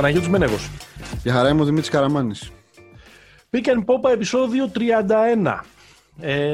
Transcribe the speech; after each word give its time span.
Παναγιώτης 0.00 0.28
Μενέγος. 0.28 0.70
Γεια 1.22 1.32
χαρά 1.32 1.48
είμαι 1.48 1.60
ο 1.60 1.64
Δημήτρης 1.64 1.88
Καραμάνης. 1.88 2.50
Pick 3.50 3.66
and 3.66 3.84
Popa 3.84 4.10
επεισόδιο 4.12 4.70
31. 4.74 5.64
Ε, 6.20 6.50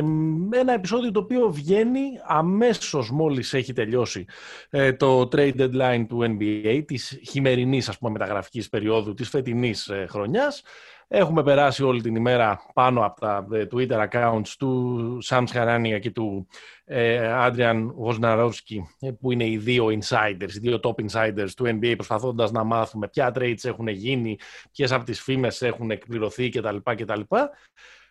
ένα 0.50 0.72
επεισόδιο 0.74 1.10
το 1.10 1.20
οποίο 1.20 1.52
βγαίνει 1.52 2.00
αμέσως 2.26 3.10
μόλις 3.10 3.54
έχει 3.54 3.72
τελειώσει 3.72 4.24
ε, 4.70 4.92
το 4.92 5.28
trade 5.32 5.54
deadline 5.58 6.04
του 6.08 6.36
NBA 6.38 6.82
της 6.86 7.20
χειμερινής 7.28 7.88
ας 7.88 7.98
πούμε 7.98 8.10
μεταγραφικής 8.10 8.68
περίοδου 8.68 9.14
της 9.14 9.28
φετινής 9.28 9.88
ε, 9.88 10.06
χρονιάς 10.08 10.62
Έχουμε 11.08 11.42
περάσει 11.42 11.82
όλη 11.82 12.02
την 12.02 12.16
ημέρα 12.16 12.62
πάνω 12.74 13.04
από 13.04 13.20
τα 13.20 13.46
ε, 13.52 13.66
Twitter 13.72 14.08
accounts 14.08 14.48
του 14.58 15.18
Sam 15.24 15.44
Χαράνια 15.50 15.98
και 15.98 16.10
του 16.10 16.46
ε, 16.84 17.30
Adrian 17.34 17.86
Wojnarowski, 18.04 18.76
ε, 19.00 19.10
που 19.10 19.32
είναι 19.32 19.46
οι 19.48 19.58
δύο 19.58 19.86
insiders, 19.86 20.54
οι 20.54 20.58
δύο 20.58 20.80
top 20.82 20.94
insiders 21.08 21.50
του 21.56 21.64
NBA, 21.64 21.92
προσπαθώντας 21.94 22.50
να 22.50 22.64
μάθουμε 22.64 23.08
ποια 23.08 23.32
trades 23.34 23.64
έχουν 23.64 23.88
γίνει, 23.88 24.38
ποιες 24.72 24.92
από 24.92 25.04
τις 25.04 25.22
φήμες 25.22 25.62
έχουν 25.62 25.90
εκπληρωθεί 25.90 26.48
κτλ. 26.48 26.76
κτλ. 26.82 27.20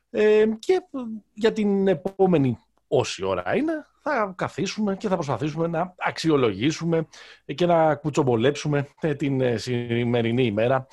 Ε, 0.09 0.45
και 0.59 0.81
για 1.33 1.51
την 1.51 1.87
επόμενη 1.87 2.57
όση 2.87 3.25
ώρα 3.25 3.55
είναι, 3.55 3.85
θα 4.09 4.33
καθίσουμε 4.35 4.95
και 4.95 5.07
θα 5.07 5.15
προσπαθήσουμε 5.15 5.67
να 5.67 5.93
αξιολογήσουμε 5.97 7.07
και 7.55 7.65
να 7.65 7.95
κουτσομπολέψουμε 7.95 8.87
την 9.17 9.59
σημερινή 9.59 10.43
ημέρα 10.45 10.87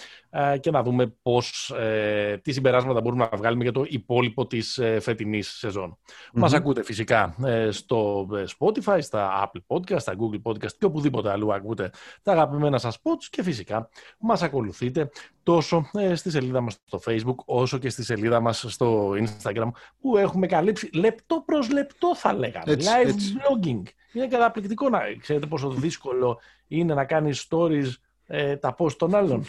και 0.61 0.70
να 0.70 0.83
δούμε 0.83 1.15
πώς, 1.23 1.75
ε, 1.79 2.37
τι 2.43 2.53
συμπεράσματα 2.53 3.00
μπορούμε 3.00 3.28
να 3.31 3.37
βγάλουμε 3.37 3.62
για 3.62 3.72
το 3.72 3.84
υπόλοιπο 3.89 4.47
της 4.47 4.78
ε, 4.78 5.00
φετινής 5.00 5.48
σεζόν. 5.48 5.98
Μας 6.33 6.53
ακούτε 6.53 6.83
φυσικά 6.84 7.34
ε, 7.45 7.70
στο 7.70 8.28
Spotify, 8.59 8.98
στα 9.00 9.50
Apple 9.50 9.77
Podcast, 9.77 10.00
στα 10.00 10.15
Google 10.15 10.50
Podcast 10.50 10.72
και 10.78 10.84
οπουδήποτε 10.84 11.31
αλλού 11.31 11.55
ακούτε 11.55 11.91
τα 12.22 12.33
αγαπημένα 12.33 12.78
σας 12.78 12.98
pods 13.03 13.27
και 13.31 13.42
φυσικά 13.42 13.89
μας 14.19 14.42
ακολουθείτε 14.42 15.11
τόσο 15.42 15.91
στη 16.15 16.31
σελίδα 16.31 16.61
μας 16.61 16.78
στο 16.84 17.00
Facebook 17.06 17.37
όσο 17.44 17.78
και 17.78 17.89
στη 17.89 18.05
σελίδα 18.05 18.41
μας 18.41 18.65
στο 18.69 19.11
Instagram 19.11 19.70
που 20.00 20.17
έχουμε 20.17 20.47
καλύψει 20.47 20.91
λεπτό 20.92 21.42
προς 21.47 21.70
λεπτό 21.70 22.17
θα 22.17 22.33
λέγαμε. 22.34 22.77
Live 23.06 23.12
blogging. 23.12 23.83
Είναι 24.12 24.27
καταπληκτικό 24.27 24.89
να 24.89 25.00
ξέρετε 25.20 25.47
πόσο 25.47 25.70
δύσκολο 25.70 26.41
είναι 26.69 26.95
να 26.95 27.05
κάνεις 27.05 27.48
stories 27.50 27.89
ε, 28.27 28.56
τα 28.56 28.75
post 28.78 28.92
των 28.92 29.14
άλλων. 29.14 29.44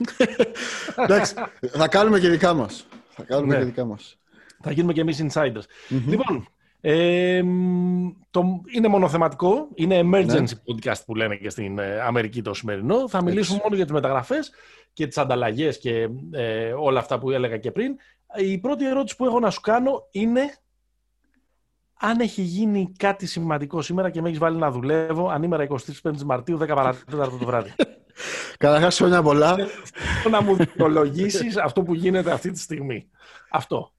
Εντάξει, 1.03 1.33
θα 1.71 1.87
κάνουμε 1.87 2.19
και 2.19 2.29
δικά 2.29 2.53
μας. 2.53 2.87
Θα 3.09 3.23
κάνουμε 3.23 3.53
ναι. 3.53 3.59
και 3.59 3.65
δικά 3.65 3.85
μας. 3.85 4.17
Θα 4.61 4.71
γίνουμε 4.71 4.93
και 4.93 5.01
εμείς 5.01 5.25
insiders. 5.27 5.63
Λοιπόν, 6.07 6.47
ε, 6.81 7.43
το, 8.31 8.61
είναι 8.75 8.87
μονοθεματικό, 8.87 9.67
είναι 9.75 9.99
emergency 9.99 10.27
ναι. 10.27 10.45
podcast 10.45 11.01
που 11.05 11.15
λένε 11.15 11.35
και 11.35 11.49
στην 11.49 11.79
ε, 11.79 12.01
Αμερική 12.01 12.41
το 12.41 12.53
σημερινό. 12.53 13.09
Θα 13.09 13.23
μιλήσουμε 13.23 13.59
μόνο 13.63 13.75
για 13.75 13.83
τις 13.83 13.93
μεταγραφές 13.93 14.51
και 14.93 15.07
τις 15.07 15.17
ανταλλαγές 15.17 15.79
και 15.79 16.09
ε, 16.31 16.73
όλα 16.73 16.99
αυτά 16.99 17.19
που 17.19 17.31
έλεγα 17.31 17.57
και 17.57 17.71
πριν. 17.71 17.95
Η 18.35 18.57
πρώτη 18.57 18.87
ερώτηση 18.87 19.15
που 19.15 19.25
έχω 19.25 19.39
να 19.39 19.49
σου 19.49 19.61
κάνω 19.61 20.07
είναι 20.11 20.41
αν 22.05 22.19
έχει 22.19 22.41
γίνει 22.41 22.91
κάτι 22.97 23.25
σημαντικό 23.25 23.81
σήμερα 23.81 24.09
και 24.09 24.21
με 24.21 24.27
έχεις 24.27 24.39
βάλει 24.39 24.57
να 24.57 24.71
δουλεύω 24.71 25.29
ανήμερα 25.29 25.67
25 26.03 26.21
Μαρτίου 26.25 26.59
10 26.61 26.67
παρατέταρτο 26.67 27.37
το 27.37 27.45
βράδυ. 27.45 27.73
Καταρχάς, 28.57 28.97
χρόνια 28.97 29.21
πολλά. 29.21 29.55
να 30.31 30.41
μου 30.41 30.55
δικαιολογήσεις 30.55 31.57
αυτό 31.57 31.83
που 31.83 31.93
γίνεται 31.93 32.31
αυτή 32.31 32.51
τη 32.51 32.59
στιγμή. 32.59 33.09
Αυτό. 33.49 33.91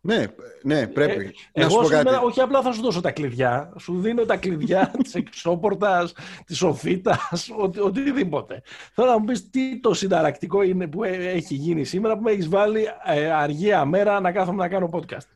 Ναι, 0.00 0.26
ναι, 0.62 0.86
πρέπει. 0.86 1.34
Ε, 1.52 1.62
εγώ 1.62 1.82
σου 1.82 1.90
κάτι. 1.90 2.08
όχι 2.24 2.40
απλά 2.40 2.62
θα 2.62 2.72
σου 2.72 2.82
δώσω 2.82 3.00
τα 3.00 3.10
κλειδιά. 3.10 3.72
Σου 3.78 4.00
δίνω 4.00 4.24
τα 4.24 4.36
κλειδιά 4.36 4.92
της 5.02 5.14
εξώπορτας, 5.14 6.12
της 6.44 6.56
σοφίτα, 6.56 7.18
οτι, 7.58 7.80
οτιδήποτε. 7.80 8.62
Θέλω 8.92 9.10
να 9.10 9.18
μου 9.18 9.24
πεις 9.24 9.50
τι 9.50 9.80
το 9.80 9.94
συνταρακτικό 9.94 10.62
είναι 10.62 10.86
που 10.86 11.04
έχει 11.04 11.54
γίνει 11.54 11.84
σήμερα 11.84 12.16
που 12.16 12.22
με 12.22 12.30
έχεις 12.30 12.48
βάλει 12.48 12.86
ε, 13.04 13.30
αργία 13.30 13.84
μέρα 13.84 14.20
να 14.20 14.32
κάθομαι 14.32 14.62
να 14.62 14.68
κάνω 14.68 14.90
podcast. 14.92 15.28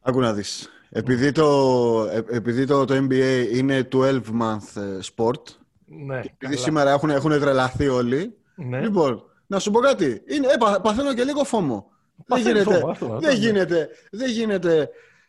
Άκου 0.00 0.20
να 0.20 0.32
δεις. 0.32 0.68
Επειδή 0.96 1.32
το, 1.32 2.08
ε, 2.12 2.36
επειδή 2.36 2.66
το, 2.66 2.84
το 2.84 2.94
NBA 2.94 3.46
είναι 3.52 3.88
12-month 3.92 4.76
ε, 4.76 4.98
sport, 5.14 5.42
ναι, 5.84 6.20
επειδή 6.20 6.56
σήμερα 6.56 6.90
έχουν, 6.90 7.10
έχουν 7.10 7.40
τρελαθεί 7.40 7.88
όλοι, 7.88 8.34
ναι. 8.54 8.80
λοιπόν, 8.80 9.22
να 9.46 9.58
σου 9.58 9.70
πω 9.70 9.78
κάτι. 9.80 10.22
Είναι, 10.26 10.46
ε, 10.46 10.80
παθαίνω 10.82 11.14
και 11.14 11.24
λίγο 11.24 11.44
φόμο. 11.44 11.90
Δεν 12.26 12.40
γίνεται, 12.42 12.82
δεν, 13.20 13.36
γίνεται, 13.36 13.88
δεν 14.10 14.30
γίνεται 14.30 14.88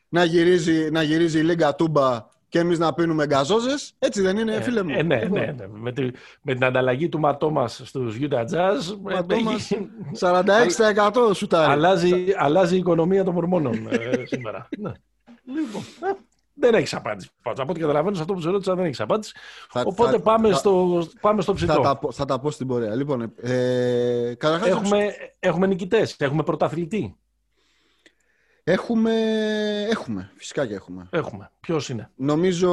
να 0.09 0.23
γυρίζει, 0.23 0.89
να 0.91 1.01
γυρίζει 1.01 1.39
η 1.39 1.43
Λίγκα 1.43 1.75
Τούμπα 1.75 2.27
και 2.47 2.59
εμείς 2.59 2.79
να 2.79 2.93
πίνουμε 2.93 3.25
γκαζόζες. 3.25 3.95
Έτσι 3.99 4.21
δεν 4.21 4.37
είναι, 4.37 4.61
φίλε 4.61 4.83
μου. 4.83 4.93
Ε, 4.97 5.03
ναι, 5.03 5.19
λοιπόν. 5.19 5.39
ναι, 5.39 5.45
ναι. 5.45 5.67
Με, 5.67 5.91
τη, 5.91 6.03
με 6.41 6.53
την 6.53 6.63
ανταλλαγή 6.63 7.09
του 7.09 7.19
ματόμα 7.19 7.67
στους 7.67 8.17
Utah 8.19 8.43
Jazz. 8.43 8.97
Ματόμας 9.01 9.71
46% 10.19 11.11
σουτάρει. 11.35 11.71
Αλλάζει, 11.71 12.25
αλλάζει 12.37 12.75
η 12.75 12.77
οικονομία 12.77 13.23
των 13.23 13.33
Μορμόνων 13.33 13.87
σήμερα. 14.25 14.69
Ναι. 15.45 15.59
Λοιπόν, 15.61 15.81
ε, 15.81 16.13
δεν 16.53 16.73
έχεις 16.73 16.93
απάντηση. 16.93 17.29
Από 17.41 17.71
ό,τι 17.71 17.79
καταλαβαίνω, 17.79 18.15
σε 18.15 18.21
αυτό 18.21 18.33
που 18.33 18.41
σε 18.41 18.49
ρώτησα 18.49 18.75
δεν 18.75 18.85
έχεις 18.85 18.99
απάντηση. 18.99 19.33
Θα, 19.69 19.81
Οπότε 19.85 20.11
θα, 20.11 20.19
πάμε, 20.19 20.49
θα, 20.49 20.55
στο, 20.55 21.07
πάμε 21.21 21.41
στο 21.41 21.53
ψητό. 21.53 21.73
Θα 21.73 21.81
τα, 21.81 21.99
θα 22.11 22.25
τα 22.25 22.39
πω 22.39 22.51
στην 22.51 22.67
πορεία. 22.67 22.95
Λοιπόν, 22.95 23.33
ε, 23.41 24.33
καταρχάς, 24.37 24.67
έχουμε, 24.67 25.13
έχουμε 25.39 25.67
νικητές, 25.67 26.15
έχουμε 26.19 26.43
πρωταθλητή. 26.43 27.17
Έχουμε, 28.63 29.13
έχουμε, 29.89 30.31
φυσικά 30.35 30.67
και 30.67 30.73
έχουμε. 30.73 31.07
Έχουμε. 31.09 31.51
Ποιος 31.59 31.89
είναι; 31.89 32.11
Νομίζω 32.15 32.71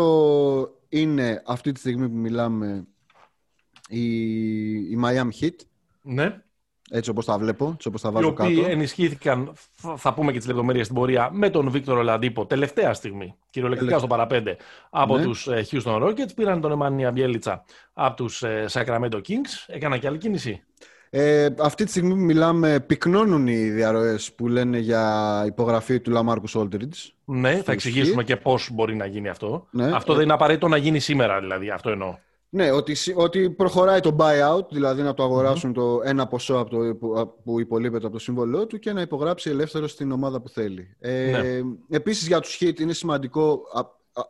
είναι 0.88 1.42
αυτή 1.46 1.72
τη 1.72 1.80
στιγμή 1.80 2.08
που 2.08 2.16
μιλάμε 2.16 2.86
η, 3.88 4.04
η 4.74 4.98
Miami 5.04 5.30
Heat. 5.40 5.56
Ναι. 6.02 6.42
Έτσι 6.94 7.10
όπως 7.10 7.24
τα 7.24 7.38
βλέπω, 7.38 7.70
έτσι 7.74 7.88
όπως 7.88 8.00
τα 8.00 8.10
βάζω 8.10 8.26
οι 8.26 8.30
οποίοι 8.30 8.56
κάτω. 8.56 8.70
ενισχύθηκαν, 8.70 9.52
θα 9.96 10.14
πούμε 10.14 10.32
και 10.32 10.38
τις 10.38 10.46
λεπτομέρειες 10.46 10.84
στην 10.84 10.96
πορεία, 10.98 11.30
με 11.32 11.50
τον 11.50 11.70
Βίκτορο 11.70 11.98
Ολαντίπο 11.98 12.46
τελευταία 12.46 12.94
στιγμή, 12.94 13.34
κυριολεκτικά 13.50 13.98
στο 13.98 14.06
παραπέντε, 14.06 14.56
από 14.90 15.16
ναι. 15.16 15.22
τους 15.22 15.46
ε, 15.46 15.66
Houston 15.70 16.02
Rockets. 16.02 16.34
Πήραν 16.36 16.60
τον 16.60 16.70
Εμμανία 16.72 17.10
Μπιέλιτσα 17.10 17.64
από 17.92 18.16
τους 18.16 18.42
ε, 18.42 18.64
Sacramento 18.70 19.14
Kings. 19.14 19.64
Έκανα 19.66 19.98
και 19.98 20.06
άλλη 20.06 20.18
κίνηση. 20.18 20.62
Ε, 21.10 21.48
αυτή 21.58 21.84
τη 21.84 21.90
στιγμή 21.90 22.10
που 22.10 22.20
μιλάμε, 22.20 22.80
πυκνώνουν 22.80 23.46
οι 23.46 23.70
διαρροές 23.70 24.32
που 24.32 24.48
λένε 24.48 24.78
για 24.78 25.44
υπογραφή 25.46 26.00
του 26.00 26.10
Λαμάρκους 26.10 26.54
Όλτριντ. 26.54 26.94
Ναι, 27.24 27.62
θα 27.62 27.72
εξηγήσουμε 27.72 28.24
και 28.24 28.36
πώς 28.36 28.68
μπορεί 28.72 28.96
να 28.96 29.06
γίνει 29.06 29.28
αυτό. 29.28 29.66
Ναι. 29.70 29.92
Αυτό 29.94 30.14
δεν 30.14 30.22
είναι 30.22 30.32
απαραίτητο 30.32 30.68
να 30.68 30.76
γίνει 30.76 30.98
σήμερα, 30.98 31.40
δηλαδή. 31.40 31.70
Αυτό 31.70 31.90
εννοώ. 31.90 32.16
Ναι, 32.54 32.70
ότι, 32.70 32.96
ότι 33.14 33.50
προχωράει 33.50 34.00
το 34.00 34.16
buyout, 34.18 34.68
δηλαδή 34.70 35.02
να 35.02 35.14
το 35.14 35.22
αγορασουν 35.22 35.72
το 35.72 36.00
ένα 36.04 36.26
ποσό 36.26 36.58
από 36.58 36.70
το, 36.70 36.94
που, 36.94 37.34
που 37.44 37.60
υπολείπεται 37.60 38.04
από 38.04 38.14
το 38.14 38.20
σύμβολό 38.20 38.66
του 38.66 38.78
και 38.78 38.92
να 38.92 39.00
υπογράψει 39.00 39.50
ελεύθερο 39.50 39.88
στην 39.88 40.12
ομάδα 40.12 40.40
που 40.40 40.48
θέλει. 40.48 40.96
Ε, 41.00 41.30
ναι. 41.30 41.96
Επίσης 41.96 42.26
για 42.26 42.40
τους 42.40 42.58
Heat 42.60 42.80
είναι 42.80 42.92
σημαντικό 42.92 43.62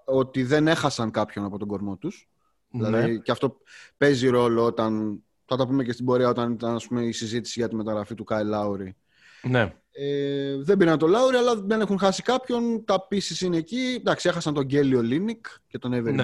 ότι 0.05 0.43
δεν 0.43 0.69
έχασαν 0.69 1.10
κάποιον 1.10 1.44
από 1.44 1.59
τον 1.59 1.69
κορμό 1.69 1.97
τους. 1.97 2.28
Ναι. 2.71 2.84
Δηλαδή 2.87 3.21
και 3.21 3.31
αυτό 3.31 3.56
παίζει 3.97 4.28
ρόλο 4.28 4.65
όταν, 4.65 5.22
θα 5.47 5.56
τα 5.56 5.66
πούμε 5.66 5.84
και 5.84 5.93
στην 5.93 6.04
πορεία, 6.04 6.28
όταν 6.28 6.53
ήταν 6.53 6.75
ας 6.75 6.87
πούμε, 6.87 7.03
η 7.03 7.12
συζήτηση 7.12 7.59
για 7.59 7.69
τη 7.69 7.75
μεταγραφή 7.75 8.15
του 8.15 8.25
Κάι 8.25 8.44
Λάουρι. 8.44 8.97
Ναι. 9.43 9.75
Ε, 9.93 10.56
δεν 10.56 10.77
πήραν 10.77 10.99
τον 10.99 11.10
Λάουρι, 11.10 11.37
αλλά 11.37 11.56
δεν 11.56 11.81
έχουν 11.81 11.99
χάσει 11.99 12.22
κάποιον. 12.22 12.84
Τα 12.84 13.06
pieces 13.06 13.47
είναι 13.47 13.56
εκεί. 13.56 13.97
Εντάξει, 13.99 14.28
έχασαν 14.28 14.54
τον 14.54 14.65
Κέλι 14.65 15.03
Ολίνικ 15.03 15.47
και 15.66 15.78
τον 15.78 15.93
Έιβερι 15.93 16.16
ναι. 16.16 16.22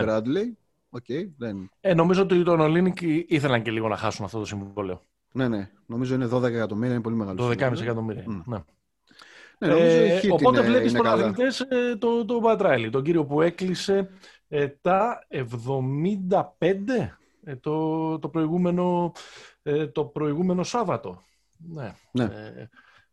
Okay, 0.90 1.28
δεν... 1.36 1.70
ε, 1.80 1.94
νομίζω 1.94 2.22
ότι 2.22 2.42
τον 2.42 2.60
Ολίνικ 2.60 3.00
ήθελαν 3.26 3.62
και 3.62 3.70
λίγο 3.70 3.88
να 3.88 3.96
χάσουν 3.96 4.24
αυτό 4.24 4.38
το 4.38 4.44
συμβόλαιο. 4.44 5.00
Ναι, 5.32 5.48
ναι. 5.48 5.70
Νομίζω 5.86 6.14
είναι 6.14 6.28
12 6.32 6.42
εκατομμύρια, 6.42 6.92
είναι 6.92 7.02
πολύ 7.02 7.16
μεγάλο. 7.16 7.48
12,5 7.48 7.80
εκατομμύρια. 7.80 8.24
Mm. 8.28 8.42
Ναι. 8.46 8.58
Ναι, 9.60 9.74
ε, 9.74 10.20
οπότε 10.30 10.60
βλέπεις 10.60 10.92
πρωταθλητές 10.92 11.60
ε, 11.60 11.96
το, 11.98 12.24
το 12.24 12.40
Μπατράιλι, 12.40 12.90
τον 12.90 13.02
κύριο 13.02 13.24
που 13.24 13.42
έκλεισε 13.42 14.10
ε, 14.48 14.68
τα 14.68 15.26
75 15.30 15.42
ε, 17.44 17.56
το, 17.56 18.18
το, 18.18 18.28
προηγούμενο, 18.28 19.12
ε, 19.62 19.86
το 19.86 20.04
προηγούμενο 20.04 20.62
Σάββατο. 20.62 21.22
Ναι. 21.56 21.94
ναι. 22.12 22.24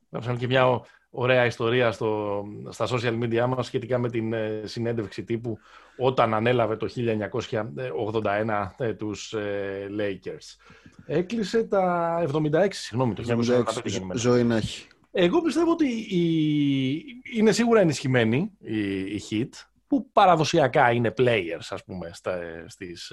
Ε, 0.09 0.35
και 0.37 0.47
μια 0.47 0.81
ωραία 1.15 1.45
ιστορία 1.45 1.91
στο, 1.91 2.43
στα 2.69 2.87
social 2.87 3.23
media 3.23 3.45
μας 3.47 3.65
σχετικά 3.65 3.97
με 3.97 4.09
την 4.09 4.33
ε, 4.33 4.61
συνέντευξη 4.65 5.23
τύπου 5.23 5.57
όταν 5.97 6.33
ανέλαβε 6.33 6.75
το 6.75 6.89
1981 6.95 8.67
ε, 8.77 8.93
τους 8.93 9.33
ε, 9.33 9.87
Lakers. 9.99 10.75
Έκλεισε 11.05 11.63
τα 11.63 12.25
76, 12.33 12.67
συγγνώμη, 12.69 13.13
το 13.13 13.23
1976. 13.27 13.91
Ζωή 14.13 14.43
να 14.43 14.55
έχει. 14.55 14.87
Εγώ 15.11 15.41
πιστεύω 15.41 15.71
ότι 15.71 15.87
η, 16.15 17.03
είναι 17.35 17.51
σίγουρα 17.51 17.79
ενισχυμένη 17.79 18.51
η, 18.59 18.99
η 18.99 19.21
Heat, 19.29 19.49
που 19.87 20.09
παραδοσιακά 20.11 20.91
είναι 20.91 21.13
players, 21.17 21.67
ας 21.69 21.83
πούμε, 21.83 22.09
στα, 22.13 22.39
στις, 22.67 23.11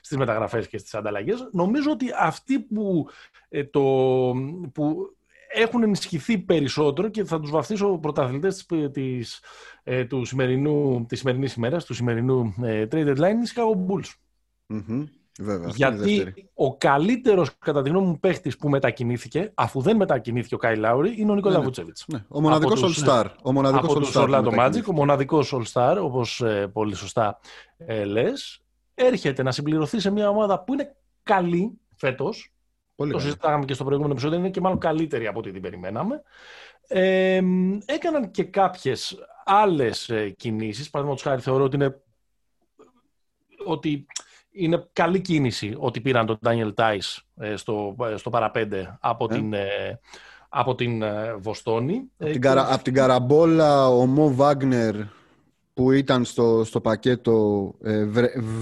στις 0.00 0.16
μεταγραφές 0.16 0.68
και 0.68 0.78
στις 0.78 0.94
ανταλλαγές. 0.94 1.48
Νομίζω 1.52 1.90
ότι 1.90 2.06
αυτοί 2.18 2.60
που, 2.60 3.08
το, 3.70 3.80
που 4.72 5.17
έχουν 5.48 5.82
ενισχυθεί 5.82 6.38
περισσότερο 6.38 7.08
και 7.08 7.24
θα 7.24 7.40
τους 7.40 7.50
βαφτίσω 7.50 7.98
πρωταθλητές 7.98 8.66
της, 8.92 9.40
ε, 9.82 10.04
του 10.04 10.24
σημερινού, 10.24 11.06
της 11.08 11.18
σημερινής 11.18 11.54
ημέρας, 11.54 11.84
του 11.84 11.94
σημερινού 11.94 12.54
ε, 12.62 12.86
trade 12.90 13.08
deadline, 13.08 13.38
οι 13.44 13.48
Chicago 13.54 13.86
Bulls. 13.86 14.12
Βέβαια, 15.40 15.68
Γιατί 15.74 16.34
ο 16.54 16.76
καλύτερος, 16.76 17.58
κατά 17.58 17.82
τη 17.82 17.88
γνώμη 17.88 18.06
μου, 18.06 18.18
παίχτης 18.18 18.56
που 18.56 18.68
μετακινήθηκε, 18.68 19.52
αφού 19.54 19.80
δεν 19.80 19.96
μετακινήθηκε 19.96 20.54
ο 20.54 20.58
Κάι 20.58 20.76
Λάουρι, 20.76 21.14
είναι 21.16 21.30
ο 21.30 21.34
Νίκολα 21.34 21.52
ναι, 21.52 21.58
ναι. 21.58 21.64
Βούτσεβιτ. 21.64 21.96
Ναι. 22.06 22.24
Ο 22.28 22.40
μοναδικός 22.40 22.82
All 22.82 23.06
Star. 23.06 23.26
Ο 23.42 23.52
μοναδικός 23.52 24.16
από 24.16 24.26
All 24.28 24.44
Star. 24.44 24.58
Magic, 24.58 24.84
ο 24.88 24.92
μοναδικός 24.92 25.54
All 25.56 25.72
Star, 25.72 25.96
όπως 26.02 26.40
ε, 26.40 26.66
πολύ 26.72 26.94
σωστά 26.94 27.38
ε, 27.76 28.04
λες, 28.04 28.62
έρχεται 28.94 29.42
να 29.42 29.52
συμπληρωθεί 29.52 30.00
σε 30.00 30.10
μια 30.10 30.28
ομάδα 30.28 30.64
που 30.64 30.72
είναι 30.72 30.96
καλή 31.22 31.78
φέτος. 31.96 32.52
Το 33.06 33.18
συζητάγαμε 33.18 33.64
και 33.64 33.74
στο 33.74 33.84
προηγούμενο 33.84 34.14
επεισόδιο, 34.14 34.38
είναι 34.38 34.50
και 34.50 34.60
μάλλον 34.60 34.78
καλύτερη 34.78 35.26
από 35.26 35.38
ό,τι 35.38 35.50
την 35.50 35.62
περιμέναμε. 35.62 36.22
Ε, 36.88 37.42
έκαναν 37.84 38.30
και 38.30 38.44
κάποιες 38.44 39.18
άλλες 39.44 40.12
κινήσεις. 40.36 40.90
Παραδείγματος 40.90 41.30
χάρη, 41.30 41.40
θεωρώ 41.42 41.64
ότι 41.64 41.76
είναι 41.76 42.00
ότι 43.64 44.06
είναι 44.50 44.88
καλή 44.92 45.20
κίνηση 45.20 45.74
ότι 45.78 46.00
πήραν 46.00 46.26
τον 46.26 46.38
Daniel 46.44 46.74
Tice 46.74 47.22
ε, 47.36 47.56
στο, 47.56 47.96
ε, 48.12 48.16
στο 48.16 48.30
παραπέντε 48.30 48.98
από 49.00 49.24
ε. 49.30 49.34
την, 49.34 49.54
από 50.48 50.74
την 50.74 51.02
Βοστόνη. 51.38 52.10
Από 52.18 52.30
την, 52.30 52.40
καρα, 52.40 52.74
από 52.74 52.82
την 52.82 52.94
Καραμπόλα 52.94 53.88
ο 53.88 54.06
Μο 54.06 54.34
Βάγνερ 54.34 54.94
που 55.74 55.92
ήταν 55.92 56.24
στο, 56.24 56.64
στο 56.64 56.80
πακέτο 56.80 57.74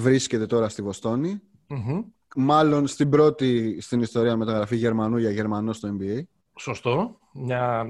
βρίσκεται 0.01 0.47
τώρα 0.47 0.69
στη 0.69 0.83
βοστονη 0.83 1.41
Μάλλον 2.39 2.87
στην 2.87 3.11
πρώτη 3.11 3.81
στην 3.81 4.01
ιστορία 4.01 4.37
μεταγραφή 4.37 4.77
Γερμανού 4.77 5.17
για 5.17 5.31
Γερμανό 5.31 5.73
στο 5.73 5.97
NBA. 5.99 6.23
Σωστό. 6.59 7.19
Μια 7.33 7.87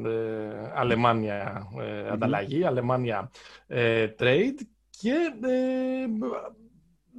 Αλεμάνια 0.75 1.69
ανταλλαγή, 2.13 2.65
Αλεμάνια 2.65 3.31
trade 4.19 4.61
και 4.91 5.13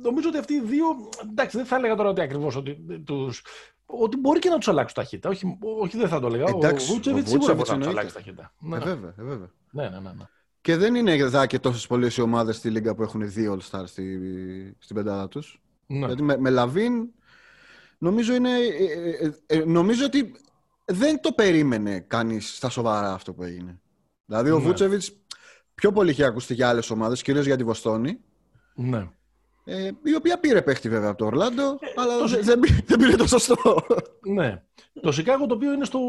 νομίζω 0.01 0.27
ότι 0.29 0.37
αυτοί 0.37 0.53
οι 0.53 0.61
δύο. 0.61 0.85
Εντάξει, 1.31 1.57
δεν 1.57 1.65
θα 1.65 1.75
έλεγα 1.75 1.95
τώρα 1.95 2.09
ότι 2.09 2.21
ακριβώς 2.21 2.55
ότι 2.55 2.77
τους, 3.05 3.43
ότι 3.85 4.17
μπορεί 4.17 4.39
και 4.39 4.49
να 4.49 4.57
τους 4.57 4.67
αλλάξει 4.67 4.95
ταχύτητα. 4.95 5.29
Όχι, 5.29 5.57
όχι, 5.79 5.97
δεν 5.97 6.07
θα 6.07 6.19
το 6.19 6.27
έλεγα. 6.27 6.45
Εντάξει, 6.47 6.91
ο 6.91 6.93
Βούτσεβιτ 6.93 7.27
σίγουρα 7.27 7.53
μπορεί 7.53 7.69
να 7.69 7.77
τους 7.77 7.87
αλλάξει 7.87 8.13
ταχύτητα. 8.13 8.53
Ε, 8.63 8.67
ναι. 8.67 8.77
βέβαια, 8.77 9.13
ε, 9.17 9.23
βέβαια. 9.23 9.51
Ναι, 9.71 9.83
ναι, 9.83 9.99
ναι, 9.99 10.11
ναι. 10.17 10.23
Και 10.61 10.75
δεν 10.77 10.95
είναι 10.95 11.11
εδώ 11.11 11.45
και 11.45 11.59
τόσες 11.59 11.87
πολλές 11.87 12.17
οι 12.17 12.21
ομάδες 12.21 12.55
στη 12.55 12.69
Λίγκα 12.69 12.95
που 12.95 13.03
έχουν 13.03 13.31
δύο 13.31 13.57
All 13.59 13.69
Stars 13.69 13.87
στη, 13.87 14.75
στην 14.79 14.95
πεντάδα 14.95 15.27
τους. 15.27 15.61
Ναι. 15.87 15.99
Δηλαδή 15.99 16.21
με, 16.21 16.37
με 16.37 16.49
Λαβίν 16.49 17.09
νομίζω 17.97 18.33
είναι. 18.33 18.49
Ε, 18.49 19.25
ε, 19.25 19.31
ε, 19.45 19.63
νομίζω 19.65 20.05
ότι 20.05 20.35
δεν 20.85 21.21
το 21.21 21.31
περίμενε 21.31 21.99
κανείς 21.99 22.55
στα 22.55 22.69
σοβαρά 22.69 23.13
αυτό 23.13 23.33
που 23.33 23.43
έγινε. 23.43 23.79
Δηλαδή 24.25 24.49
ο 24.49 24.57
ναι. 24.57 24.65
Βούτσεβιτς 24.65 25.11
πιο 25.75 25.91
πολύ 25.91 26.11
είχε 26.11 26.23
ακουστεί 26.23 26.53
για 26.53 26.69
άλλες 26.69 26.89
ομάδες, 26.89 27.21
κυρίως 27.21 27.45
για 27.45 27.57
τη 27.57 27.63
Βοστόνη. 27.63 28.19
Ναι. 28.75 29.09
Ε, 29.63 29.91
η 30.03 30.15
οποία 30.15 30.39
πήρε 30.39 30.61
παίχτη 30.61 30.89
βέβαια 30.89 31.09
από 31.09 31.17
το 31.17 31.25
Ορλάντο, 31.25 31.63
ε, 31.63 32.01
αλλά 32.01 32.17
το... 32.17 32.27
δεν, 32.27 32.61
δεν, 32.85 32.99
πήρε 32.99 33.15
το 33.15 33.27
σωστό. 33.27 33.85
Ναι. 34.21 34.63
Το 35.01 35.11
Σικάγο 35.11 35.45
το 35.45 35.53
οποίο 35.53 35.73
είναι 35.73 35.85
στο 35.85 35.99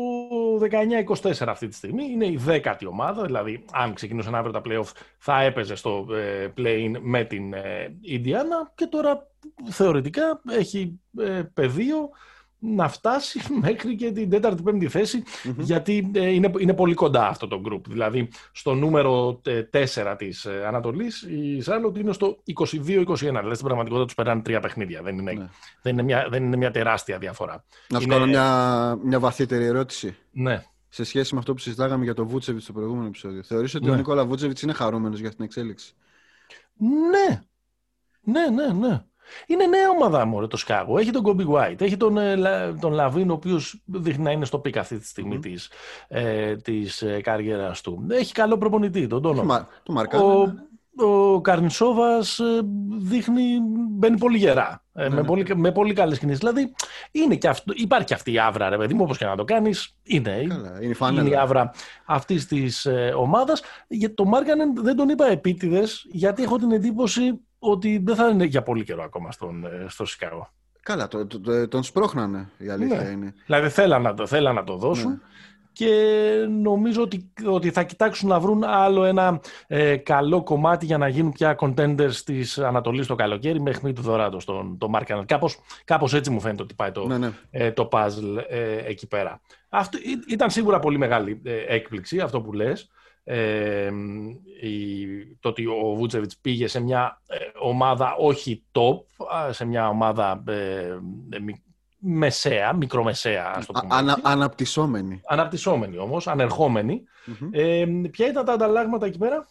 19-24 0.59 1.45
αυτή 1.47 1.69
τη 1.69 1.75
στιγμή, 1.75 2.05
είναι 2.05 2.27
η 2.27 2.37
δέκατη 2.37 2.87
ομάδα, 2.87 3.25
δηλαδή 3.25 3.65
αν 3.73 3.95
ξεκινούσαν 3.95 4.35
αύριο 4.35 4.53
τα 4.53 4.63
playoff 4.65 4.93
θα 5.19 5.41
έπαιζε 5.41 5.75
στο 5.75 6.07
ε, 6.11 6.53
play-in 6.57 6.93
με 7.01 7.25
την 7.25 7.53
ε, 7.53 7.97
Ινδιάνα. 8.01 8.73
Και 8.75 8.87
τώρα 8.87 9.27
θεωρητικά 9.71 10.41
έχει 10.51 11.01
ε, 11.19 11.43
πεδίο 11.55 12.11
να 12.59 12.89
φτάσει 12.89 13.41
μέχρι 13.63 13.95
και 13.95 14.13
την 14.13 14.31
τέταρτη 14.31 14.63
πέμπτη 14.63 14.89
θέση 14.89 15.23
γιατί 15.59 16.11
ε, 16.15 16.29
είναι, 16.29 16.53
είναι 16.59 16.75
πολύ 16.75 16.95
κοντά 16.95 17.29
αυτό 17.29 17.49
το 17.49 17.63
group. 17.67 17.81
Δηλαδή 17.89 18.29
στο 18.53 18.75
νούμερο 18.75 19.41
4 19.73 20.15
της 20.19 20.45
ε, 20.45 20.65
Ανατολής 20.67 21.23
η 21.23 21.61
Σάρλοτ 21.61 21.97
είναι 21.97 22.13
στο 22.13 22.43
22-21. 22.59 22.75
Δηλαδή 23.17 23.55
στην 23.55 23.65
πραγματικότητα 23.65 24.05
τους 24.05 24.15
περνάνε 24.15 24.43
τρία 24.43 24.61
παιχνίδια. 24.61 25.03
Δεν 25.03 25.19
είναι, 25.19 25.33
ναι. 25.33 25.49
δεν 25.83 25.93
είναι, 25.93 26.03
μια, 26.03 26.27
δεν 26.31 26.45
είναι 26.45 26.57
μια 26.57 26.71
τεράστια 26.71 27.19
διαφορά. 27.19 27.65
Να 27.89 28.01
σου 28.01 28.09
κάνω 28.09 28.27
μια, 28.27 28.99
μια 29.03 29.19
βαθύτερη 29.21 29.65
ερώτηση. 29.65 30.17
Ναι. 30.31 30.65
Σε 30.89 31.05
σχέση 31.05 31.35
με 31.35 31.41
αυτό 31.41 31.55
που 31.55 31.61
συζητάγαμε 31.61 32.05
για 32.05 32.15
το 32.15 32.27
Βούτσεβιτ 32.27 32.63
στο 32.63 32.73
προηγούμενο 32.73 33.07
επεισόδιο. 33.07 33.43
Θεωρείς 33.43 33.75
ότι 33.75 33.85
ναι. 33.85 33.91
ο 33.91 33.95
Νικόλα 33.95 34.27
Βούτσεβιτ 34.27 34.61
είναι 34.61 34.73
χαρούμενος 34.73 35.21
για 35.21 35.31
την 35.35 35.45
εξέλιξη; 35.45 35.95
Ναι. 37.11 37.43
Ναι, 38.23 38.51
ναι, 38.51 38.73
ναι. 38.87 39.03
Είναι 39.47 39.67
νέα 39.67 39.91
ομάδα 39.91 40.25
μου 40.25 40.47
το 40.47 40.57
Σικάγο. 40.57 40.99
Έχει 40.99 41.11
τον 41.11 41.23
Κόμπι 41.23 41.47
White, 41.53 41.81
έχει 41.81 41.97
τον, 41.97 42.19
ε, 42.19 42.37
τον 42.81 42.93
Λαβίν, 42.93 43.31
ο 43.31 43.33
οποίος 43.33 43.83
δείχνει 43.85 44.25
να 44.25 44.31
είναι 44.31 44.45
στο 44.45 44.59
peak 44.59 44.77
αυτή 44.77 44.99
τη 44.99 45.07
στιγμή 45.07 45.37
mm. 45.37 45.43
της, 45.43 45.71
ε, 46.09 46.57
της 46.57 47.03
ε, 47.03 47.21
καριέρας 47.21 47.81
του. 47.81 48.07
Έχει 48.11 48.33
καλό 48.33 48.59
προπονητή, 48.59 49.07
τον 49.07 49.23
Τόνο. 49.23 49.67
Το 49.83 49.93
Μαρκά. 49.93 50.19
Ο, 50.19 50.47
ναι. 50.47 50.53
ο 51.05 51.41
Καρνισόβας 51.41 52.39
ε, 52.39 52.61
δείχνει, 52.99 53.43
μπαίνει 53.91 54.19
πολύ 54.19 54.39
γερά. 54.39 54.83
Ναι, 54.93 55.09
με, 55.09 55.15
ναι. 55.15 55.25
Πολύ, 55.25 55.47
με 55.55 55.73
πολύ 55.73 55.95
καλές 55.95 56.19
κινήσεις. 56.19 56.39
Δηλαδή 56.39 56.75
είναι 57.11 57.37
και 57.37 57.49
αυτό, 57.49 57.73
υπάρχει 57.77 58.07
και 58.07 58.15
αυτή 58.15 58.33
η 58.33 58.39
άβρα, 58.39 58.69
ρε 58.69 58.77
παιδί 58.77 58.95
μου, 58.95 59.03
όπως 59.03 59.19
και 59.19 59.25
να 59.25 59.37
το 59.37 59.45
κάνεις. 59.45 59.97
Είναι, 60.03 60.45
Καλά, 60.49 60.79
είναι, 60.83 61.21
είναι 61.21 61.29
η 61.29 61.37
άβρα 61.37 61.71
αυτής 62.05 62.47
της 62.47 62.87
ε, 62.87 63.13
ομάδας. 63.17 63.63
Για 63.89 64.15
το 64.15 64.25
Μάργανεν 64.25 64.73
δεν 64.75 64.97
τον 64.97 65.09
είπα 65.09 65.27
επίτηδες, 65.27 66.07
γιατί 66.11 66.43
έχω 66.43 66.57
την 66.57 66.73
εντύπωση 66.73 67.41
ότι 67.59 67.99
δεν 68.05 68.15
θα 68.15 68.29
είναι 68.29 68.45
για 68.45 68.63
πολύ 68.63 68.85
καιρό 68.85 69.03
ακόμα 69.03 69.33
στον, 69.33 69.65
ε, 69.65 69.87
στο 69.89 70.07
Σικάγο. 70.07 70.51
Καλά, 70.83 71.09
το, 71.09 71.27
το, 71.27 71.69
τον 71.69 71.83
σπρώχνανε 71.83 72.49
η 72.59 72.69
αλήθεια 72.69 73.03
ναι. 73.03 73.09
είναι. 73.09 73.35
Δηλαδή 73.47 73.69
θέλαν 73.69 74.03
να 74.03 74.15
το, 74.15 74.27
θέλαν 74.27 74.55
να 74.55 74.65
το 74.65 74.77
δώσουν 74.77 75.11
ναι. 75.11 75.19
και 75.73 75.93
νομίζω 76.63 77.03
ότι, 77.03 77.33
ότι 77.47 77.71
θα 77.71 77.83
κοιτάξουν 77.83 78.29
να 78.29 78.41
βρουν 78.41 78.65
άλλο 78.65 79.05
ένα 79.05 79.41
ε, 79.67 79.97
καλό 79.97 80.43
κομμάτι 80.43 80.87
για 80.87 80.99
να 80.99 81.09
γίνουν 81.09 81.33
πια 81.33 81.57
contenders 81.61 82.15
της 82.25 82.59
Ανατολής 82.59 83.07
το 83.07 83.15
καλοκαίρι 83.15 83.61
μέχρι 83.61 83.93
του 83.93 84.03
Δωράτο 84.03 84.39
τον 84.45 84.79
το 84.79 84.91
Mark 84.95 85.23
Κάπως, 85.27 85.59
κάπως 85.85 86.15
έτσι 86.15 86.31
μου 86.31 86.41
φαίνεται 86.41 86.63
ότι 86.63 86.75
πάει 86.75 86.91
το, 86.91 87.07
ναι, 87.07 87.19
ναι. 87.19 87.31
Ε, 87.51 87.73
το 87.73 87.89
puzzle 87.93 88.45
ε, 88.49 88.77
εκεί 88.77 89.07
πέρα. 89.07 89.41
Αυτό, 89.69 89.99
ήταν 90.29 90.51
σίγουρα 90.51 90.79
πολύ 90.79 90.99
μεγάλη 90.99 91.43
έκπληξη 91.69 92.21
αυτό 92.21 92.41
που 92.41 92.53
λες 92.53 92.91
ε, 93.31 93.91
η, 94.61 95.07
το 95.41 95.49
ότι 95.49 95.67
ο 95.67 95.95
Βούτσεβιτς 95.97 96.37
πήγε 96.37 96.67
σε 96.67 96.81
μια 96.81 97.23
ε, 97.27 97.37
ομάδα 97.61 98.15
όχι 98.19 98.65
top, 98.73 99.25
σε 99.51 99.65
μια 99.65 99.89
ομάδα 99.89 100.43
ε, 100.49 100.97
μεσαία, 101.99 102.73
μικρομεσαία, 102.73 103.53
ας 103.57 103.67
το 103.67 103.73
πούμε. 103.73 103.95
Ανα, 103.95 104.19
αναπτυσσόμενη. 104.23 105.21
Αναπτυσσόμενη 105.27 105.99
όμως, 105.99 106.27
Ε, 107.51 107.87
ποια 108.11 108.29
ήταν 108.29 108.45
τα 108.45 108.53
ανταλλάγματα 108.53 109.07
εκεί 109.07 109.19
πέρα; 109.19 109.47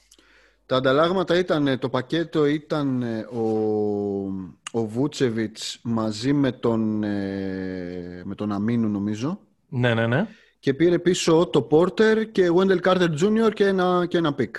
Τα 0.65 0.75
ανταλλάγματα 0.75 1.37
ήταν, 1.37 1.79
το 1.79 1.89
πακέτο 1.89 2.45
ήταν 2.45 3.03
ο, 3.33 3.41
ο 4.71 4.85
Βούτσεβιτς 4.85 5.79
μαζί 5.83 6.33
με 6.33 6.51
τον, 6.51 6.97
με 8.23 8.35
τον 8.35 8.51
Αμίνου 8.51 8.87
νομίζω. 8.87 9.39
Ναι, 9.69 9.93
ναι, 9.93 10.07
ναι 10.07 10.27
και 10.59 10.73
πήρε 10.73 10.99
πίσω 10.99 11.49
το 11.51 11.67
Porter 11.71 12.31
και 12.31 12.51
Wendell 12.55 12.81
Carter 12.81 13.09
Jr. 13.21 13.53
και 13.53 13.65
ένα, 13.65 14.05
και 14.09 14.17
ένα 14.17 14.35
pick. 14.39 14.51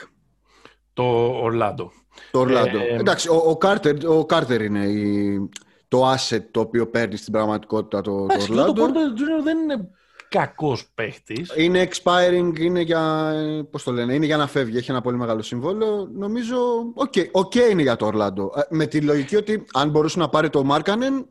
Το 0.93 1.05
Ορλάντο. 1.43 1.93
Το 2.31 2.39
Ορλάντο. 2.39 2.79
Ε, 2.79 2.97
Εντάξει, 2.99 3.29
ο, 3.29 3.35
ο, 3.35 3.59
Carter, 3.61 4.05
ο 4.05 4.27
Carter 4.29 4.61
είναι 4.61 4.85
η, 4.85 5.49
το 5.89 6.13
asset 6.13 6.43
το 6.51 6.61
οποίο 6.61 6.87
παίρνει 6.87 7.17
στην 7.17 7.33
πραγματικότητα 7.33 8.01
το, 8.01 8.27
το 8.27 8.43
Ορλάντο. 8.43 8.73
Ο 8.73 8.75
Otto 8.75 8.85
Porter 8.85 9.19
Jr. 9.21 9.43
δεν 9.45 9.59
είναι 9.59 9.91
κακός 10.29 10.91
παίχτης. 10.95 11.53
Είναι 11.57 11.89
expiring, 11.91 12.59
είναι 12.59 12.81
για, 12.81 13.33
πώς 13.71 13.83
το 13.83 13.93
λένε, 13.93 14.15
είναι 14.15 14.27
για 14.27 14.37
να 14.37 14.47
φεύγει. 14.47 14.77
Έχει 14.77 14.91
ένα 14.91 15.01
πολύ 15.01 15.17
μεγάλο 15.17 15.43
συμβόλαιο. 15.43 16.09
Νομίζω, 16.13 16.57
ok, 16.95 17.13
okay, 17.15 17.31
okay 17.31 17.71
είναι 17.71 17.83
για 17.83 17.97
το 17.97 18.07
Ορλάντο. 18.07 18.53
Ε, 18.57 18.61
με 18.69 18.87
τη 18.87 19.01
λογική 19.01 19.37
ότι 19.37 19.65
αν 19.73 19.91
μπορούσε 19.91 20.19
να 20.19 20.29
πάρει 20.29 20.51
το 20.51 20.65
Μάρκανεν, 20.65 21.29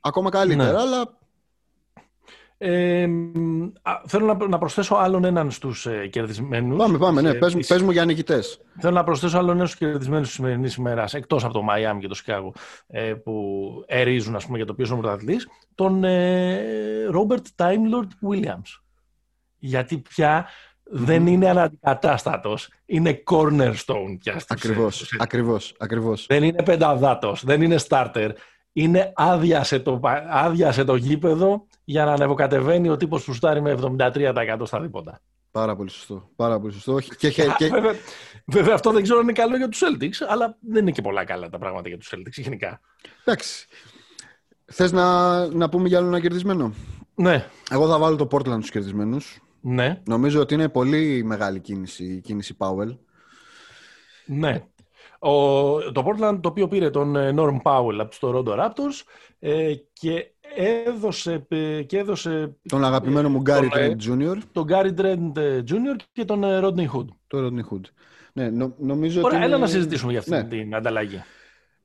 ακόμα 0.00 0.30
καλύτερα, 0.30 0.72
ναι. 0.72 0.78
αλλά 0.78 1.19
ε, 2.62 3.08
θέλω 4.06 4.26
να, 4.26 4.48
να 4.48 4.58
προσθέσω 4.58 4.94
άλλον 4.94 5.24
έναν 5.24 5.50
στους 5.50 5.86
ε, 5.86 6.06
κερδισμένους. 6.06 6.76
Πάμε, 6.76 6.98
πάμε, 6.98 7.20
ναι. 7.20 7.34
Πες, 7.34 7.56
πες 7.66 7.82
μου 7.82 7.90
για 7.90 8.04
νικητές. 8.04 8.60
Θέλω 8.78 8.94
να 8.94 9.04
προσθέσω 9.04 9.38
άλλον 9.38 9.54
έναν 9.54 9.66
στους 9.66 9.78
κερδισμένους 9.78 10.26
της 10.26 10.36
σημερινής 10.36 10.74
ημέρας, 10.74 11.14
εκτός 11.14 11.44
από 11.44 11.52
το 11.52 11.62
Μαϊάμι 11.62 12.00
και 12.00 12.08
το 12.08 12.14
Σικάγο, 12.14 12.52
ε, 12.86 13.14
που 13.14 13.34
ερίζουν 13.86 14.36
ας 14.36 14.44
πούμε, 14.44 14.56
για 14.56 14.66
το 14.66 14.74
ποιο 14.74 14.86
είναι 14.86 14.94
ο 14.94 14.98
πρωταθλητής, 14.98 15.48
τον 15.74 16.04
Ρόμπερτ 17.10 17.46
Τάιμλορντ 17.54 18.10
Βίλιαμ. 18.20 18.60
Γιατί 19.58 19.98
πια 19.98 20.46
δεν 20.82 21.26
είναι 21.26 21.48
αναντικατάστατος. 21.48 22.68
Είναι 22.86 23.22
cornerstone 23.30 24.18
πια 24.20 24.40
Ακριβώς. 24.48 25.16
Ακριβώς, 25.18 25.74
ακριβώς. 25.78 26.26
Δεν 26.26 26.42
είναι 26.42 26.62
πενταδάτος. 26.62 27.44
Δεν 27.44 27.62
είναι 27.62 27.76
starter 27.88 28.30
είναι 28.72 29.12
άδειασε 29.14 29.78
το, 29.78 30.00
άδειασε 30.28 30.84
το 30.84 30.94
γήπεδο 30.94 31.66
για 31.90 32.04
να 32.04 32.12
ανεβοκατεβαίνει 32.12 32.88
ο 32.88 32.96
τύπος 32.96 33.24
που 33.24 33.34
στάρει 33.34 33.60
με 33.60 33.78
73% 33.98 34.60
στα 34.64 34.80
δίποτα. 34.80 35.20
Πάρα 35.50 35.76
πολύ 35.76 35.90
σωστό. 35.90 36.30
Πάρα 36.36 36.60
πολύ 36.60 36.72
σωστό. 36.72 37.00
Και, 37.00 37.30
και, 37.30 37.46
και... 37.56 37.68
Βέβαια, 37.68 37.94
βέβαια, 38.46 38.74
αυτό 38.74 38.90
δεν 38.92 39.02
ξέρω 39.02 39.18
αν 39.18 39.24
είναι 39.24 39.32
καλό 39.32 39.56
για 39.56 39.68
τους 39.68 39.82
Celtics, 39.84 40.26
αλλά 40.28 40.56
δεν 40.60 40.82
είναι 40.82 40.90
και 40.90 41.02
πολλά 41.02 41.24
καλά 41.24 41.48
τα 41.48 41.58
πράγματα 41.58 41.88
για 41.88 41.98
τους 41.98 42.12
Celtics 42.14 42.42
γενικά. 42.42 42.80
Εντάξει. 43.24 43.66
Θες 44.64 44.92
να, 44.92 45.46
να 45.46 45.68
πούμε 45.68 45.88
για 45.88 45.98
άλλο 45.98 46.06
ένα 46.06 46.20
κερδισμένο; 46.20 46.74
Ναι. 47.14 47.46
Εγώ 47.70 47.88
θα 47.88 47.98
βάλω 47.98 48.16
το 48.16 48.28
Portland 48.30 48.56
στους 48.58 48.70
κερδισμένους. 48.70 49.40
Ναι. 49.60 50.00
Νομίζω 50.06 50.40
ότι 50.40 50.54
είναι 50.54 50.68
πολύ 50.68 51.22
μεγάλη 51.24 51.60
κίνηση 51.60 52.04
η 52.04 52.20
κίνηση 52.20 52.56
Powell. 52.58 52.96
Ναι. 54.26 54.64
Ο, 55.22 55.92
το 55.92 56.04
Portland 56.06 56.38
το 56.40 56.48
οποίο 56.48 56.68
πήρε 56.68 56.90
τον 56.90 57.16
ε, 57.16 57.34
Norm 57.36 57.56
Powell 57.62 57.96
από 57.98 58.10
τους 58.10 58.18
Toronto 58.22 58.58
Raptors 58.58 59.02
ε, 59.38 59.74
και 59.92 60.26
έδωσε, 60.86 61.46
ε, 61.48 61.82
και 61.82 61.98
έδωσε 61.98 62.56
τον 62.68 62.84
αγαπημένο 62.84 63.28
μου 63.28 63.42
Gary 63.46 63.68
Trent 63.74 63.96
Jr. 64.08 64.36
Τον 64.52 64.66
Gary 64.68 64.94
Trent 65.00 65.32
Jr. 65.68 65.96
και 66.12 66.24
τον 66.24 66.42
Rodney 66.44 66.86
Hood. 66.94 67.06
Το 67.26 67.46
Rodney 67.46 67.74
Hood. 67.74 67.80
Ναι, 68.32 68.48
νο, 68.50 68.74
νομίζω 68.78 69.20
Ωραία, 69.22 69.36
ότι 69.38 69.46
έλα 69.46 69.56
είναι... 69.56 69.64
να 69.64 69.70
συζητήσουμε 69.70 70.10
για 70.10 70.20
αυτή 70.20 70.30
Ναι. 70.30 70.44
την 70.44 70.74
ανταλλαγή. 70.74 71.22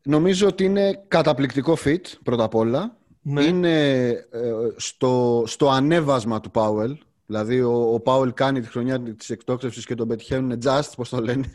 Νομίζω 0.04 0.48
ότι 0.48 0.64
είναι 0.64 1.04
καταπληκτικό 1.08 1.78
fit, 1.86 2.02
πρώτα 2.24 2.44
απ' 2.44 2.56
όλα. 2.56 2.98
Ναι. 3.22 3.44
Είναι 3.44 4.08
ε, 4.10 4.52
στο, 4.76 5.44
στο 5.46 5.70
ανέβασμα 5.70 6.40
του 6.40 6.52
Πάουελ. 6.52 6.98
Δηλαδή, 7.26 7.62
ο, 7.62 7.94
ο 7.94 8.00
Πάουελ 8.00 8.34
κάνει 8.34 8.62
τη 8.62 8.68
χρονιά 8.68 9.02
της 9.02 9.30
εκτόξευσης 9.30 9.86
και 9.86 9.96
τον 9.96 10.08
πετυχαίνουν 10.08 10.60
just, 10.64 10.90
πώς 10.96 11.10
το 11.10 11.22
λένε. 11.22 11.52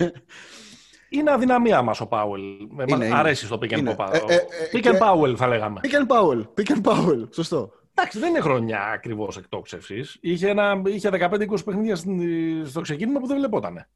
Είναι 1.13 1.31
αδυναμία 1.33 1.83
μας 1.83 2.01
ο 2.01 2.07
Πάουελ. 2.07 2.43
Με 2.71 2.85
Είναι, 2.89 3.05
είναι. 3.07 3.15
αρέσει 3.19 3.45
στο 3.47 3.59
pick 3.63 3.73
and 3.75 3.79
Είναι. 3.79 3.95
pop. 3.99 4.09
Ε, 4.13 4.17
ε, 4.17 4.35
ε, 4.35 4.39
pick 4.73 4.81
και- 4.81 4.91
and 4.93 4.99
Powell 5.03 5.35
θα 5.37 5.47
λέγαμε. 5.47 5.81
Pick 5.83 5.91
and 5.95 6.07
Powell, 6.17 6.41
pick 6.61 6.77
and 6.77 6.91
Powell, 6.93 7.29
σωστό. 7.35 7.71
Εντάξει, 7.95 8.19
δεν 8.19 8.29
είναι 8.29 8.41
χρονιά 8.41 8.81
ακριβώς 8.95 9.37
εκτόξευσης. 9.37 10.19
Είχε, 10.21 10.49
ένα, 10.49 10.83
είχε 10.87 11.09
15-20 11.11 11.65
παιχνίδια 11.65 11.97
στην- 11.97 12.67
στο 12.67 12.81
ξεκίνημα 12.81 13.21
που 13.21 13.27
δεν 13.27 13.37
βλεπότανε. 13.37 13.89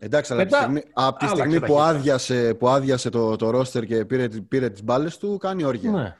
Εντάξει, 0.00 0.32
αλλά 0.32 0.42
Μετά 0.44 0.56
από 0.58 0.66
τη 0.72 0.72
στιγμή, 0.78 0.92
από 0.94 1.18
τη 1.18 1.24
άλλαξε 1.26 1.42
στιγμή 1.42 1.66
που, 1.66 1.74
ταχύτητα. 1.74 1.98
άδειασε, 1.98 2.54
που 2.54 2.68
άδειασε 2.68 3.10
το, 3.10 3.36
το 3.36 3.50
ρόστερ 3.50 3.84
και 3.84 4.04
πήρε, 4.04 4.28
πήρε 4.28 4.68
τις 4.70 4.84
μπάλες 4.84 5.18
του, 5.18 5.36
κάνει 5.40 5.64
όργια. 5.64 5.90
Ναι. 5.90 6.16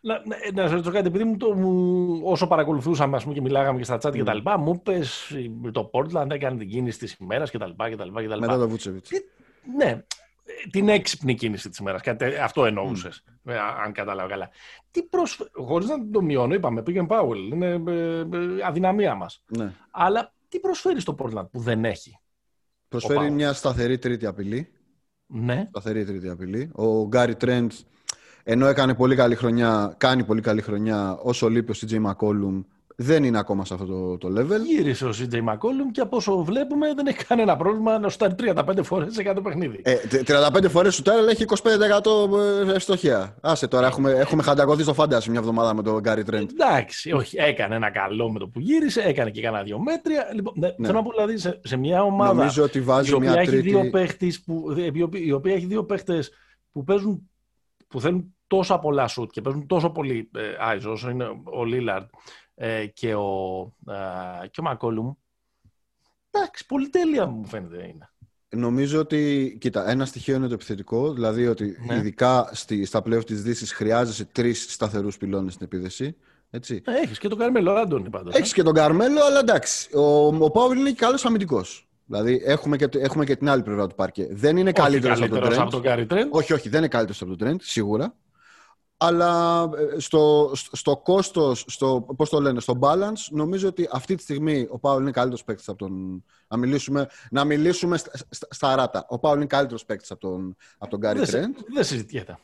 Να, 0.00 0.14
να, 0.24 0.62
να 0.62 0.68
σε 0.68 0.74
ρωτήσω 0.74 0.92
κάτι, 0.92 1.06
επειδή 1.06 1.24
μου 1.24 1.36
το, 1.36 1.54
μου, 1.54 2.20
όσο 2.24 2.46
παρακολουθούσαμε 2.46 3.16
ας 3.16 3.22
πούμε, 3.22 3.34
και 3.34 3.40
μιλάγαμε 3.40 3.78
και 3.78 3.84
στα 3.84 3.98
chat 4.02 4.12
και 4.12 4.22
τα 4.22 4.34
λοιπά, 4.34 4.58
μου 4.58 4.72
είπες 4.84 5.32
το 5.72 5.90
Portland 5.92 6.30
έκανε 6.30 6.58
την 6.58 6.68
κίνηση 6.68 6.98
της 6.98 7.16
ημέρας 7.20 7.50
και 7.50 7.58
τα 7.58 7.66
λοιπά 7.66 7.88
και 7.88 7.96
τα 7.96 8.04
λοιπά. 8.04 8.22
Και 8.22 8.28
τα 8.28 8.34
λοιπά. 8.34 8.46
Μετά 8.46 8.58
το 8.58 8.68
Βούτσεβιτς. 8.68 9.10
Ναι, 9.76 10.02
την 10.70 10.88
έξυπνη 10.88 11.34
κίνηση 11.34 11.68
της 11.68 11.78
ημέρα. 11.78 12.00
Αυτό 12.42 12.64
εννοούσες, 12.64 13.24
αν 13.84 13.92
κατάλαβα 13.92 14.28
καλά. 14.28 14.48
Τι 14.90 15.02
προσφέρει, 15.02 15.50
χωρίς 15.52 15.88
να 15.88 16.10
το 16.10 16.22
μειώνω, 16.22 16.54
είπαμε, 16.54 16.82
πήγαινε 16.82 17.06
Πάουελ, 17.06 17.50
είναι 17.52 17.66
ε, 17.66 17.92
ε, 17.92 18.64
αδυναμία 18.64 19.14
μας. 19.14 19.44
Ναι. 19.46 19.72
Αλλά 19.90 20.32
τι 20.48 20.60
προσφέρει 20.60 21.00
στο 21.00 21.14
Portland 21.18 21.50
που 21.50 21.60
δεν 21.60 21.84
έχει. 21.84 22.18
Προσφέρει 22.88 23.26
Powell. 23.26 23.32
μια 23.32 23.52
σταθερή 23.52 23.98
τρίτη 23.98 24.26
απειλή. 24.26 24.72
Ναι. 25.26 25.66
Σταθερή 25.68 26.04
τρίτη 26.04 26.28
απειλή. 26.28 26.70
Ο 26.74 27.06
Γκάρι 27.06 27.36
Τρέντς, 27.36 27.86
ενώ 28.42 28.66
έκανε 28.66 28.94
πολύ 28.94 29.16
καλή 29.16 29.34
χρονιά, 29.34 29.94
κάνει 29.96 30.24
πολύ 30.24 30.40
καλή 30.40 30.62
χρονιά, 30.62 31.18
όσο 31.22 31.48
λείπει 31.48 31.72
ο 31.72 31.74
CJ 31.80 32.10
McCollum, 32.10 32.64
δεν 33.00 33.24
είναι 33.24 33.38
ακόμα 33.38 33.64
σε 33.64 33.74
αυτό 33.74 33.86
το, 33.86 34.18
το 34.18 34.40
level. 34.40 34.60
Γύρισε 34.66 35.04
ο 35.06 35.10
CJ 35.10 35.34
McCollum 35.34 35.90
και 35.92 36.00
από 36.00 36.16
όσο 36.16 36.44
βλέπουμε 36.44 36.94
δεν 36.94 37.06
έχει 37.06 37.24
κανένα 37.24 37.56
πρόβλημα 37.56 37.98
να 37.98 38.08
σουτάρει 38.08 38.34
35 38.38 38.78
φορές 38.82 39.14
σε 39.14 39.22
κάθε 39.22 39.40
παιχνίδι. 39.40 39.80
Ε, 39.84 39.94
τε- 39.94 40.30
35 40.30 40.68
φορές 40.68 40.94
σου 40.94 41.02
αλλά 41.06 41.30
έχει 41.30 41.44
25% 42.68 42.70
ευστοχία. 42.74 43.36
Άσε 43.40 43.68
τώρα, 43.68 43.86
έχουμε, 43.86 44.10
έχουμε 44.10 44.42
χαντακωθεί 44.42 44.82
στο 44.82 44.94
φάνταση 44.94 45.30
μια 45.30 45.38
εβδομάδα 45.38 45.74
με 45.74 45.82
τον 45.82 45.98
Γκάρι 46.00 46.22
Τρέντ. 46.24 46.50
Εντάξει, 46.50 47.12
όχι, 47.12 47.36
έκανε 47.38 47.74
ένα 47.74 47.90
καλό 47.90 48.30
με 48.32 48.38
το 48.38 48.48
που 48.48 48.60
γύρισε, 48.60 49.00
έκανε 49.00 49.30
και 49.30 49.40
κανένα 49.40 49.62
δύο 49.62 49.78
μέτρια. 49.78 50.30
Λοιπόν, 50.34 50.52
ναι, 50.56 50.66
Ναι. 50.76 50.86
Θέλω 50.86 50.98
να 50.98 51.04
πω 51.04 51.10
δηλαδή 51.10 51.36
σε, 51.38 51.60
σε 51.64 51.76
μια 51.76 52.02
ομάδα 52.02 52.34
Νομίζω 52.34 52.62
ότι 52.62 52.78
η 52.78 52.80
βάζει 52.80 53.12
οποία 53.12 53.30
μια 53.30 53.40
έχει 53.40 53.50
τρίτη... 53.50 53.68
δύο 53.68 53.90
παίχτες 53.90 54.42
που, 54.42 54.74
η 54.94 55.02
οποία- 55.02 55.20
η 55.24 55.32
οποία 55.32 55.54
έχει 55.54 55.66
δύο 55.66 55.84
παίχτες 55.84 56.30
που 56.72 56.84
παίζουν 56.84 57.30
που 57.88 58.00
θέλουν 58.00 58.34
τόσα 58.46 58.78
πολλά 58.78 59.06
σουτ 59.06 59.30
και 59.30 59.40
παίζουν 59.40 59.66
τόσο 59.66 59.90
πολύ 59.90 60.30
ε, 60.36 60.76
ISO 60.76 60.90
όσο 60.92 61.10
είναι 61.10 61.24
ο 61.44 61.64
Λίλαρντ 61.64 62.06
ε, 62.60 62.86
και 62.86 63.14
ο, 63.14 63.60
ε, 64.42 64.46
και 64.48 64.60
ο 64.60 64.62
Μακόλουμ. 64.62 65.12
Εντάξει, 66.30 66.66
πολυτέλεια 66.66 67.26
μου 67.26 67.46
φαίνεται 67.46 67.76
είναι. 67.76 68.10
Νομίζω 68.50 68.98
ότι, 69.00 69.56
κοίτα, 69.60 69.90
ένα 69.90 70.04
στοιχείο 70.04 70.36
είναι 70.36 70.46
το 70.46 70.54
επιθετικό, 70.54 71.12
δηλαδή 71.12 71.46
ότι 71.46 71.76
Ναι. 71.86 71.94
ειδικά 71.94 72.50
στη, 72.52 72.84
στα 72.84 73.02
πλέον 73.02 73.24
της 73.24 73.42
Δύσης 73.42 73.72
χρειάζεσαι 73.72 74.24
τρεις 74.24 74.72
σταθερούς 74.72 75.16
πυλώνες 75.18 75.52
στην 75.52 75.66
επίδεση. 75.66 76.16
Έτσι. 76.50 76.82
Ε, 76.86 76.92
έχεις 77.02 77.18
και 77.18 77.28
τον 77.28 77.38
Καρμέλο 77.38 77.72
Άντωνη 77.72 78.10
πάντως. 78.10 78.34
ε. 78.34 78.38
Έχεις 78.38 78.52
και 78.52 78.62
τον 78.62 78.74
Καρμέλο, 78.74 79.24
αλλά 79.24 79.38
εντάξει. 79.38 79.88
Ο, 79.96 80.26
ο 80.26 80.50
Πάουλ 80.50 80.78
είναι 80.78 80.88
και 80.90 80.96
καλός 80.96 81.24
αμυντικός. 81.24 81.88
Δηλαδή 82.04 82.40
έχουμε 82.44 82.76
και, 82.76 82.88
έχουμε 82.98 83.24
και 83.24 83.36
την 83.36 83.48
άλλη 83.48 83.62
πλευρά 83.62 83.86
του 83.86 83.94
πάρκε. 83.94 84.28
Δεν 84.30 84.56
είναι 84.56 84.70
Όχι 84.70 84.80
καλύτερος 84.80 85.20
από 85.20 85.28
τον 85.28 85.40
καλύτερος 85.40 85.56
Τρέντ. 85.56 85.60
από 85.60 85.70
τον 85.70 85.80
Γκάρι 85.80 86.06
Τρέντ. 86.06 86.28
Όχι, 86.34 86.52
όχι, 86.52 86.68
δεν 86.68 86.78
είναι 86.78 86.88
καλύτερος 86.88 87.20
από 87.22 87.30
τον 87.30 87.38
Τρέντ, 87.38 87.60
σίγουρα. 87.62 88.14
Αλλά 89.00 89.62
ε, 89.94 89.98
στο, 90.00 90.50
στο, 90.54 90.76
στο 90.76 90.96
κόστος, 90.96 91.64
στο, 91.68 92.06
πώς 92.16 92.30
το 92.30 92.40
λένε, 92.40 92.60
στο 92.60 92.78
balance, 92.80 93.20
νομίζω 93.30 93.68
ότι 93.68 93.88
αυτή 93.92 94.14
τη 94.14 94.22
στιγμή 94.22 94.66
ο 94.70 94.78
Πάουλ 94.78 95.02
είναι 95.02 95.10
καλύτερος 95.10 95.44
παίκτης 95.44 95.68
από 95.68 95.78
τον... 95.78 96.24
Να 96.48 96.56
μιλήσουμε, 96.56 97.08
να 97.30 97.44
μιλήσουμε 97.44 97.96
στα, 97.96 98.10
στα, 98.30 98.46
στα 98.50 98.74
ράτα. 98.76 99.06
Ο 99.08 99.18
Πάουλ 99.18 99.36
είναι 99.36 99.46
καλύτερος 99.46 99.84
παίκτης 99.84 100.10
από 100.10 100.20
τον, 100.20 100.56
από 100.78 100.90
τον 100.90 100.98
Γκάρι 101.00 101.18
Δεν, 101.18 101.26
συ- 101.26 101.34
Τρέντ. 101.34 101.56
δεν 101.74 101.84
συζητιέται. 101.84 102.38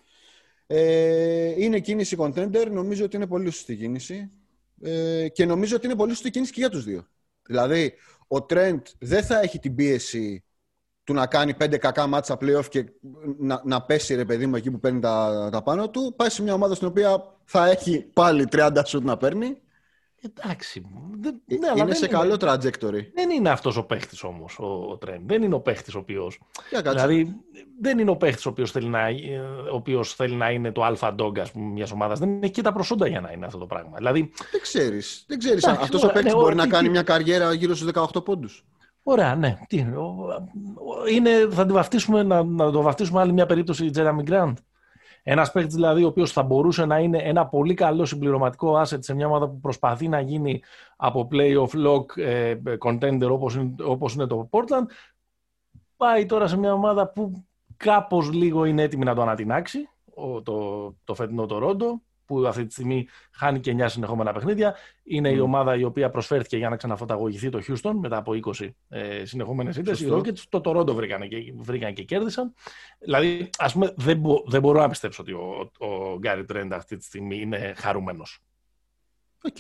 Ε, 0.67 1.63
είναι 1.63 1.81
κίνηση 1.81 2.17
contender. 2.21 2.67
Νομίζω 2.71 3.05
ότι 3.05 3.17
είναι 3.17 3.27
πολύ 3.27 3.51
σωστή 3.51 3.77
κίνηση. 3.77 4.31
Ε, 4.81 5.29
και 5.29 5.45
νομίζω 5.47 5.77
ότι 5.77 5.87
είναι 5.87 5.97
πολύ 5.97 6.11
σωστή 6.13 6.31
κίνηση 6.31 6.53
και 6.53 6.61
για 6.61 6.71
τους 6.71 6.85
δύο. 6.85 7.07
Δηλαδή, 7.47 7.95
ο 8.29 8.43
Τρέντ 8.43 8.87
δεν 8.99 9.25
θα 9.25 9.41
έχει 9.41 9.59
την 9.59 9.75
πίεση 9.75 10.45
του 11.05 11.13
να 11.13 11.27
κάνει 11.27 11.55
πέντε 11.55 11.77
κακά 11.77 12.07
μάτσα 12.07 12.39
playoff 12.41 12.69
και 12.69 12.85
να, 13.39 13.61
να 13.65 13.83
πέσει 13.83 14.15
ρε 14.15 14.25
παιδί 14.25 14.47
μου 14.47 14.57
εκεί 14.57 14.71
που 14.71 14.81
παίρνει 14.81 15.01
τα, 15.01 15.49
τα 15.53 15.63
πάνω 15.63 15.89
του. 15.91 16.13
Πάει 16.17 16.31
σε 16.31 16.43
μια 16.43 16.55
ομάδα 16.55 16.75
στην 16.75 16.87
οποία 16.89 17.35
θα 17.45 17.67
έχει 17.71 17.99
πάλι 18.13 18.47
30 18.53 18.71
σουτ 18.85 19.05
να 19.05 19.17
παίρνει. 19.17 19.59
Εντάξει. 20.39 20.87
Δεν, 21.21 21.41
Ε, 21.47 21.55
ναι, 21.55 21.67
αλλά 21.67 21.77
είναι 21.77 21.85
δεν 21.87 21.95
σε 21.97 22.07
καλό 22.09 22.37
trajectory. 22.41 23.03
Δεν 23.15 23.31
είναι 23.31 23.51
αυτός 23.51 23.77
ο 23.77 23.83
παίχτης 23.85 24.23
όμως 24.25 24.59
ο, 24.59 24.65
ο 24.91 24.97
Τρέντ. 24.97 25.21
Δεν 25.27 25.43
είναι 25.43 25.55
ο 25.55 25.61
παίχτης 25.61 25.95
ο 25.95 25.99
οποίο. 25.99 26.31
Για 26.71 26.81
κάτσε. 26.83 27.07
Δηλαδή, 27.07 27.37
δεν 27.81 27.99
είναι 27.99 28.11
ο 28.11 28.17
παίχτης 28.17 28.47
ο 28.47 28.49
οποίος 28.49 28.71
θέλει, 28.71 28.89
να, 28.89 29.07
ε, 29.07 29.39
ο 29.73 29.75
οποίος 29.75 30.15
θέλει 30.15 30.35
να 30.35 30.51
είναι 30.51 30.73
το 30.73 30.85
αλφα 30.85 31.15
dog 31.19 31.33
μιας 31.55 31.91
ομάδας. 31.91 32.19
Δεν 32.19 32.43
έχει 32.43 32.53
και 32.53 32.63
τα 32.63 32.73
προσόντα 32.73 33.07
για 33.07 33.21
να 33.21 33.33
είναι 33.33 33.47
αυτό 33.47 33.59
το 33.59 33.67
πράγμα. 33.67 33.97
Δηλαδή, 33.97 34.33
Δεν 34.53 34.61
ξέρεις. 34.61 35.25
Δεν 35.27 35.39
ξέρεις. 35.39 35.63
Εντάξει, 35.65 35.83
Αυτός 35.83 36.03
ο 36.03 36.05
ωραία, 36.07 36.15
παίκτης 36.17 36.33
ναι, 36.35 36.41
μπορεί 36.41 36.55
ό,τι- 36.55 36.67
να 36.67 36.73
κάνει 36.73 36.85
τι- 36.87 36.93
μια 36.93 37.03
καριέρα 37.03 37.53
γύρω 37.53 37.75
στους 37.75 37.91
18 37.93 38.25
πόντους. 38.25 38.65
Ωραία, 39.05 39.35
ναι. 39.35 39.57
Τι, 39.69 39.77
είναι, 39.77 39.97
ο- 39.97 40.27
ο- 40.75 41.07
είναι, 41.15 41.31
θα, 41.51 41.67
τη 41.67 41.73
βαφτίσουμε, 41.73 42.23
να, 42.23 42.43
να 42.45 42.71
το 42.71 42.83
βαφτίσουμε 42.83 43.21
άλλη 43.21 43.33
μια 43.33 43.47
περίπτωση 43.47 43.91
Τζέραμι 43.91 44.23
Γκραντ. 44.23 44.57
Ένας 45.23 45.53
παίχτη 45.53 45.75
δηλαδή 45.75 46.05
ο 46.05 46.07
οποίος 46.07 46.33
θα 46.33 46.43
μπορούσε 46.43 46.85
να 46.85 46.99
είναι 46.99 47.19
ένα 47.19 47.47
πολύ 47.47 47.75
καλό 47.75 48.05
συμπληρωματικό 48.05 48.81
asset 48.81 48.99
σε 49.05 49.15
μια 49.15 49.27
ομάδα 49.27 49.49
που 49.49 49.61
προσπαθεί 49.61 50.09
να 50.09 50.21
γίνει 50.21 50.63
από 50.97 51.29
playoff 51.33 51.69
lock 51.87 52.17
ε, 52.17 52.55
contender 52.85 53.29
όπως 53.31 53.55
είναι, 53.55 53.75
όπως 53.85 54.15
είναι 54.15 54.27
το 54.27 54.49
Portland. 54.51 54.87
Πάει 55.97 56.27
τώρα 56.27 56.47
σε 56.47 56.57
μια 56.59 56.73
ομάδα 56.73 57.09
που 57.09 57.45
κάπως 57.77 58.33
λίγο 58.33 58.65
είναι 58.65 58.83
έτοιμη 58.83 59.05
να 59.05 59.15
το 59.15 59.23
ανατινάξει, 59.23 59.89
ο- 60.15 60.43
το, 60.43 60.87
το 61.05 61.15
φετινό 61.15 61.47
Toronto, 61.51 61.87
που 62.27 62.47
αυτή 62.47 62.65
τη 62.67 62.73
στιγμή 62.73 63.07
χάνει 63.33 63.61
και 63.61 63.75
9 63.79 63.85
συνεχόμενα 63.89 64.33
παιχνίδια. 64.33 64.75
Είναι 65.05 65.29
η 65.31 65.37
Μμ. 65.37 65.43
ομάδα 65.43 65.77
η 65.77 65.85
οποία 65.85 66.11
προσφέρθηκε 66.11 66.57
για 66.57 66.69
να 66.69 66.77
ξαναφωταγωγηθεί 66.77 67.49
το 67.49 67.61
Houston 67.69 67.93
μετά 68.01 68.17
από 68.17 68.33
20 68.59 68.69
ε, 68.89 69.25
συνεχόμενες 69.25 69.77
ήττες. 69.77 70.01
Οι 70.01 70.07
Σωστό. 70.07 70.19
Rockets 70.19 70.39
το 70.49 70.61
Toronto 70.65 70.95
βρήκαν 70.95 71.29
και, 71.29 71.37
βρήκαν 71.57 71.95
και 71.95 72.03
κέρδισαν. 72.03 72.55
Δηλαδή, 72.99 73.51
ας 73.59 73.73
πούμε, 73.73 73.93
δεν, 73.97 74.19
μπο- 74.19 74.43
δεν 74.47 74.61
μπορώ 74.61 74.81
να 74.81 74.89
πιστέψω 74.89 75.23
ότι 75.23 75.33
ο, 75.33 75.71
ο 75.79 76.19
Γκάρι 76.19 76.45
Τρέντ 76.45 76.73
αυτή 76.73 76.97
τη 76.97 77.05
στιγμή 77.05 77.41
είναι 77.41 77.75
χαρούμενος. 77.77 78.41
Οκ. 79.43 79.59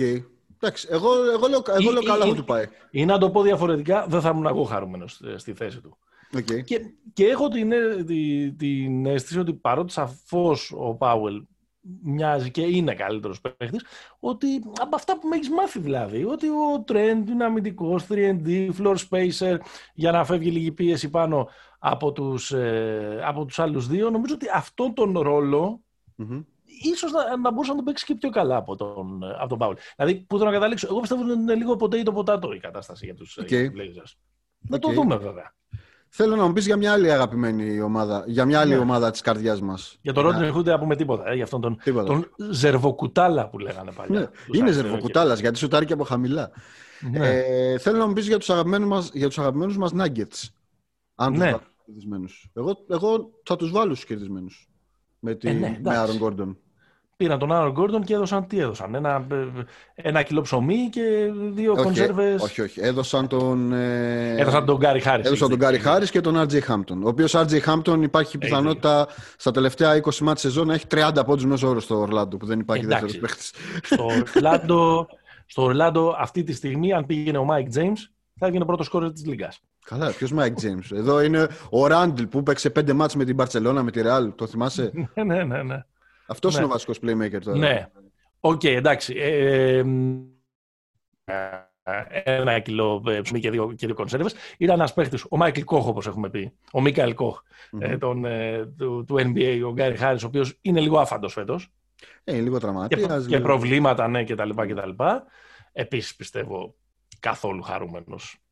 Εντάξει. 0.61 0.89
Εγώ, 0.91 1.09
εγώ 1.33 1.47
λέω, 1.49 1.63
εγώ 1.67 1.91
Ή- 1.91 1.93
λέω 1.93 2.03
ή- 2.03 2.07
καλά 2.07 2.25
ή- 2.27 2.29
θα 2.29 2.35
του 2.35 2.45
πάει. 2.45 2.65
Ή 2.91 3.05
να 3.05 3.19
το 3.19 3.31
πω 3.31 3.43
διαφορετικά, 3.43 4.07
δεν 4.09 4.21
θα 4.21 4.29
ήμουν 4.29 4.47
εγώ 4.47 4.63
χαρούμενος 4.63 5.21
ε, 5.21 5.39
στη 5.39 5.53
θέση 5.55 5.81
του. 5.81 5.99
Οκ. 6.37 6.63
Και, 6.65 6.81
και 7.13 7.27
έχω 7.27 7.49
την, 7.49 7.73
ε, 7.73 8.05
τη- 8.05 8.53
την 8.53 9.07
αίσθηση 9.07 9.39
ότι 9.39 9.55
παρότι 9.55 9.93
σαφώς 9.93 10.73
ο 10.77 10.95
Πάουελ 10.95 11.43
μοιάζει 12.03 12.51
και 12.51 12.63
είναι 12.63 12.95
καλύτερος 12.95 13.41
παίχτης, 13.41 13.85
ότι 14.21 14.47
από 14.81 14.97
αυτά 14.97 15.19
που 15.19 15.29
με 15.29 15.37
έχεις 15.37 15.51
μάθει 15.51 15.79
δηλαδή, 15.79 16.25
ότι 16.25 16.49
ο 16.49 16.83
Τρέντ 16.87 17.29
είναι 17.29 17.45
αμυντικός, 17.45 18.07
3D, 18.09 18.71
floor 18.79 18.97
spacer, 19.11 19.57
για 19.95 20.11
να 20.13 20.25
φεύγει 20.25 20.51
λίγη 20.51 20.73
πίεση 20.73 21.11
πάνω 21.11 21.49
από 21.79 22.13
τους, 22.13 22.53
ε, 22.53 23.21
από 23.25 23.45
τους 23.45 23.59
άλλους 23.59 23.87
δύο, 23.87 24.11
νομίζω 24.11 24.35
ότι 24.35 24.47
αυτόν 24.55 24.95
τον 24.95 25.19
ρόλο 25.19 25.81
Μμμ. 26.15 26.41
ίσως 26.65 27.13
να, 27.13 27.37
να 27.37 27.51
μπορούσε 27.51 27.71
να 27.71 27.77
τον 27.77 27.85
παίξει 27.85 28.05
και 28.05 28.15
πιο 28.15 28.31
καλά 28.31 28.57
από 28.57 28.77
τον, 28.77 29.25
από 29.25 29.49
τον 29.49 29.59
Πάουελ. 29.59 29.75
Δηλαδή, 29.97 30.15
που 30.15 30.37
θέλω 30.37 30.49
να 30.51 30.57
καταλήξω, 30.57 30.87
εγώ 30.91 31.01
πιστεύω 31.01 31.23
ότι 31.23 31.33
είναι 31.33 31.55
λίγο 31.55 31.77
potato 31.77 32.13
potato 32.13 32.53
η 32.53 32.59
κατάσταση 32.59 33.05
για 33.05 33.15
τους, 33.15 33.37
Οκ. 33.37 33.49
για 33.49 33.71
τους 33.71 33.81
Blazers. 33.81 34.19
Να 34.59 34.79
το 34.79 34.89
Οκ. 34.89 34.95
δούμε 34.95 35.17
βέβαια. 35.17 35.55
Θέλω 36.17 36.37
να 36.37 36.47
μου 36.47 36.53
πεις 36.53 36.67
για 36.67 36.77
μια 36.77 36.93
άλλη 36.93 37.13
αγαπημένη 37.13 37.81
ομάδα, 37.81 38.25
για 38.27 38.45
μια 38.45 38.61
άλλη 38.61 38.73
Ναι. 38.73 38.79
ομάδα 38.79 39.11
της 39.11 39.21
καρδιάς 39.21 39.61
μας. 39.61 39.99
Για 40.03 40.13
τον 40.13 40.25
Μια- 40.25 40.33
Ρόντνεϊ 40.33 40.53
Χουντ 40.53 40.71
να 40.71 40.79
πούμε 40.79 40.97
τίποτα. 40.97 41.31
Ε, 41.31 41.35
για 41.35 41.45
αυτόν 41.45 41.61
τον, 41.61 41.79
Τίποτα. 41.85 42.07
τον 42.07 42.29
Ζερβοκουτάλα 42.51 43.49
που 43.49 43.59
λέγανε 43.59 43.93
παλιά. 43.93 44.19
Ναι, 44.21 44.27
Τους 44.27 44.47
είναι 44.55 44.63
αριστερούς 44.63 44.91
ζερβοκουτάλας 44.91 45.41
γιατί 45.41 45.59
σουτάρει 45.59 45.87
και 45.87 45.93
από 45.93 46.05
χαμηλά. 46.05 46.51
και- 47.01 47.19
Ναι. 47.19 47.29
Ε, 47.29 47.79
θέλω 47.79 47.99
να 47.99 48.07
μου 48.07 48.13
πεις 48.13 48.27
για 48.27 48.39
τους 48.39 48.51
αγαπημένους 48.51 48.89
μας, 48.89 49.11
για 49.13 49.27
τους 49.27 49.39
αγαπημένους 49.39 49.77
μας 49.77 49.93
Nuggets. 49.95 50.49
Αν 51.15 51.31
τους 51.33 51.39
Ναι. 51.39 51.45
βάλω 51.45 51.57
στους 51.63 51.85
κερδισμένους. 51.87 52.51
Εγώ, 52.55 52.85
εγώ 52.89 53.31
θα 53.45 53.57
τους 53.57 53.71
βάλω 53.71 53.95
στους 53.95 54.07
κερδισμένους. 54.07 54.69
Με, 55.19 55.35
τη, 55.35 55.49
Ε, 55.49 55.53
ναι, 55.53 55.59
με 55.59 55.77
εντάξει. 55.77 56.19
Aaron 56.21 56.25
Gordon. 56.27 56.57
Πήραν 57.17 57.39
τον 57.39 57.53
Άρον 57.53 57.73
Γκόρντον 57.73 58.05
και 58.05 58.15
έδωσαν 58.15 58.47
τι 58.47 58.59
έδωσαν. 58.59 58.95
Ένα, 58.95 59.27
ένα 59.95 60.23
κιλό 60.23 60.41
ψωμί 60.41 60.89
και 60.91 61.01
δύο 61.53 61.73
όχι, 61.73 61.83
κονσέρβες. 61.83 62.43
Όχι, 62.43 62.61
όχι. 62.61 62.81
Έδωσαν 62.81 63.29
τον. 63.29 63.73
Ε... 63.73 64.35
Έδωσαν 64.39 64.65
τον 64.65 64.77
Γκάρι 64.77 65.01
Χάρη. 65.01 65.23
Έδωσαν 65.25 65.49
τον 65.49 65.59
Γκάρι 65.59 65.79
Χάρη 65.79 66.11
και 66.11 66.21
τον 66.21 66.41
RJ 66.41 66.61
Χάμπτον. 66.63 67.03
Ο 67.03 67.09
οποίος 67.09 67.37
RJ 67.37 67.61
Χάμπτον 67.61 68.03
υπάρχει 68.03 68.39
πιθανότητα 68.39 69.09
στα 69.37 69.51
τελευταία 69.51 70.01
20 70.03 70.19
μάτια 70.19 70.37
σεζόν 70.37 70.67
να 70.67 70.75
έχει 70.75 70.87
30 70.91 71.11
πόντους 71.27 71.45
μέσω 71.45 71.69
όρο 71.69 71.81
στο 71.81 71.99
Ορλάντο 71.99 72.37
που 72.37 72.47
δεν 72.47 72.61
υπάρχει 72.61 72.87
δεύτερος 72.87 73.19
παίχτη. 73.19 73.45
Στο 73.83 74.05
Ορλάντο, 74.05 75.07
στο 75.47 75.63
Ορλάντο 75.63 76.17
αυτή 76.19 76.43
τη 76.43 76.53
στιγμή, 76.53 76.93
αν 76.93 77.07
πήγαινε 77.07 77.39
ο 77.39 77.45
Μάικ 77.45 77.69
Τζέιμς, 77.69 77.93
θα 78.39 78.47
έβγαινε 78.47 78.65
πρώτος 78.65 78.87
σκόρερ 78.87 79.13
της 79.13 79.27
Λίγκα. 79.27 79.53
Καλά, 79.85 80.11
ποιος 80.11 80.33
Μάικ 80.33 80.55
Τζέιμς. 80.55 80.79
Εδώ 80.93 81.23
είναι 81.23 81.49
ο 81.71 81.87
Ράντλ 81.87 82.23
που 82.23 82.43
παίξε 82.43 82.71
πέντε 82.71 82.93
ματς 82.93 83.17
με 83.17 83.25
την 83.25 83.37
Μπαρσελόνα, 83.37 83.83
με 83.83 83.91
τη 83.91 84.01
Ρεάλ. 84.03 84.35
Το 84.35 84.47
θυμάσαι; 84.47 84.91
ναι, 85.27 85.45
ναι, 85.45 85.63
ναι. 85.63 85.85
Ναι. 86.27 86.35
Αυτό 86.35 86.49
ναι. 86.49 86.55
είναι 86.57 86.65
ο 86.65 86.69
βασικός 86.69 86.99
playmaker 87.03 87.41
τώρα. 87.45 87.59
Ναι. 87.59 87.89
Ok, 88.41 88.61
okay, 88.61 88.75
εντάξει. 88.75 89.15
Ε, 89.17 89.85
ένα 92.25 92.59
κιλό 92.59 93.03
ψωμί 93.23 93.41
και 93.41 93.51
δύο, 93.51 93.73
και 93.73 93.87
δύο 93.87 93.95
κονσέρβες. 93.95 94.35
Ήταν 94.59 94.75
ένας 94.75 94.93
παίχτης, 94.93 95.25
ο 95.29 95.37
Μάικλ 95.37 95.61
Κόχ, 95.61 95.87
όπως 95.87 96.07
έχουμε 96.07 96.31
πει. 96.31 96.53
Ο 96.73 96.81
Μίκαελ 96.81 97.15
Κόχ 97.15 97.43
Mm-hmm. 97.81 97.97
τον, 97.99 98.25
του, 98.79 99.05
του, 99.07 99.15
NBA, 99.19 99.63
ο 99.67 99.73
Γκάρι 99.73 99.97
Χάρις, 99.97 100.19
ο 100.23 100.27
οποίος 100.27 100.59
είναι 100.61 100.81
λίγο 100.81 100.99
άφαντος 100.99 101.33
φέτος. 101.33 101.69
Ε, 102.25 102.41
λίγο 102.41 102.59
τραυματίας. 102.59 103.01
Και, 103.01 103.15
λίγο... 103.15 103.27
και 103.27 103.41
προβλήματα, 103.41 104.09
ναι, 104.09 104.25
κτλ. 104.25 104.51
Επίσης 105.73 106.17
πιστεύω 106.17 106.75
καθόλου 107.21 107.63
χαρούμενος 107.63 108.44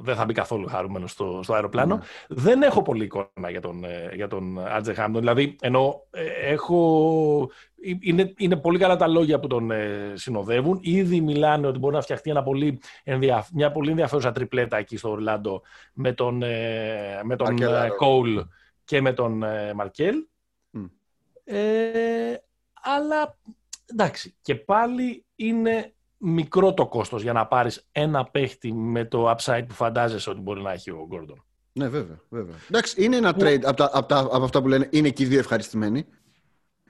δεν 0.00 0.14
θα 0.14 0.24
μπει 0.24 0.32
καθόλου 0.32 0.66
χαρούμενος 0.66 1.10
στο, 1.10 1.40
στο 1.42 1.54
αεροπλάνο. 1.54 1.98
Mm. 2.00 2.04
Δεν 2.28 2.62
έχω 2.62 2.82
πολύ 2.82 3.04
εικόνα 3.04 3.50
για 3.50 3.60
τον, 3.60 3.84
για 4.14 4.28
τον 4.28 4.66
Άτζε 4.68 4.92
Χάμπτον. 4.94 5.20
Δηλαδή, 5.20 5.56
ενώ 5.60 6.02
έχω... 6.42 7.50
Είναι, 8.00 8.32
είναι 8.36 8.56
πολύ 8.56 8.78
καλά 8.78 8.96
τα 8.96 9.06
λόγια 9.06 9.40
που 9.40 9.46
τον 9.46 9.70
ε, 9.70 10.12
συνοδεύουν. 10.14 10.78
Ήδη 10.82 11.20
μιλάνε 11.20 11.66
ότι 11.66 11.78
μπορεί 11.78 11.94
να 11.94 12.00
φτιαχτεί 12.00 12.30
ένα 12.30 12.42
πολύ 12.42 12.80
ενδια... 13.04 13.46
μια 13.52 13.72
πολύ 13.72 13.90
ενδιαφέρουσα 13.90 14.32
τριπλέτα 14.32 14.76
εκεί 14.76 14.96
στο 14.96 15.10
Ορλάντο 15.10 15.62
με 15.92 16.12
τον, 16.12 16.42
ε, 16.42 17.20
με 17.22 17.36
τον 17.36 17.56
Κόουλ 17.96 18.38
και 18.84 19.00
με 19.00 19.12
τον 19.12 19.42
ε, 19.42 19.72
Μαρκέλ. 19.74 20.14
Mm. 20.72 20.90
Ε, 21.44 22.34
αλλά 22.82 23.36
εντάξει, 23.86 24.34
και 24.42 24.54
πάλι 24.54 25.24
είναι 25.36 25.94
μικρό 26.18 26.74
το 26.74 26.86
κόστος 26.86 27.22
για 27.22 27.32
να 27.32 27.46
πάρεις 27.46 27.88
ένα 27.92 28.24
παίχτη 28.24 28.72
με 28.72 29.04
το 29.04 29.30
upside 29.30 29.64
που 29.68 29.74
φαντάζεσαι 29.74 30.30
ότι 30.30 30.40
μπορεί 30.40 30.62
να 30.62 30.72
έχει 30.72 30.90
ο 30.90 31.06
Γκόρντον. 31.08 31.44
Ναι, 31.72 31.88
βέβαια. 31.88 32.20
βέβαια. 32.28 32.54
Εντάξει, 32.68 33.04
είναι 33.04 33.16
ένα 33.16 33.34
που... 33.34 33.40
trade 33.40 33.62
από, 33.64 33.76
τα, 33.76 33.90
από, 33.92 34.08
τα, 34.08 34.18
από 34.18 34.44
αυτά 34.44 34.62
που 34.62 34.68
λένε. 34.68 34.88
Είναι 34.90 35.10
και 35.10 35.22
οι 35.22 35.26
δύο 35.26 35.38
ευχαριστημένοι. 35.38 36.06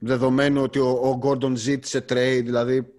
Δεδομένου 0.01 0.63
ότι 0.63 0.79
ο 0.79 1.15
Γκόρντον 1.19 1.57
ζήτησε 1.57 2.05
trade, 2.09 2.43
δηλαδή. 2.45 2.95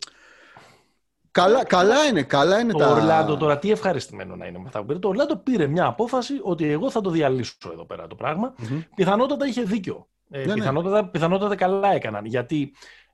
Καλά, 1.31 1.65
καλά 1.65 2.05
είναι, 2.05 2.23
καλά 2.23 2.59
είναι 2.59 2.71
το 2.71 2.77
τα... 2.77 2.91
Ορλάντο 2.91 3.37
τώρα 3.37 3.59
τι 3.59 3.71
ευχαριστημένο 3.71 4.35
να 4.35 4.45
είναι 4.45 4.57
με 4.57 4.63
αυτά 4.65 4.79
που 4.79 4.85
πήρε. 4.85 4.99
Το 4.99 5.07
Ορλάντο 5.07 5.35
πήρε 5.35 5.67
μια 5.67 5.85
απόφαση 5.85 6.33
ότι 6.41 6.71
εγώ 6.71 6.91
θα 6.91 7.01
το 7.01 7.09
διαλύσω 7.09 7.55
εδώ 7.71 7.85
πέρα 7.85 8.07
το 8.07 8.15
πράγμα. 8.15 8.53
Mm-hmm. 8.57 8.83
Πιθανότατα 8.95 9.47
είχε 9.47 9.61
δίκιο. 9.61 10.07
Ε, 10.29 10.45
ναι, 10.45 10.53
πιθανότατα, 10.53 11.01
ναι. 11.01 11.07
πιθανότατα 11.07 11.55
καλά 11.55 11.93
έκαναν. 11.93 12.25
Γιατί 12.25 12.73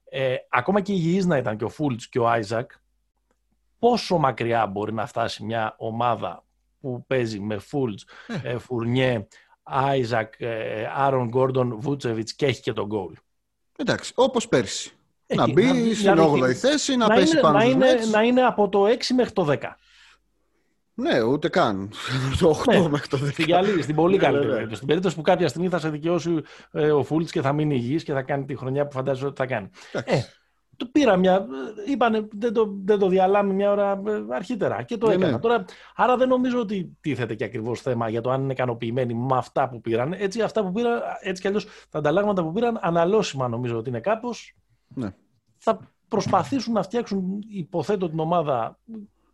ε, 0.10 0.36
ακόμα 0.50 0.82
και 0.82 0.92
υγιείς 0.92 1.26
να 1.26 1.38
ήταν 1.38 1.58
και 1.58 1.64
ο 1.64 1.70
Φούλτς 1.70 2.10
και 2.10 2.20
ο 2.20 2.30
Άιζακ, 2.30 2.72
πόσο 3.84 4.18
μακριά 4.18 4.68
μπορεί 4.68 4.94
να 4.94 5.06
φτάσει 5.06 5.44
μια 5.44 5.76
ομάδα 5.78 6.44
που 6.82 7.04
παίζει 7.08 7.40
με 7.40 7.58
Φούλτς, 7.58 8.06
ε. 8.44 8.58
Φουρνιέ, 8.58 9.28
Άιζακ, 9.64 10.34
Άρον 10.96 11.28
Γκόρντον, 11.28 11.76
Βούτσεβιτς 11.80 12.34
και 12.34 12.46
έχει 12.46 12.62
και 12.62 12.74
τον 12.74 12.86
Κόουλ. 12.86 13.14
Εντάξει, 13.76 14.12
όπως 14.16 14.48
πέρσι. 14.48 14.92
Έχει, 15.28 15.40
να 15.40 15.52
μπει 15.52 15.64
να, 15.64 15.94
στην 15.94 16.16
8η 16.18 16.54
θέση, 16.54 16.96
να, 16.96 17.08
να 17.08 17.16
πέσει 17.16 17.32
είναι, 17.32 17.42
πάνω 17.42 17.58
να 17.58 17.64
στους 17.64 17.74
είναι, 17.74 17.94
Nets. 17.94 18.12
να 18.12 18.22
είναι 18.22 18.42
από 18.42 18.70
το 18.70 18.86
6 18.86 18.98
μέχρι 19.16 19.32
το 19.32 19.48
10. 19.50 19.58
Ναι, 20.94 21.22
ούτε 21.22 21.50
καν. 21.50 21.92
το 22.40 22.62
8 22.66 22.74
ναι, 22.74 22.90
μέχρι 22.90 23.08
το 23.08 23.18
10. 23.24 23.32
Στην, 23.32 23.48
καλή, 23.48 23.82
στην 23.82 23.96
πολύ 23.96 24.18
καλή 24.18 24.40
περίπτωση. 24.40 24.76
Στην 24.76 24.88
περίπτωση 24.88 25.16
που 25.16 25.22
κάποια 25.22 25.48
στιγμή 25.48 25.70
θα 25.70 25.80
σε 25.80 25.90
δικαιώσει 25.90 26.42
ε, 26.72 26.92
ο 26.92 27.04
Φούλτς 27.04 27.32
και 27.32 27.42
θα 27.42 27.54
μείνει 27.54 27.76
υγιής 27.76 28.04
και 28.04 28.14
θα 28.14 28.22
κάνει 28.22 28.46
τη 28.46 28.56
χρονιά 28.56 28.86
που 28.86 28.92
φαντάζεσαι 28.92 29.26
ότι 29.26 29.36
θα 29.36 29.46
κάνει. 29.46 29.70
Ε, 29.92 30.22
το 30.78 30.86
πήρα 30.92 31.18
μια. 31.18 31.46
Είπανε 31.88 32.28
δεν 32.32 32.54
το, 32.54 32.74
δεν 32.86 33.00
το 33.00 33.08
διαλάμε 33.08 33.54
μια 33.54 33.72
ώρα 33.72 34.02
αρχίτερα 34.30 34.82
και 34.84 34.98
το 34.98 35.08
Ναι, 35.08 35.14
έκανα. 35.14 35.32
ναι. 35.32 35.40
Τώρα, 35.40 35.66
άρα 35.96 36.18
δεν 36.18 36.28
νομίζω 36.28 36.60
ότι 36.60 36.98
τίθεται 37.02 37.36
και 37.36 37.44
ακριβώς 37.44 37.82
θέμα 37.82 38.10
για 38.10 38.22
το 38.22 38.30
αν 38.32 38.42
είναι 38.42 38.52
ικανοποιημένοι 38.52 39.14
με 39.14 39.38
αυτά 39.38 39.70
που 39.70 39.82
πήραν. 39.82 40.14
Έτσι, 40.14 40.42
αυτά 40.42 40.64
που 40.64 40.72
πήραν, 40.72 41.02
έτσι 41.22 41.42
κι 41.42 41.48
αλλιώς 41.48 41.68
τα 41.90 41.98
ανταλλάγματα 42.00 42.44
που 42.44 42.52
πήραν, 42.52 42.78
αναλώσιμα 42.82 43.48
νομίζω 43.48 43.78
ότι 43.78 43.90
είναι 43.90 44.00
κάπως. 44.00 44.56
Ναι. 44.88 45.14
Θα 45.58 45.80
προσπαθήσουν 46.08 46.74
να 46.74 46.84
φτιάξουν, 46.84 47.40
υποθέτω, 47.48 48.10
την 48.10 48.20
ομάδα 48.20 48.80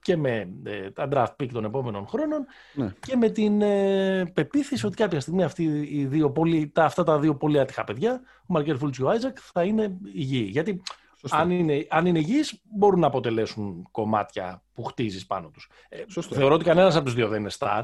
και 0.01 0.17
με 0.17 0.49
ε, 0.63 0.91
τα 0.91 1.07
draft 1.11 1.43
pick 1.43 1.47
των 1.53 1.65
επόμενων 1.65 2.07
χρόνων 2.07 2.45
Ναι. 2.73 2.93
και 2.99 3.15
με 3.15 3.29
την 3.29 3.61
ε, 3.61 4.25
πεποίθηση 4.33 4.85
ότι 4.85 4.95
κάποια 4.95 5.19
στιγμή 5.19 5.43
αυτοί 5.43 5.63
οι 5.91 6.05
δύο 6.05 6.31
πολύ, 6.31 6.67
τα, 6.73 6.85
αυτά 6.85 7.03
τα 7.03 7.19
δύο 7.19 7.35
πολύ 7.35 7.59
άτυχα 7.59 7.83
παιδιά, 7.83 8.21
ο 8.41 8.45
Μαρκέλ 8.47 8.77
Φούλτς 8.77 8.97
και 8.97 9.03
ο 9.03 9.09
Άιζακ, 9.09 9.37
θα 9.53 9.63
είναι 9.63 9.97
υγιεί. 10.13 10.47
Γιατί 10.51 10.81
Σωστό. 11.21 11.37
αν 11.37 11.51
είναι, 11.51 11.85
αν 11.89 12.05
είναι 12.05 12.19
υγιείς, 12.19 12.59
μπορούν 12.63 12.99
να 12.99 13.07
αποτελέσουν 13.07 13.87
κομμάτια 13.91 14.61
που 14.73 14.83
χτίζεις 14.83 15.25
πάνω 15.25 15.49
τους. 15.49 15.69
Ε, 15.89 16.03
Σωστό. 16.07 16.35
θεωρώ 16.35 16.53
ότι 16.55 16.63
κανένας 16.63 16.95
από 16.95 17.05
τους 17.05 17.13
δύο 17.13 17.27
δεν 17.27 17.39
είναι 17.39 17.49
star. 17.59 17.83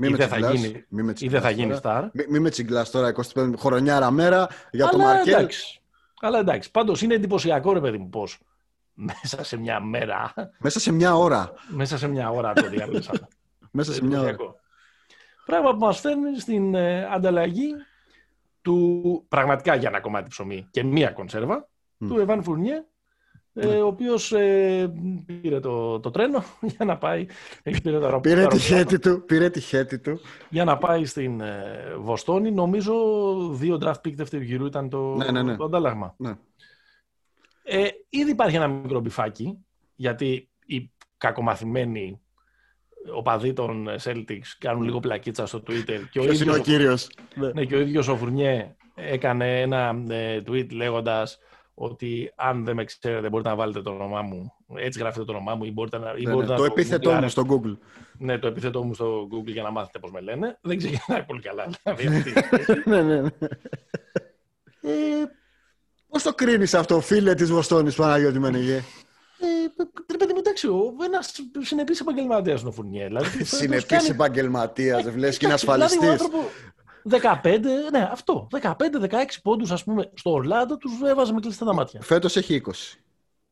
Μη 0.00 0.06
Ή 0.06 0.10
με 0.10 0.16
δεν 0.16 0.28
θα 0.28 0.34
τσιγκλάς, 0.36 0.60
γίνει- 0.60 0.84
μη 0.88 1.02
με 1.02 1.12
Ή 1.18 1.28
δεν 1.28 1.40
θα 1.40 1.46
τσιγκλάς 1.48 1.52
γίνει 1.52 1.80
τώρα. 1.80 2.06
star. 2.06 2.10
Μη, 2.12 2.24
μη 2.28 2.38
με 2.38 2.50
τσιγκλάς 2.50 2.90
τώρα 2.90 3.08
25 3.34 3.52
χρονιάρα 3.58 4.10
μέρα 4.10 4.48
για 4.70 4.84
το 4.88 4.96
Αλλά 4.96 5.04
Μαρκέλ. 5.04 5.34
εντάξει. 5.34 5.80
Αλλά 6.20 6.38
εντάξει. 6.38 6.70
Πάντως 6.70 7.02
είναι 7.02 7.14
εντυπωσιακό 7.14 7.72
ρε 7.72 7.80
παιδί 7.80 7.98
μου 7.98 8.08
πώς 8.08 8.38
μέσα 8.94 9.44
σε 9.44 9.56
μια 9.56 9.80
μέρα, 9.80 10.32
Μέσα 10.58 10.80
σε 10.80 10.92
μια 10.92 11.16
ώρα. 11.16 11.52
μέσα 11.68 11.98
σε 11.98 12.08
μια 12.08 12.30
ώρα 12.30 12.52
το 12.52 12.68
διάλυσαν. 12.68 13.28
Μέσα 13.70 13.92
σε 13.92 14.04
μια 14.04 14.18
ώρα. 14.20 14.28
Εντυπωσιακό. 14.28 14.60
Πράγμα 15.46 15.70
που 15.72 15.78
μας 15.78 16.00
φέρνει 16.00 16.40
στην 16.40 16.74
ε, 16.74 17.04
ανταλλαγή 17.12 17.74
του 18.62 19.24
πραγματικά 19.28 19.74
για 19.74 19.88
ένα 19.88 20.00
κομμάτι 20.00 20.28
ψωμί 20.28 20.66
και 20.70 20.82
μία 20.84 21.10
κονσέρβα 21.10 21.56
Μμ. 21.56 21.62
Του 21.98 22.18
Εβάν 22.18 22.42
Φουρνιέ 22.42 22.84
ε, 23.54 23.66
Ναι. 23.66 23.74
ο 23.80 23.86
οποίος 23.86 24.32
ε, 24.32 24.92
πήρε 25.26 25.60
το, 25.60 26.00
το 26.00 26.10
τρένο 26.10 26.44
για 26.76 26.84
να 26.84 26.98
πάει 26.98 27.26
έχει 27.62 27.80
πήρε 27.82 27.98
το 27.98 28.04
αερο- 28.04 28.20
Πήρε 28.20 28.42
το 28.42 28.48
τη 28.48 28.56
αεροπλάνο 28.56 28.88
χέτη 28.90 28.98
του. 28.98 29.24
Πήρε 29.24 29.50
τη 29.50 29.60
χέτη 29.60 29.98
του. 29.98 30.20
για 30.50 30.64
να 30.64 30.78
πάει 30.78 31.04
στην 31.04 31.40
ε, 31.40 31.94
Βοστόνη 31.98 32.50
νομίζω 32.50 32.94
δύο 33.52 33.78
draft 33.82 33.92
pick 34.06 34.12
δεύτερου 34.14 34.42
γύρου 34.42 34.66
ήταν 34.66 34.88
το, 34.88 35.14
Ναι, 35.14 35.30
ναι, 35.30 35.42
ναι. 35.42 35.56
το 35.56 35.64
αντάλλαγμα 35.64 36.14
Ναι. 36.18 36.34
ε, 37.62 37.88
ήδη 38.08 38.30
υπάρχει 38.30 38.56
ένα 38.56 38.68
μικρό 38.68 39.00
μπιφάκι 39.00 39.58
γιατί 39.94 40.50
οι 40.66 40.92
κακομαθημένοι 41.18 42.20
οπαδοί 43.14 43.52
των 43.52 43.88
Celtics 44.02 44.46
κάνουν 44.58 44.82
λίγο 44.82 45.00
πλακίτσα 45.00 45.46
στο 45.46 45.58
Twitter 45.66 46.00
και 46.10 46.18
ο 46.18 46.22
Ποιος 46.22 46.24
είναι 46.24 46.34
ίδιος 46.34 46.56
ο 46.58 46.60
κύριος; 46.60 47.10
Ναι. 47.34 47.50
ναι, 47.52 47.64
και 47.64 47.76
ο 47.76 47.80
ίδιος 47.80 48.08
ο 48.08 48.16
Φουρνιέ 48.16 48.76
έκανε 48.94 49.60
ένα 49.60 50.02
ε, 50.08 50.42
tweet 50.46 50.72
λέγοντας 50.72 51.38
ότι 51.80 52.32
αν 52.36 52.64
δεν 52.64 52.74
με 52.74 52.84
ξέρετε 52.84 53.28
μπορείτε 53.28 53.48
να 53.48 53.54
βάλετε 53.54 53.82
το 53.82 53.90
όνομά 53.90 54.22
μου. 54.22 54.52
Έτσι 54.74 54.98
γράφετε 54.98 55.24
το 55.24 55.32
όνομά 55.32 55.54
μου 55.54 55.64
ή 55.64 55.72
μπορείτε 55.72 55.98
να, 55.98 56.14
ή 56.16 56.22
Ναι, 56.24 56.30
μπορείτε 56.32 56.52
ναι. 56.52 56.58
να 56.58 56.64
Το 56.64 56.64
επίθετό 56.72 57.10
μου 57.10 57.18
γκουγκλάρετε. 57.20 57.28
στο 57.30 57.46
Google. 57.48 57.76
Ναι, 58.18 58.38
το 58.38 58.46
επίθετό 58.46 58.84
μου 58.84 58.94
στο 58.94 59.28
Google 59.32 59.46
για 59.52 59.62
να 59.62 59.70
μάθετε 59.70 59.98
πώς 59.98 60.10
με 60.10 60.20
λένε. 60.20 60.58
Δεν 60.60 60.78
ξεκινάει 60.78 61.22
πολύ 61.22 61.40
καλά. 61.40 61.68
Δηλαδή, 61.94 62.06
αυτή 62.16 62.28
η 62.30 62.32
σχέση. 62.62 62.82
ναι, 62.88 63.02
ναι, 63.02 63.20
ναι. 63.20 63.28
Ε, 64.80 64.90
πώς 66.08 66.22
το 66.22 66.34
κρίνεις 66.34 66.74
αυτό, 66.74 67.00
φίλε 67.00 67.34
της 67.34 67.50
Βοστόνης, 67.50 67.94
Παναγιώτη 67.94 68.38
Μενεγέ. 68.38 68.76
Ε, 68.76 69.82
ρε 70.10 70.16
παιδί 70.18 70.32
μου, 70.32 70.38
εντάξει, 70.38 70.66
ο- 70.68 70.94
ένας 71.04 71.32
συνεπής 71.60 72.00
επαγγελματίας 72.00 72.60
είναι 72.60 72.68
ο 72.68 72.72
Φουρνιέ. 72.72 73.06
Δηλαδή, 73.06 73.26
φέτος 73.36 73.48
Συνεπής 73.48 73.86
κάνει- 73.86 74.08
επαγγελματίας, 74.08 75.02
δεν 75.04 75.12
βλέπεις 75.12 75.36
και 75.38 75.46
είναι 75.46 75.54
Εντάξει, 75.54 75.66
δηλαδή, 77.08 77.26
ο 77.26 77.30
ασφαλιστής. 77.30 77.72
άνθρωπο 77.72 77.88
15, 77.88 77.90
ναι, 77.92 78.08
αυτό. 78.12 78.48
15-16 78.50 79.40
πόντους, 79.42 79.70
ας 79.70 79.84
πούμε, 79.84 80.10
στο 80.14 80.30
Ορλάντο 80.30 80.76
τους 80.76 80.92
έβαζε 81.02 81.32
με 81.32 81.40
κλειστά 81.40 81.64
τα 81.64 81.74
μάτια. 81.74 82.00
Φέτος 82.02 82.36
έχει 82.36 82.54
20. 82.54 82.98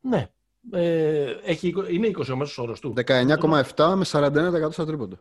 Ναι. 0.00 0.26
Ε, 0.70 1.30
έχει, 1.44 1.68
είκο- 1.68 1.88
είναι 1.88 2.06
20 2.06 2.32
ο 2.32 2.36
μέσος 2.36 2.58
όρος 2.58 2.80
του. 2.80 2.92
19,7 2.96 3.94
με 3.96 4.04
41% 4.04 4.72
στα 4.72 4.86
τρίποντα. 4.86 5.16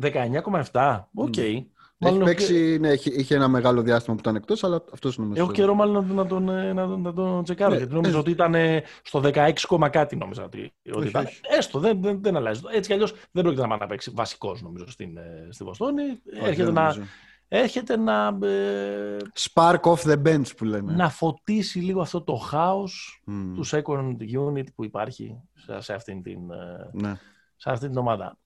19,7. 0.00 1.08
Οκ. 1.14 1.36
Έχει 1.36 1.70
Μάλλον 1.98 2.24
παίξει, 2.24 2.78
ναι, 2.80 2.88
είχε, 2.92 3.10
είχε 3.10 3.34
ένα 3.34 3.48
μεγάλο 3.48 3.82
διάστημα 3.82 4.14
που 4.14 4.20
ήταν 4.20 4.36
εκτός, 4.36 4.64
αλλά 4.64 4.84
αυτός 4.92 5.16
είναι 5.16 5.26
ο 5.26 5.30
Έχω 5.30 5.40
μέσος. 5.40 5.56
καιρό 5.58 5.74
μάλλον 5.74 6.14
να 6.14 6.26
τον, 6.26 6.48
ε, 6.48 6.72
να, 6.72 6.86
τον- 6.86 7.00
να 7.00 7.12
τον 7.12 7.44
τσεκάρω. 7.44 7.70
Ναι, 7.70 7.76
γιατί 7.76 7.94
νόμιζα 7.94 8.16
ε, 8.16 8.18
ότι 8.18 8.30
ήταν 8.30 8.54
ε, 8.54 8.82
στο 9.02 9.20
16, 9.24 9.66
κόμμα 9.66 9.88
κάτι 9.88 10.16
νόμιζα 10.16 10.44
ότι, 10.44 10.72
ότι 10.86 10.98
Όχι, 10.98 11.08
ήταν. 11.08 11.24
όχι. 11.24 11.40
Έστω, 11.58 11.78
δεν, 11.78 12.02
δεν, 12.02 12.22
δεν 12.22 12.36
αλλάζει. 12.36 12.60
Έτσι 12.72 12.88
κι 12.88 12.92
αλλιώς 12.92 13.14
δεν 13.30 13.42
πρόκειται 13.42 13.66
να 13.66 13.86
παίξει 13.86 14.10
βασικός 14.14 14.62
νομίζω 14.62 14.90
στην, 14.90 15.16
ε, 15.16 15.48
στη 15.50 15.64
Βοστόνη. 15.64 16.02
Όχι, 16.02 16.20
έρχεται, 16.44 16.64
δεν 16.64 16.72
να, 16.74 16.80
νομίζω. 16.82 17.00
Έρχεται 17.48 17.96
να, 17.96 18.38
ε, 18.42 19.16
Spark 19.34 19.80
off 19.80 19.98
the 19.98 20.22
bench 20.26 20.56
που 20.56 20.64
λέμε. 20.64 20.92
να 20.92 21.08
φωτίσει 21.08 21.78
λίγο 21.78 22.00
αυτό 22.00 22.22
το 22.22 22.34
χάος 22.34 23.22
Μμ, 23.24 23.54
τους 23.54 23.72
second 23.74 24.16
unit 24.46 24.66
που 24.74 24.84
υπάρχει 24.84 25.40
σε, 25.54 25.80
σε, 25.80 25.94
αυτήν, 25.94 26.22
την, 26.22 26.50
ε, 26.50 26.90
ναι. 26.92 27.14
σε 27.56 27.70
αυτήν 27.70 27.88
την 27.88 27.98
ομάδα. 27.98 28.38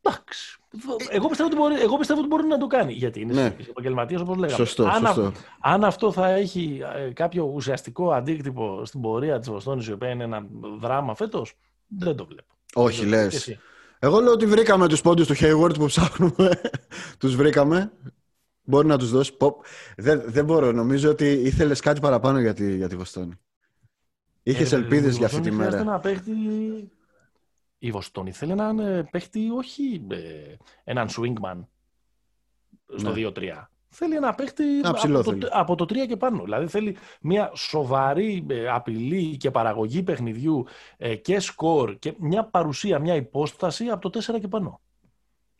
Εντάξει. 0.00 0.58
Εγώ 1.08 1.28
πιστεύω, 1.28 1.48
ότι 1.48 1.58
μπορεί, 1.58 1.80
εγώ 1.80 1.96
πιστεύω 1.96 2.20
ότι 2.20 2.28
μπορεί 2.28 2.46
να 2.46 2.58
το 2.58 2.66
κάνει. 2.66 2.92
Γιατί 2.92 3.20
είναι 3.20 3.32
ναι. 3.32 3.56
επαγγελματίας, 3.68 4.20
όπως 4.20 4.36
λέγαμε. 4.36 4.64
Σωστό, 4.64 4.84
αν, 4.84 5.06
σωστό. 5.06 5.32
αν 5.60 5.84
αυτό 5.84 6.12
θα 6.12 6.28
έχει 6.28 6.80
ε, 6.94 7.10
κάποιο 7.12 7.44
ουσιαστικό 7.54 8.12
αντίκτυπο 8.12 8.84
στην 8.84 9.00
πορεία 9.00 9.38
της 9.38 9.48
Βοστόνης, 9.48 9.86
η 9.86 9.92
οποία 9.92 10.08
είναι 10.08 10.24
ένα 10.24 10.46
δράμα 10.80 11.14
φέτος, 11.14 11.54
δεν 11.86 12.16
το 12.16 12.26
βλέπω. 12.26 12.54
Όχι, 12.74 13.06
λες. 13.06 13.58
Εγώ 14.06 14.20
λέω 14.20 14.32
ότι 14.32 14.46
βρήκαμε 14.46 14.88
τους 14.88 15.00
πόντους 15.00 15.26
του 15.26 15.34
Hayward 15.36 15.74
που 15.78 15.86
ψάχνουμε. 15.86 16.60
τους 17.20 17.36
βρήκαμε. 17.36 17.92
Μπορεί 18.62 18.86
να 18.86 18.98
τους 18.98 19.10
δώσει. 19.10 19.36
Δεν, 19.96 20.22
δεν 20.26 20.44
μπορώ. 20.44 20.72
Νομίζω 20.72 21.10
ότι 21.10 21.32
ήθελες 21.32 21.80
κάτι 21.80 22.00
παραπάνω 22.00 22.40
για 22.40 22.54
τη, 22.54 22.76
για 22.76 22.88
τη 22.88 22.96
Βοστόνη. 22.96 23.34
Είχες 24.42 24.72
ε, 24.72 24.76
ελπίδες 24.76 25.16
για 25.16 25.26
αυτή 25.26 25.40
τη 25.40 25.50
μέρα. 25.50 25.84
Να 25.84 26.00
παίχτη... 26.00 26.32
Η 27.78 27.90
Βοστόνη 27.90 28.32
θέλει 28.32 28.52
έναν 28.52 28.78
ε, 28.78 29.08
παίχτη, 29.10 29.50
όχι 29.50 30.06
ε, 30.10 30.54
έναν 30.84 31.08
swingman 31.08 31.64
στο 32.96 33.12
ναι. 33.12 33.30
2-3. 33.34 33.40
Θέλει 33.98 34.14
ένα 34.14 34.34
παίχτη 34.34 34.64
από, 34.82 35.22
το, 35.22 35.48
από 35.50 35.74
το 35.74 35.84
3 35.84 36.06
και 36.08 36.16
πάνω. 36.16 36.42
Δηλαδή 36.42 36.66
θέλει 36.66 36.96
μια 37.20 37.50
σοβαρή 37.54 38.46
απειλή 38.72 39.36
και 39.36 39.50
παραγωγή 39.50 40.02
παιχνιδιού 40.02 40.66
και 41.22 41.40
σκορ 41.40 41.98
και 41.98 42.14
μια 42.18 42.44
παρουσία, 42.44 42.98
μια 42.98 43.14
υπόσταση 43.14 43.86
από 43.86 44.10
το 44.10 44.20
4 44.34 44.40
και 44.40 44.48
πάνω. 44.48 44.80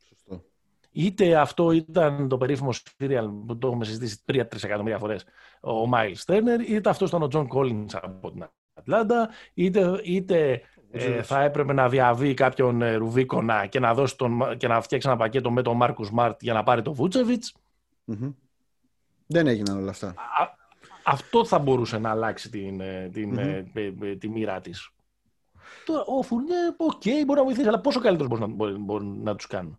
Σωστό. 0.09 0.45
Είτε 0.91 1.37
αυτό 1.37 1.71
ήταν 1.71 2.29
το 2.29 2.37
περίφημο 2.37 2.71
serial 2.73 3.31
που 3.47 3.59
το 3.59 3.67
έχουμε 3.67 3.85
συζητήσει 3.85 4.23
3-3 4.27 4.45
εκατομμύρια 4.63 4.99
φορές 4.99 5.25
ο 5.61 5.91
Miles 5.95 6.35
Turner, 6.35 6.69
είτε 6.69 6.89
αυτός 6.89 7.09
ήταν 7.09 7.23
ο 7.23 7.29
John 7.33 7.47
Collins 7.55 7.95
από 8.03 8.31
την 8.31 8.47
Ατλάντα, 8.75 9.31
είτε, 9.55 10.01
είτε 10.05 10.63
ε, 10.91 11.23
θα 11.23 11.43
έπρεπε 11.43 11.73
να 11.73 11.89
διαβεί 11.89 12.35
κάποιον 12.35 12.83
ε, 12.83 12.95
Ρουβίκονα 12.95 13.67
και 13.67 13.81
να, 13.81 13.95
δώσει 13.95 14.17
τον, 14.17 14.57
και 14.57 14.69
να 14.69 14.81
φτιάξει 14.81 15.09
ένα 15.09 15.17
πακέτο 15.17 15.51
με 15.51 15.63
τον 15.63 15.77
Μάρκους 15.77 16.07
Σμαρτ 16.13 16.43
για 16.43 16.53
να 16.53 16.63
πάρει 16.63 16.83
τον 16.83 16.95
Βούτσεβιτς 18.07 18.37
Δεν 19.27 19.47
έγιναν 19.47 19.77
όλα 19.77 19.91
αυτά. 19.91 20.15
αυτό 21.05 21.45
θα 21.45 21.59
μπορούσε 21.59 21.99
να 21.99 22.11
αλλάξει 22.11 22.51
την, 22.51 22.81
ε, 22.81 23.11
την, 23.13 23.39
mm-hmm. 23.39 24.17
τη 24.19 24.29
μοίρα 24.29 24.61
της. 24.61 24.91
ο 26.07 26.23
Φουρνιέ, 26.23 26.57
ok, 26.77 27.03
okay, 27.05 27.25
μπορεί 27.27 27.39
να 27.39 27.45
βοηθήσει, 27.45 27.69
αλλά 27.69 27.81
πόσο 27.81 28.01
καλύτερος 28.01 28.29
μπορείς 28.31 28.47
να, 28.47 28.55
μπορεί, 28.55 28.73
μπορεί 28.73 29.05
να 29.05 29.37
τους 29.37 29.47
κάνει. 29.47 29.79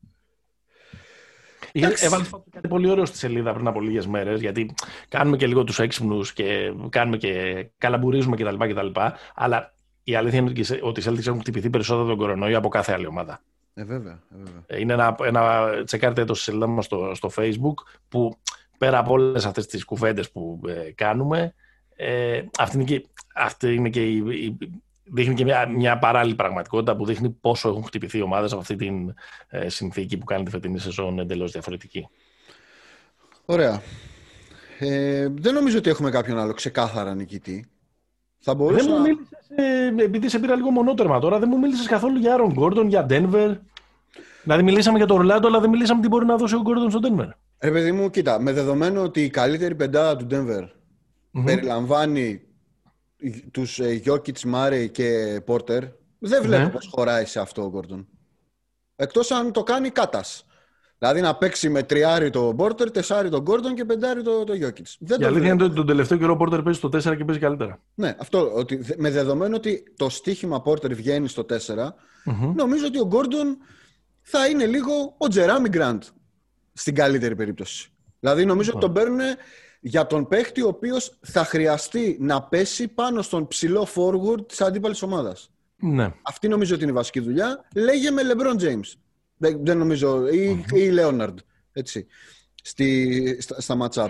Έβαλες 1.72 2.30
κάτι 2.50 2.68
πολύ 2.68 2.90
ωραίο 2.90 3.06
στη 3.06 3.18
σελίδα 3.18 3.54
πριν 3.54 3.68
από 3.68 3.82
λίγες 3.82 4.08
μέρες, 4.08 4.42
γιατί 4.42 4.74
κάνουμε 5.10 5.38
και 5.38 5.48
λίγο 5.48 5.64
τους 5.64 5.80
έξυπνους 5.80 6.34
και 6.34 6.74
κάνουμε 6.90 7.18
και 7.18 7.66
καλαμπουρίζουμε 7.78 8.36
κτλ. 8.36 8.56
κτλ. 8.58 9.00
Αλλά 9.36 9.74
η 10.04 10.16
αλήθεια 10.16 10.40
είναι 10.40 10.54
ότι 10.82 11.00
οι 11.00 11.04
Celtics 11.06 11.28
έχουν 11.28 11.40
χτυπηθεί 11.40 11.70
περισσότερο 11.70 12.08
τον 12.08 12.18
κορονοϊό 12.18 12.58
από 12.58 12.70
κάθε 12.70 12.94
άλλη 12.94 13.08
ομάδα. 13.08 13.42
Ε, 13.78 13.84
βέβαια. 13.84 14.20
Ε, 14.32 14.38
βέβαια. 14.38 14.64
Ε, 14.68 14.80
είναι 14.80 14.94
ένα, 14.94 15.16
ένα 15.24 15.70
τσεκάρτε 15.84 16.26
το 16.26 16.34
στη 16.34 16.44
σελίδα 16.44 16.68
μας 16.68 16.86
στο, 16.86 17.12
στο 17.16 17.32
Facebook 17.36 17.74
που 18.10 18.38
πέρα 18.78 18.98
από 18.98 19.12
όλες 19.12 19.46
αυτές 19.46 19.66
τις 19.66 19.86
κουβέντες 19.86 20.32
που 20.32 20.62
ε, 20.68 20.92
κάνουμε, 20.92 21.54
ε, 21.96 22.44
αυτή 22.58 22.76
είναι 22.76 22.86
και, 22.86 23.08
αυτή 23.36 23.74
είναι 23.74 23.90
και 23.90 24.06
η, 24.06 24.16
η, 24.18 24.58
δείχνει 25.04 25.34
και 25.34 25.44
μια, 25.44 25.68
μια 25.68 25.98
παράλληλη 25.98 26.36
πραγματικότητα 26.36 26.96
που 26.96 27.06
δείχνει 27.06 27.30
πόσο 27.30 27.70
έχουν 27.70 27.84
χτυπηθεί 27.84 28.18
οι 28.18 28.22
ομάδες 28.22 28.52
από 28.52 28.62
αυτή 28.62 28.76
τη 28.76 28.90
ε, 29.48 29.70
συνθήκη 29.70 30.18
που 30.18 30.26
κάνει 30.26 30.44
τη 30.44 30.52
φετινή 30.52 30.80
σεζόν 30.80 31.20
εντελώς 31.20 31.52
διαφορετική. 31.52 32.08
Ωραία. 33.46 33.82
Ε, 34.80 35.28
δεν 35.30 35.54
νομίζω 35.54 35.78
ότι 35.78 35.90
έχουμε 35.90 36.10
κάποιον 36.10 36.38
άλλο 36.38 36.54
ξεκάθαρα 36.54 37.16
νικητή. 37.16 37.70
Θα 38.48 38.56
μπορούσα... 38.56 38.84
Δεν 38.84 38.94
μου 38.94 39.02
μίλησες, 39.02 39.50
ε, 40.00 40.04
επειδή 40.04 40.30
σε 40.30 40.40
πήρα 40.40 40.56
λίγο 40.56 40.70
μονότερμα 40.70 41.20
τώρα, 41.20 41.40
δεν 41.40 41.50
μου 41.52 41.60
μίλησες 41.60 41.88
καθόλου 41.88 42.18
για 42.18 42.34
Άρον 42.34 42.52
Γκόρντον, 42.52 42.88
για 42.88 43.06
Denver. 43.10 43.58
Δηλαδή 44.44 44.64
μιλήσαμε 44.64 44.98
για 44.98 45.08
το 45.08 45.14
Ορλάντο, 45.14 45.48
αλλά 45.48 45.60
δεν 45.60 45.70
μιλήσαμε 45.70 46.02
τι 46.02 46.08
μπορεί 46.08 46.26
να 46.26 46.36
δώσει 46.38 46.56
ο 46.56 46.62
Γκόρντον 46.62 46.90
στο 46.90 47.00
Denver. 47.04 47.30
Ρε 47.60 47.72
παιδί 47.72 47.92
μου, 47.92 48.10
κοίτα, 48.10 48.40
με 48.40 48.52
δεδομένο 48.52 49.02
ότι 49.02 49.24
η 49.24 49.30
καλύτερη 49.30 49.76
πεντάδα 49.76 50.16
του 50.16 50.28
Denver 50.32 50.64
mm-hmm. 50.64 51.44
περιλαμβάνει 51.46 52.42
τους 53.52 53.80
ε, 53.80 53.92
Γιόκιτς, 53.92 54.46
Μάρεϊ 54.46 54.90
και 54.90 55.42
Πόρτερ, 55.46 55.84
δεν 56.20 56.42
βλέπω 56.42 56.64
ναι. 56.64 56.70
πώς 56.70 56.90
χωράει 56.92 57.26
σε 57.26 57.40
αυτό 57.40 57.64
ο 57.64 57.70
Γκόρντον. 57.70 58.08
Εκτός 58.96 59.32
αν 59.32 59.52
το 59.52 59.64
κάνει 59.64 59.90
κάτας. 59.90 60.46
Δηλαδή 61.00 61.22
να 61.22 61.36
παίξει 61.36 61.70
με 61.70 61.84
τριάρι 61.84 62.30
το 62.30 62.54
Πόρτερ, 62.58 62.92
τεσσάρι 62.92 63.30
τον 63.30 63.42
Γκόρντον 63.42 63.76
και 63.76 63.86
πεντάρι 63.86 64.22
το, 64.22 64.44
το 64.44 64.54
Γιόκιτς. 64.54 64.98
Η 65.20 65.24
αλήθεια 65.24 65.52
είναι 65.52 65.64
ότι 65.64 65.76
τον 65.76 65.86
τελευταίο 65.86 66.18
καιρό 66.18 66.32
ο 66.32 66.38
Πόρτερ 66.38 66.62
παίζει 66.62 66.80
στο 66.80 66.88
4 66.88 67.18
και 67.18 67.26
παίζει 67.26 67.42
καλύτερα. 67.42 67.80
Ναι, 67.94 68.16
αυτό. 68.20 68.52
Ότι, 68.56 68.80
με 68.98 69.12
δεδομένο 69.12 69.56
ότι 69.56 69.94
το 69.98 70.10
στοίχημα 70.10 70.62
Πόρτερ 70.62 70.96
βγαίνει 70.96 71.28
στο 71.28 71.46
4, 71.50 71.54
mm 71.54 72.54
νομίζω 72.56 72.86
ότι 72.86 73.00
ο 73.00 73.06
Γκόρντον 73.06 73.58
θα 74.22 74.48
είναι 74.48 74.66
λίγο 74.66 75.16
ο 75.18 75.28
Τζεράμι 75.28 75.70
Γκραντ 75.70 76.04
στην 76.74 76.96
καλύτερη 76.96 77.36
περίπτωση. 77.36 77.90
Δηλαδή 78.20 78.46
νομίζω 78.46 78.72
ότι 78.72 78.80
τον 78.80 78.94
παίρνουν 78.94 79.20
για 79.80 80.08
τον 80.08 80.28
παίχτη 80.28 80.62
ο 80.62 80.68
οποίος 80.68 81.18
θα 81.22 81.44
χρειαστεί 81.46 82.18
να 82.20 82.44
πέσει 82.44 82.88
πάνω 82.88 83.22
στον 83.22 83.48
ψηλό 83.48 83.88
forward 83.96 84.48
της 84.48 84.62
αντίπαλης 84.62 85.02
ομάδας. 85.02 85.52
Ναι. 85.76 86.14
Αυτή 86.22 86.48
νομίζω 86.48 86.74
ότι 86.74 86.84
είναι 86.84 86.92
η 86.92 86.96
βασική 86.96 87.20
δουλειά. 87.20 87.66
Λέγε 87.76 88.12
με 88.12 88.22
LeBron 88.32 88.62
James. 88.64 88.94
Δεν, 89.38 89.78
νομίζω, 89.78 90.28
ή, 90.28 90.66
mm-hmm. 90.66 90.76
ή 90.76 90.90
Leonard, 91.00 91.36
έτσι, 91.74 92.08
στη, 92.64 93.38
στα, 93.42 93.62
στα 93.62 93.78
match-up. 93.82 94.10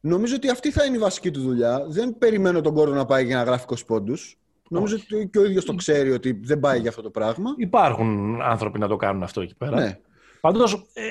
Νομίζω 0.00 0.34
ότι 0.34 0.50
αυτή 0.50 0.70
θα 0.70 0.84
είναι 0.84 0.96
η 0.96 0.98
βασική 0.98 1.30
του 1.30 1.40
δουλειά. 1.40 1.84
Δεν 1.88 2.18
περιμένω 2.18 2.60
τον 2.60 2.74
κόρο 2.74 2.92
να 2.92 3.04
πάει 3.04 3.24
για 3.24 3.36
να 3.36 3.42
γράφει 3.42 3.64
20 3.68 3.74
πόντους. 3.86 4.38
Νομίζω 4.68 4.96
ότι 4.96 5.28
και 5.32 5.38
ο 5.38 5.44
ίδιος 5.44 5.64
το 5.64 5.74
ξέρει 5.74 6.10
ότι 6.10 6.40
δεν 6.42 6.60
πάει 6.60 6.80
για 6.80 6.88
αυτό 6.88 7.02
το 7.02 7.10
πράγμα. 7.10 7.54
Υπάρχουν 7.56 8.40
άνθρωποι 8.42 8.78
να 8.78 8.88
το 8.88 8.96
κάνουν 8.96 9.22
αυτό 9.22 9.40
εκεί 9.40 9.54
πέρα. 9.54 9.80
Ναι. 9.80 9.98
Πάντως 10.40 10.90
ε, 10.92 11.02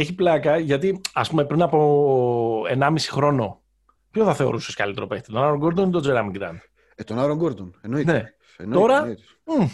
έχει 0.00 0.14
πλάκα 0.14 0.58
γιατί 0.58 1.00
ας 1.12 1.28
πούμε 1.28 1.44
πριν 1.44 1.62
από 1.62 2.62
1,5 2.78 2.94
χρόνο, 3.10 3.62
ποιο 4.10 4.24
θα 4.24 4.34
θεωρούσες 4.34 4.74
καλύτερο 4.74 5.06
παίχτη, 5.06 5.32
τον 5.32 5.42
Άρον 5.42 5.58
Γκόρντον 5.58 5.88
ή 5.88 5.92
τον 5.92 6.00
Τζεράμι 6.02 6.30
Γκραν. 6.30 6.60
Ε, 6.94 7.02
τον 7.02 7.18
Άρον 7.18 7.36
Γκόρντον. 7.36 7.78
Εννοείται. 7.80 8.12
Ναι. 8.12 8.24
Εννοείται, 8.56 8.80
Τώρα. 8.80 8.98
Εννοείται. 8.98 9.22
Mm. 9.44 9.68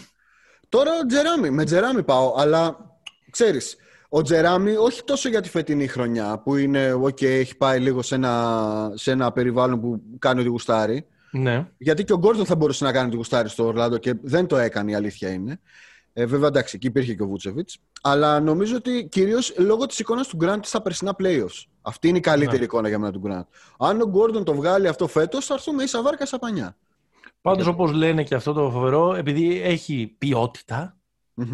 Τώρα 0.69 0.91
Τζεράμι. 1.07 1.51
Με 1.51 1.65
Τζεράμι 1.65 2.03
πάω, 2.03 2.35
αλλά 2.37 2.90
ξέρεις. 3.31 3.77
Ο 4.09 4.23
Τζεράμι, 4.23 4.77
όχι 4.77 5.05
τόσο 5.05 5.29
για 5.29 5.41
τη 5.41 5.49
φετινή 5.49 5.87
χρονιά, 5.87 6.39
που 6.39 6.57
είναι, 6.57 6.93
ok, 6.93 7.23
έχει 7.23 7.57
πάει 7.57 7.81
λίγο 7.81 8.03
σε 8.03 8.15
ένα, 8.15 8.93
σε 8.95 9.11
ένα 9.11 9.33
περιβάλλον 9.33 9.81
που 9.81 10.03
κάνει 10.19 10.41
ότι 10.41 10.49
γουστάρει. 10.49 11.07
Ναι. 11.31 11.69
Γιατί 11.79 12.05
και 12.05 12.13
ο 12.13 12.19
Γκόρντον 12.19 12.47
θα 12.47 12.57
μπορούσε 12.57 12.85
να 12.85 12.93
κάνει 12.93 13.07
ότι 13.07 13.17
γουστάρει 13.17 13.49
στο 13.49 13.65
Ορλάντο 13.65 13.99
και 13.99 14.15
δεν 14.23 14.47
το 14.47 14.57
έκανε, 14.57 14.91
η 14.91 14.95
αλήθεια 14.95 15.31
είναι. 15.31 15.61
Ε, 16.13 16.27
βέβαια, 16.27 16.49
εντάξει, 16.49 16.77
εκεί 16.77 16.87
υπήρχε 16.87 17.15
και 17.15 17.23
ο 17.23 17.27
Βούτσεβιτς. 17.27 17.79
Αλλά 18.03 18.41
νομίζω 18.41 18.77
ότι 18.77 19.09
κυρίως 19.11 19.55
λόγω 19.59 19.87
της 19.87 19.99
εικόνας 19.99 20.27
του 20.29 20.37
Γκραντ 20.37 20.65
στα 20.65 20.83
περσινά 20.83 21.17
playoffs. 21.19 21.65
Αυτή 21.83 22.09
είναι 22.09 22.19
η 22.19 22.21
καλύτερη 22.21 22.59
ναι. 22.59 22.65
εικόνα 22.65 22.89
για 22.89 22.99
μένα 22.99 23.13
του 23.13 23.19
Γκραντ. 23.19 23.45
Αν 23.79 24.01
ο 24.01 24.07
Γκόρντον 24.07 24.45
το 24.45 24.55
βγάλει 24.55 24.89
αυτό 24.89 25.07
φέτος, 25.07 25.47
θα 25.47 25.55
έρθουμε 25.55 25.83
ίσα 25.83 26.03
βάρκα 26.03 26.27
σαν 26.27 26.39
πανιά. 26.39 26.77
Πάντως, 27.41 27.67
όπως 27.67 27.93
λένε 27.93 28.23
και 28.23 28.35
αυτό 28.35 28.53
το 28.53 28.71
φοβερό, 28.71 29.15
επειδή 29.15 29.63
έχει 29.63 30.17
ε, 30.19 31.45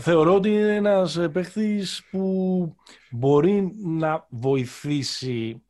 θεωρώ 0.00 0.34
ότι 0.34 0.48
είναι 0.48 0.74
ένας 0.74 1.18
παίχτη 1.32 1.82
που 2.10 2.76
μπορεί 3.10 3.72
να 3.84 4.26
βοηθήσει 4.28 5.62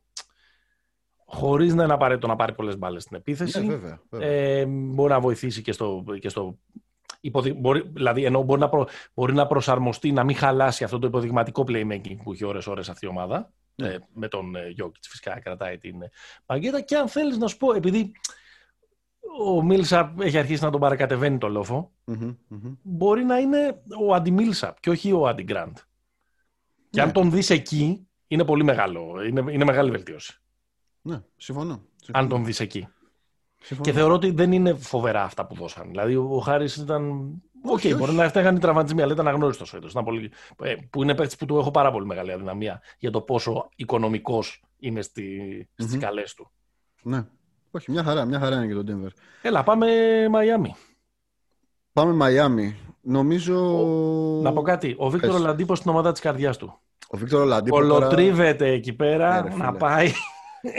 χωρίς 1.25 1.73
να 1.73 1.83
είναι 1.83 1.93
απαραίτητο 1.93 2.27
να 2.27 2.35
πάρει 2.35 2.53
πολλές 2.53 2.77
μπάλες 2.77 3.03
στην 3.03 3.17
επίθεση. 3.17 3.59
Ναι, 3.59 3.67
βέβαια, 3.67 4.01
βέβαια. 4.09 4.29
Ε, 4.29 4.65
μπορεί 4.65 5.11
να 5.11 5.19
βοηθήσει 5.19 5.61
και 5.61 5.71
στο, 5.71 6.03
και 6.19 6.29
στο 6.29 6.59
Μπορεί, 7.55 7.89
δηλαδή, 7.93 8.25
ενώ 8.25 8.41
μπορεί 8.43 8.59
να, 8.59 8.69
προ, 8.69 8.87
μπορεί 9.13 9.33
να 9.33 9.47
προσαρμοστεί, 9.47 10.11
να 10.11 10.23
μην 10.23 10.35
χαλάσει 10.35 10.83
αυτό 10.83 10.99
το 10.99 11.07
υποδειγματικό 11.07 11.65
playmaking 11.67 12.15
που 12.23 12.31
έχει 12.31 12.45
ώρες-ώρες 12.45 12.89
αυτή 12.89 13.05
η 13.05 13.09
ομάδα. 13.09 13.53
Ναι. 13.75 13.87
Ε, 13.87 13.97
με 14.13 14.27
τον 14.27 14.55
ε, 14.55 14.73
φυσικά 15.01 15.39
κρατάει 15.39 15.77
την 15.77 16.01
ε, 16.01 16.11
παγκέτα. 16.45 16.81
Και 16.81 16.95
αν 16.95 17.07
θέλεις 17.07 17.37
να 17.37 17.47
σου 17.47 17.57
πω, 17.57 17.73
επειδή 17.73 18.11
ο 19.39 19.63
Μίλσα 19.63 20.13
έχει 20.19 20.37
αρχίσει 20.37 20.63
να 20.63 20.69
τον 20.69 20.79
παρακατεβαίνει 20.79 21.37
το 21.37 21.49
λοφο 21.49 21.91
μπορεί 22.81 23.23
να 23.23 23.37
είναι 23.37 23.81
ο 24.07 24.13
Αντιμίλσα 24.13 24.75
και 24.79 24.89
όχι 24.89 25.11
ο 25.11 25.27
Αντιγκραντ. 25.27 25.77
Και 26.89 27.01
αν 27.01 27.07
ναι. 27.07 27.13
τον 27.13 27.31
δεις 27.31 27.49
εκεί, 27.49 28.07
είναι 28.27 28.45
πολύ 28.45 28.63
μεγάλο. 28.63 29.23
Είναι, 29.27 29.51
είναι 29.51 29.65
μεγάλη 29.65 29.91
βελτίωση. 29.91 30.41
Ναι, 31.01 31.21
συμφωνώ. 31.37 31.81
Αν 32.11 32.27
τον 32.27 32.45
δεις 32.45 32.59
εκεί. 32.59 32.87
Και 33.81 33.91
θεωρώ 33.91 34.13
ότι 34.13 34.31
δεν 34.31 34.51
είναι 34.51 34.73
φοβερά 34.73 35.23
αυτά 35.23 35.45
που 35.45 35.55
δώσαν. 35.55 35.89
Δηλαδή, 35.89 36.15
ο 36.15 36.39
Χάρις 36.43 36.67
ήταν. 36.79 37.33
Ok, 37.63 37.79
okay, 37.79 37.97
μπορεί 37.97 38.11
να 38.11 38.23
έφταγαν 38.23 38.55
οι 38.55 38.59
τραυματισμοί, 38.59 39.01
αλλά 39.01 39.13
ήταν 39.13 39.27
αγνώριστος 39.27 39.69
φέτο. 39.69 40.03
Πολύ... 40.03 40.31
Ε, 40.61 40.75
που 40.89 41.03
είναι 41.03 41.15
παίκτης 41.15 41.35
που 41.35 41.45
του 41.45 41.57
έχω 41.57 41.71
πάρα 41.71 41.91
πολύ 41.91 42.05
μεγάλη 42.05 42.31
αδυναμία 42.31 42.81
για 42.97 43.11
το 43.11 43.21
πόσο 43.21 43.69
οικονομικός 43.75 44.63
είναι 44.79 45.01
στη... 45.01 45.41
mm-hmm. 45.61 45.83
στις 45.83 45.97
καλές 45.97 46.33
του. 46.33 46.51
Ναι. 47.03 47.25
Όχι, 47.71 47.91
μια 47.91 48.03
χαρά, 48.03 48.25
μια 48.25 48.39
χαρά 48.39 48.55
είναι 48.55 48.65
για 48.65 48.75
τον 48.75 48.85
Denver. 48.87 49.09
Έλα, 49.41 49.63
πάμε 49.63 49.87
Μαϊάμι. 50.29 50.75
Πάμε 51.93 52.13
Μαϊάμι. 52.13 52.77
Νομίζω. 53.01 53.55
Ο... 53.57 54.41
Να 54.41 54.53
πω 54.53 54.61
κάτι. 54.61 54.95
Ο 54.97 55.09
Βίκτορ 55.09 55.37
Ολαντίπο 55.37 55.75
στην 55.75 55.91
ομάδα 55.91 56.11
της 56.11 56.21
καρδιάς 56.21 56.57
του. 56.57 56.79
Ο 57.07 57.17
Βίκτορ 57.17 57.45
Ολαντίπο. 57.45 57.77
Όλο 57.77 58.00
τρίβεται 58.00 58.63
τώρα... 58.63 58.71
εκεί 58.71 58.93
πέρα 58.93 59.43
ναι, 59.43 59.55
να 59.55 59.73
πάει 59.73 60.11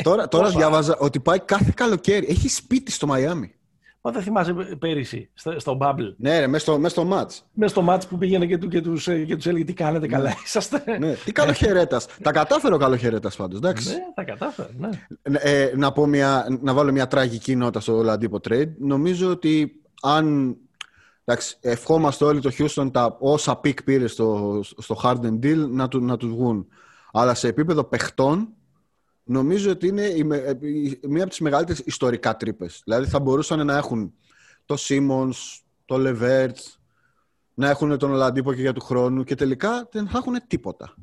τώρα 0.02 0.28
τώρα 0.28 0.48
διάβαζα 0.48 0.96
ότι 0.98 1.20
πάει 1.20 1.40
κάθε 1.40 1.72
καλοκαίρι. 1.76 2.26
Έχει 2.28 2.48
σπίτι 2.48 2.90
στο 2.90 3.06
Μαϊάμι. 3.06 3.54
Μα 4.04 4.10
δεν 4.10 4.22
θυμάσαι 4.22 4.52
πέρυσι 4.78 5.30
στο, 5.34 5.60
στο 5.60 5.78
Bubble. 5.80 6.14
Ναι, 6.16 6.38
ρε, 6.38 6.46
μέσα 6.46 6.64
στο, 6.64 6.78
μες 6.78 6.90
στο 6.90 7.08
match. 7.12 7.40
Μέσα 7.52 7.72
στο 7.72 7.84
match 7.88 8.08
που 8.08 8.18
πήγαινε 8.18 8.46
και, 8.46 8.58
του, 8.58 8.68
και, 8.68 8.80
τους, 8.80 9.08
ε, 9.08 9.24
και 9.24 9.36
τους 9.36 9.46
έλεγε 9.46 9.64
τι 9.64 9.72
κάνετε, 9.72 10.06
καλά 10.06 10.28
ναι. 10.28 10.34
είσαστε. 10.44 10.98
Ναι, 10.98 11.12
τι 11.12 11.32
καλοχαιρέτας. 11.32 12.06
τα 12.22 12.30
κατάφερε 12.30 12.74
ο 12.74 12.78
καλοχαιρέτας 12.78 13.36
πάντως, 13.36 13.58
εντάξει. 13.58 13.88
Ναι, 13.88 13.98
τα 14.14 14.24
κατάφερε, 14.24 14.68
ναι. 14.78 14.88
Ε, 15.22 15.72
να, 15.76 15.92
πω 15.92 16.06
μια, 16.06 16.46
να 16.60 16.74
βάλω 16.74 16.92
μια 16.92 17.06
τραγική 17.06 17.56
νότα 17.56 17.80
στο 17.80 18.02
Oladipo 18.04 18.48
Trade. 18.48 18.72
Νομίζω 18.78 19.30
ότι 19.30 19.82
αν 20.02 20.56
Εντάξει, 21.24 21.56
ευχόμαστε 21.60 22.24
όλοι 22.24 22.40
το 22.40 22.50
Houston 22.58 22.92
τα 22.92 23.16
όσα 23.20 23.56
πικ 23.56 23.82
πήρε 23.82 24.06
στο, 24.06 24.60
στο 24.78 25.00
Harden 25.02 25.38
deal 25.42 25.66
να, 25.68 25.88
του, 25.88 26.00
να 26.00 26.16
τους 26.16 26.30
βγουν. 26.30 26.66
Αλλά 27.12 27.34
σε 27.34 27.48
επίπεδο 27.48 27.84
παιχτών, 27.84 28.48
νομίζω 29.24 29.70
ότι 29.70 29.86
είναι 29.86 30.04
η, 30.04 30.24
μία 31.08 31.22
από 31.22 31.28
τις 31.28 31.40
μεγαλύτερες 31.40 31.82
ιστορικά 31.86 32.36
τρύπες. 32.36 32.80
Δηλαδή 32.84 33.06
θα 33.06 33.20
μπορούσαν 33.20 33.66
να 33.66 33.76
έχουν 33.76 34.14
το 34.64 34.76
Simmons, 34.78 35.60
το 35.84 35.96
Levert, 35.98 36.56
να 37.54 37.68
έχουν 37.68 37.98
τον 37.98 38.10
Ολαντίπο 38.10 38.54
και 38.54 38.60
για 38.60 38.72
του 38.72 38.80
χρόνου 38.80 39.24
και 39.24 39.34
τελικά 39.34 39.88
δεν 39.92 40.08
θα 40.08 40.18
έχουν 40.18 40.36
τίποτα. 40.46 40.94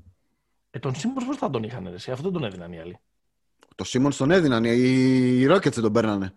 Ε, 0.71 0.79
τον 0.79 0.93
Simmons 0.93 1.23
πώς 1.25 1.37
θα 1.37 1.49
τον 1.49 1.63
είχαν 1.63 1.85
εσύ, 1.85 2.11
αυτό 2.11 2.23
δεν 2.23 2.33
τον 2.33 2.43
έδιναν 2.43 2.71
οι 2.71 2.79
άλλοι. 2.79 2.99
Το 3.75 3.85
Simmons 3.87 4.13
τον 4.17 4.31
έδιναν, 4.31 4.63
οι, 4.63 4.69
οι 5.39 5.47
Rockets 5.49 5.71
δεν 5.73 5.83
τον 5.83 5.93
παίρνανε. 5.93 6.33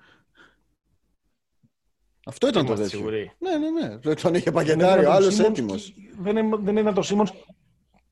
Αυτό 2.26 2.48
ήταν 2.48 2.66
το 2.66 2.74
τέτοιο. 2.74 3.10
Ναι, 3.38 3.56
ναι, 3.58 3.70
ναι. 3.70 4.14
Τον 4.14 4.34
είχε 4.34 4.50
πακετάρει 4.50 5.04
ο 5.04 5.12
άλλος 5.12 5.38
έτοιμος. 5.38 5.94
Δεν, 6.18 6.64
δεν 6.64 6.76
ήταν 6.76 6.94
τον 6.94 7.02
Σίμον. 7.02 7.28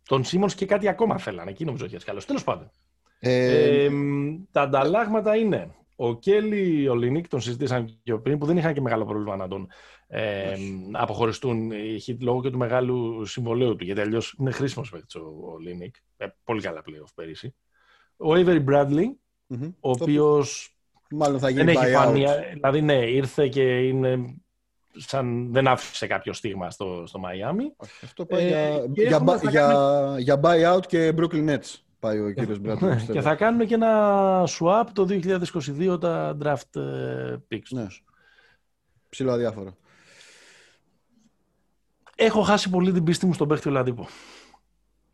Τον 0.09 0.25
Σίμον 0.25 0.49
και 0.49 0.67
κάτι 0.67 0.89
ακόμα 0.89 1.19
θέλανε. 1.19 1.51
Εκεί 1.51 1.65
νομίζω 1.65 1.85
ότι 1.85 1.95
έτσι 1.95 2.07
καλό. 2.07 2.23
Τέλος 2.27 2.45
πάντων. 2.45 2.71
Ε... 3.21 3.85
Ε, 3.85 3.91
τα 4.51 4.63
ανταλλάγματα 4.63 5.37
είναι 5.37 5.75
ο 5.97 6.19
Κέλλη, 6.19 6.89
ο 6.89 6.95
Λινίκ, 6.95 7.29
τον 7.29 7.41
συζητήσαν 7.41 8.01
και 8.03 8.15
πριν, 8.15 8.39
που 8.39 8.47
δεν 8.47 8.57
είχαν 8.57 8.75
και 8.75 8.81
μεγάλο 8.81 9.05
πρόβλημα 9.05 9.37
να 9.37 9.49
τον 9.49 9.69
ε, 10.07 10.55
αποχωριστούν 10.93 11.71
οι 11.71 12.03
hit 12.07 12.17
λόγω 12.21 12.43
και 12.43 12.51
του 12.51 12.59
μεγάλου 12.59 13.27
συμβολέου 13.27 13.77
του. 13.77 13.85
Γιατί 13.85 14.01
αλλιώς 14.01 14.35
είναι 14.39 14.51
χρήσιμος 14.51 14.91
παίκτης 14.91 15.15
ο, 15.15 15.53
ο 15.55 15.59
Λινίκ. 15.59 15.95
Ε, 16.17 16.27
πολύ 16.45 16.61
καλά 16.61 16.83
πλέον 16.83 17.07
πέρυσι. 17.15 17.55
Ο 18.17 18.33
Avery 18.33 18.65
Bradley, 18.65 19.07
mm-hmm. 19.49 19.73
ο 19.81 19.91
οποίος 19.91 20.75
Μάλλον 21.11 21.39
θα 21.39 21.51
γίνει 21.51 21.65
δεν 21.65 21.77
έχει 21.77 21.93
φανεί, 21.93 22.25
δηλαδή 22.53 22.83
ναι, 22.83 23.11
ήρθε 23.11 23.49
και 23.49 23.87
είναι 23.87 24.35
σαν 24.97 25.53
δεν 25.53 25.69
άφησε 25.69 26.07
κάποιο 26.07 26.33
στίγμα 26.33 26.71
στο, 26.71 27.03
στο 27.07 27.19
Μαϊάμι. 27.19 27.73
Αυτό 28.03 28.27
πάει 28.27 28.47
ε, 28.47 28.85
για, 28.93 29.23
για, 29.23 29.41
για, 29.51 30.17
για 30.19 30.41
buyout 30.43 30.87
και 30.87 31.15
Brooklyn 31.17 31.49
Nets 31.49 31.75
πάει 32.01 32.21
ο 32.21 32.33
κύριος 32.33 32.59
Μπράτλ. 32.59 32.87
και 33.13 33.21
θα 33.31 33.35
κάνουμε 33.35 33.65
και 33.65 33.75
ένα 33.75 34.45
swap 34.49 34.85
το 34.93 35.07
2022 35.11 36.01
τα 36.01 36.37
draft 36.43 36.81
ε, 36.81 37.37
picks 37.51 37.69
ναι. 37.71 37.87
Ψηλό 39.09 39.33
αδιάφορο. 39.33 39.77
Έχω 42.15 42.43
χάσει 42.43 42.71
πολύ 42.71 42.93
την 42.93 43.05
πίστη 43.05 43.27
μου 43.27 43.33
στον 43.33 43.49
παίχτη 43.49 43.69
Ολαντίπο. 43.69 44.09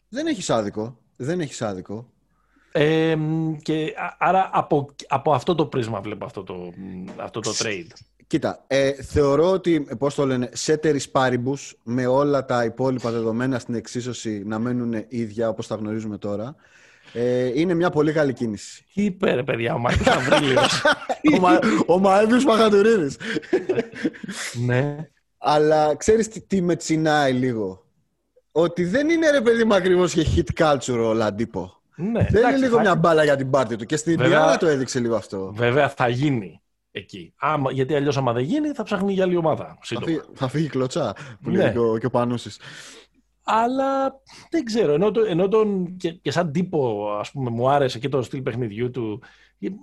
Δεν 0.08 0.26
έχεις 0.26 0.50
άδικο. 0.50 0.98
Δεν 1.16 1.40
έχεις 1.40 1.62
άδικο. 1.62 2.10
Ε, 2.72 3.16
και 3.62 3.94
άρα 4.18 4.50
από, 4.52 4.94
από 5.08 5.32
αυτό 5.32 5.54
το 5.54 5.66
πρίσμα 5.66 6.00
βλέπω 6.00 6.24
αυτό 6.24 6.42
το, 6.42 6.72
αυτό 7.16 7.40
το 7.40 7.52
trade. 7.58 7.86
Κοίτα, 8.26 8.64
ε, 8.66 8.92
θεωρώ 8.92 9.50
ότι, 9.50 9.86
πώς 9.98 10.14
το 10.14 10.26
λένε, 10.26 10.48
σέτερις 10.52 11.10
πάρυμπους 11.10 11.78
με 11.82 12.06
όλα 12.06 12.44
τα 12.44 12.64
υπόλοιπα 12.64 13.10
δεδομένα 13.10 13.58
στην 13.58 13.74
εξίσωση 13.74 14.42
να 14.46 14.58
μένουν 14.58 15.04
ίδια 15.08 15.48
όπως 15.48 15.66
τα 15.66 15.74
γνωρίζουμε 15.74 16.18
τώρα, 16.18 16.54
ε, 17.12 17.60
είναι 17.60 17.74
μια 17.74 17.90
πολύ 17.90 18.12
καλή 18.12 18.32
κίνηση. 18.32 18.84
Τι 18.94 19.04
είπε 19.04 19.34
ρε 19.34 19.42
παιδιά, 19.42 19.74
ο 19.74 19.78
Μάρκος 19.78 20.06
Αβρίλιος. 20.06 20.82
ο, 21.36 21.40
Μα, 21.40 21.58
ο 21.86 21.98
Μαέβιος 21.98 22.44
Παχατουρίδης. 22.44 23.16
ναι. 24.66 24.96
Αλλά 25.38 25.96
ξέρεις 25.96 26.28
τι, 26.28 26.40
τι 26.40 26.60
με 26.62 26.76
τσινάει 26.76 27.32
λίγο; 27.32 27.84
Ότι 28.52 28.84
δεν 28.84 29.08
είναι 29.08 29.30
ρε 29.30 29.40
παιδί 29.40 29.64
μου 29.64 29.74
ακριβώς 29.74 30.12
και 30.12 30.26
hit 30.36 30.62
culture 30.62 31.04
ο 31.06 31.12
Λαντίπο. 31.12 31.80
Ναι, 31.96 32.26
δεν 32.30 32.48
είναι 32.48 32.56
λίγο 32.56 32.80
μια 32.80 32.94
μπάλα 32.94 33.24
για 33.24 33.36
την 33.36 33.50
πάρτι 33.50 33.76
του. 33.76 33.84
Και 33.84 33.96
στην 33.96 34.12
Ιντιάνα 34.12 34.56
το 34.56 34.66
έδειξε 34.66 35.00
λίγο 35.00 35.16
αυτό. 35.16 35.52
Βέβαια 35.54 35.88
θα 35.88 36.08
γίνει 36.08 36.60
εκεί. 36.96 37.32
Άμα, 37.36 37.72
γιατί 37.72 37.94
αλλιώς, 37.94 38.16
άμα 38.16 38.32
δεν 38.32 38.44
γίνει, 38.44 38.68
θα 38.68 38.82
ψάχνει 38.82 39.12
για 39.12 39.24
άλλη 39.24 39.36
ομάδα. 39.36 39.78
Θα 39.82 40.00
φύγει, 40.00 40.20
θα 40.34 40.48
φύγει 40.48 40.68
κλωτσά, 40.68 41.16
που 41.42 41.50
ναι. 41.50 41.56
λέει 41.56 41.72
και 41.72 41.78
ο, 41.78 41.98
και 41.98 42.06
ο 42.06 42.10
Πανούσης. 42.10 42.60
Αλλά 43.42 44.20
δεν 44.50 44.64
ξέρω. 44.64 44.92
Ενώ, 44.92 45.10
το, 45.10 45.20
ενώ 45.20 45.48
τον, 45.48 45.96
και, 45.96 46.10
και, 46.10 46.30
σαν 46.30 46.52
τύπο, 46.52 47.10
ας 47.20 47.30
πούμε, 47.30 47.50
μου 47.50 47.70
άρεσε 47.70 47.98
και 47.98 48.08
το 48.08 48.22
στυλ 48.22 48.42
παιχνιδιού 48.42 48.90
του. 48.90 49.22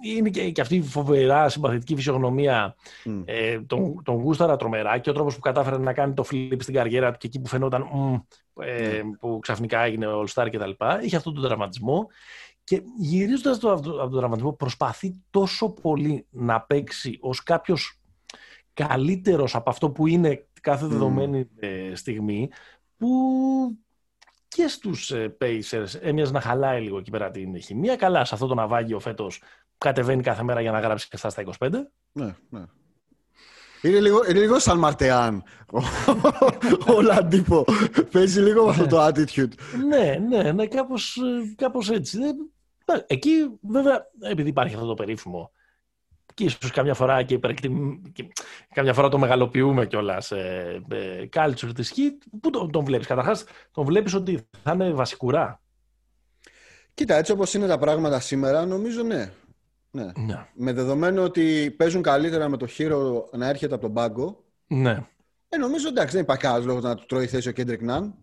Είναι 0.01 0.29
και, 0.29 0.51
και 0.51 0.61
αυτή 0.61 0.75
η 0.75 0.81
φοβερά 0.81 1.49
συμπαθητική 1.49 1.95
φυσιογνωμία. 1.95 2.75
Mm. 3.05 3.23
Ε, 3.25 3.59
τον, 3.59 4.03
τον 4.03 4.15
γούσταρα 4.15 4.55
τρομερά 4.55 4.97
και 4.97 5.09
ο 5.09 5.13
τρόπος 5.13 5.35
που 5.35 5.39
κατάφερε 5.39 5.77
να 5.77 5.93
κάνει 5.93 6.13
το 6.13 6.25
flip 6.31 6.57
στην 6.59 6.73
καριέρα 6.73 7.11
του 7.11 7.17
και 7.17 7.27
εκεί 7.27 7.39
που 7.39 7.47
φαινόταν 7.47 7.81
ε, 8.59 8.99
mm. 8.99 9.03
που 9.19 9.39
ξαφνικά 9.41 9.79
έγινε 9.79 10.07
All-Star 10.09 10.47
κτλ. 10.51 10.71
Είχε 11.01 11.15
αυτόν 11.15 11.33
τον 11.33 11.43
τραυματισμό. 11.43 12.07
Και 12.63 12.81
γυρίζοντας 12.97 13.59
το, 13.59 13.71
από 13.71 13.81
τον 13.81 14.17
τραυματισμό, 14.17 14.53
προσπαθεί 14.53 15.21
τόσο 15.29 15.69
πολύ 15.69 16.25
να 16.29 16.61
παίξει 16.61 17.17
ως 17.21 17.43
κάποιος 17.43 17.99
καλύτερος 18.73 19.55
από 19.55 19.69
αυτό 19.69 19.89
που 19.89 20.07
είναι 20.07 20.47
κάθε 20.61 20.85
δεδομένη 20.85 21.49
mm. 21.61 21.91
στιγμή, 21.93 22.49
που 22.97 23.09
και 24.47 24.67
στους 24.67 25.11
ε, 25.11 25.37
Pacers 25.41 25.99
έμοιαζε 26.01 26.31
να 26.31 26.41
χαλάει 26.41 26.81
λίγο 26.81 26.97
εκεί 26.97 27.11
πέρα 27.11 27.31
την 27.31 27.61
χημεία. 27.61 27.95
Καλά, 27.95 28.25
σε 28.25 28.33
αυτό 28.33 28.47
το 28.47 28.53
ναυάγιο 28.53 28.99
φέτος 28.99 29.41
κατεβαίνει 29.77 30.23
κάθε 30.23 30.43
μέρα 30.43 30.61
για 30.61 30.71
να 30.71 30.79
γράψει 30.79 31.07
και 31.07 31.15
αυτά 31.15 31.29
στα 31.29 31.43
25. 31.59 31.69
Ναι, 32.11 32.35
ναι. 32.49 32.65
Είναι 33.83 33.99
λίγο, 33.99 34.21
είναι 34.29 34.39
λίγο 34.39 34.59
σαν 34.59 34.77
Μαρτεάν 34.77 35.43
ο 36.95 37.01
Λαντίπο. 37.01 37.65
Παίζει 38.11 38.41
λίγο 38.41 38.63
με 38.63 38.69
αυτό 38.69 38.87
το 38.87 39.05
attitude. 39.05 39.51
ναι, 39.87 40.17
ναι, 40.29 40.51
ναι, 40.51 40.67
κάπως, 40.67 41.15
ε, 41.17 41.53
κάπως 41.55 41.89
έτσι. 41.89 42.19
Ε, 42.85 42.93
εκεί 43.07 43.31
βέβαια, 43.61 44.05
επειδή 44.19 44.49
υπάρχει 44.49 44.75
αυτό 44.75 44.87
το 44.87 44.93
περίφημο 44.93 45.51
και 46.33 46.43
ίσως 46.43 46.71
καμιά 46.71 46.93
φορά 46.93 47.23
και, 47.23 47.37
και 48.13 48.27
καμιά 48.73 48.93
φορά 48.93 49.09
το 49.09 49.17
μεγαλοποιούμε 49.17 49.85
κιόλας 49.85 50.31
ε, 50.31 50.81
ε, 50.91 51.27
culture 51.33 51.71
της 51.75 51.93
Heat. 51.95 52.37
Πού 52.41 52.49
τον, 52.49 52.71
τον 52.71 52.85
βλέπεις 52.85 53.07
καταρχάς, 53.07 53.43
τον 53.71 53.85
βλέπεις 53.85 54.13
ότι 54.13 54.47
θα 54.63 54.73
είναι 54.73 54.91
βασικουρά. 54.91 55.61
Κοίτα, 56.93 57.15
έτσι 57.15 57.31
όπως 57.31 57.53
είναι 57.53 57.67
τα 57.67 57.77
πράγματα 57.77 58.19
σήμερα, 58.19 58.65
νομίζω 58.65 59.03
ναι. 59.03 59.31
Ναι. 59.95 60.11
ναι. 60.15 60.47
Με 60.53 60.73
δεδομένο 60.73 61.23
ότι 61.23 61.71
παίζουν 61.77 62.01
καλύτερα 62.01 62.49
με 62.49 62.57
το 62.57 62.67
χείρο 62.67 63.29
να 63.33 63.47
έρχεται 63.47 63.73
από 63.73 63.83
τον 63.83 63.93
πάγκο. 63.93 64.43
Ναι. 64.67 65.07
Ε, 65.49 65.57
νομίζω 65.57 65.87
εντάξει, 65.87 66.13
δεν 66.13 66.23
υπάρχει 66.23 66.41
κανένα 66.41 66.65
λόγος 66.65 66.83
να 66.83 66.95
του 66.95 67.05
τρώει 67.05 67.27
θέση 67.27 67.49
ο 67.49 67.51
Κέντρικ 67.51 67.81
Ναν. 67.81 68.15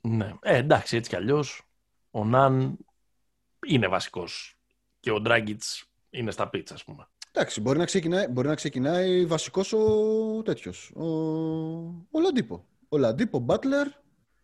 Ναι. 0.00 0.34
Ε, 0.42 0.56
εντάξει, 0.56 0.96
έτσι 0.96 1.10
κι 1.10 1.16
αλλιώς. 1.16 1.62
Ο 2.10 2.24
Ναν 2.24 2.76
είναι 3.66 3.88
βασικός. 3.88 4.58
Και 5.00 5.10
ο 5.10 5.20
Ντράγκιτς 5.20 5.84
είναι 6.10 6.30
στα 6.30 6.48
πίτσα, 6.48 6.74
ας 6.74 6.84
πούμε. 6.84 7.08
Εντάξει, 7.32 7.60
μπορεί 7.60 7.78
να 7.78 7.84
ξεκινάει, 7.84 8.26
μπορεί 8.26 8.48
να 8.48 8.54
ξεκινάει 8.54 9.26
βασικός 9.26 9.72
ο 9.72 10.42
τέτοιος, 10.44 10.90
ο, 10.94 11.04
ο 12.10 12.20
Ολαντίπο. 12.20 12.64
Ο 12.88 12.98
Ολαντίπο, 12.98 13.38
Μπάτλερ. 13.38 13.86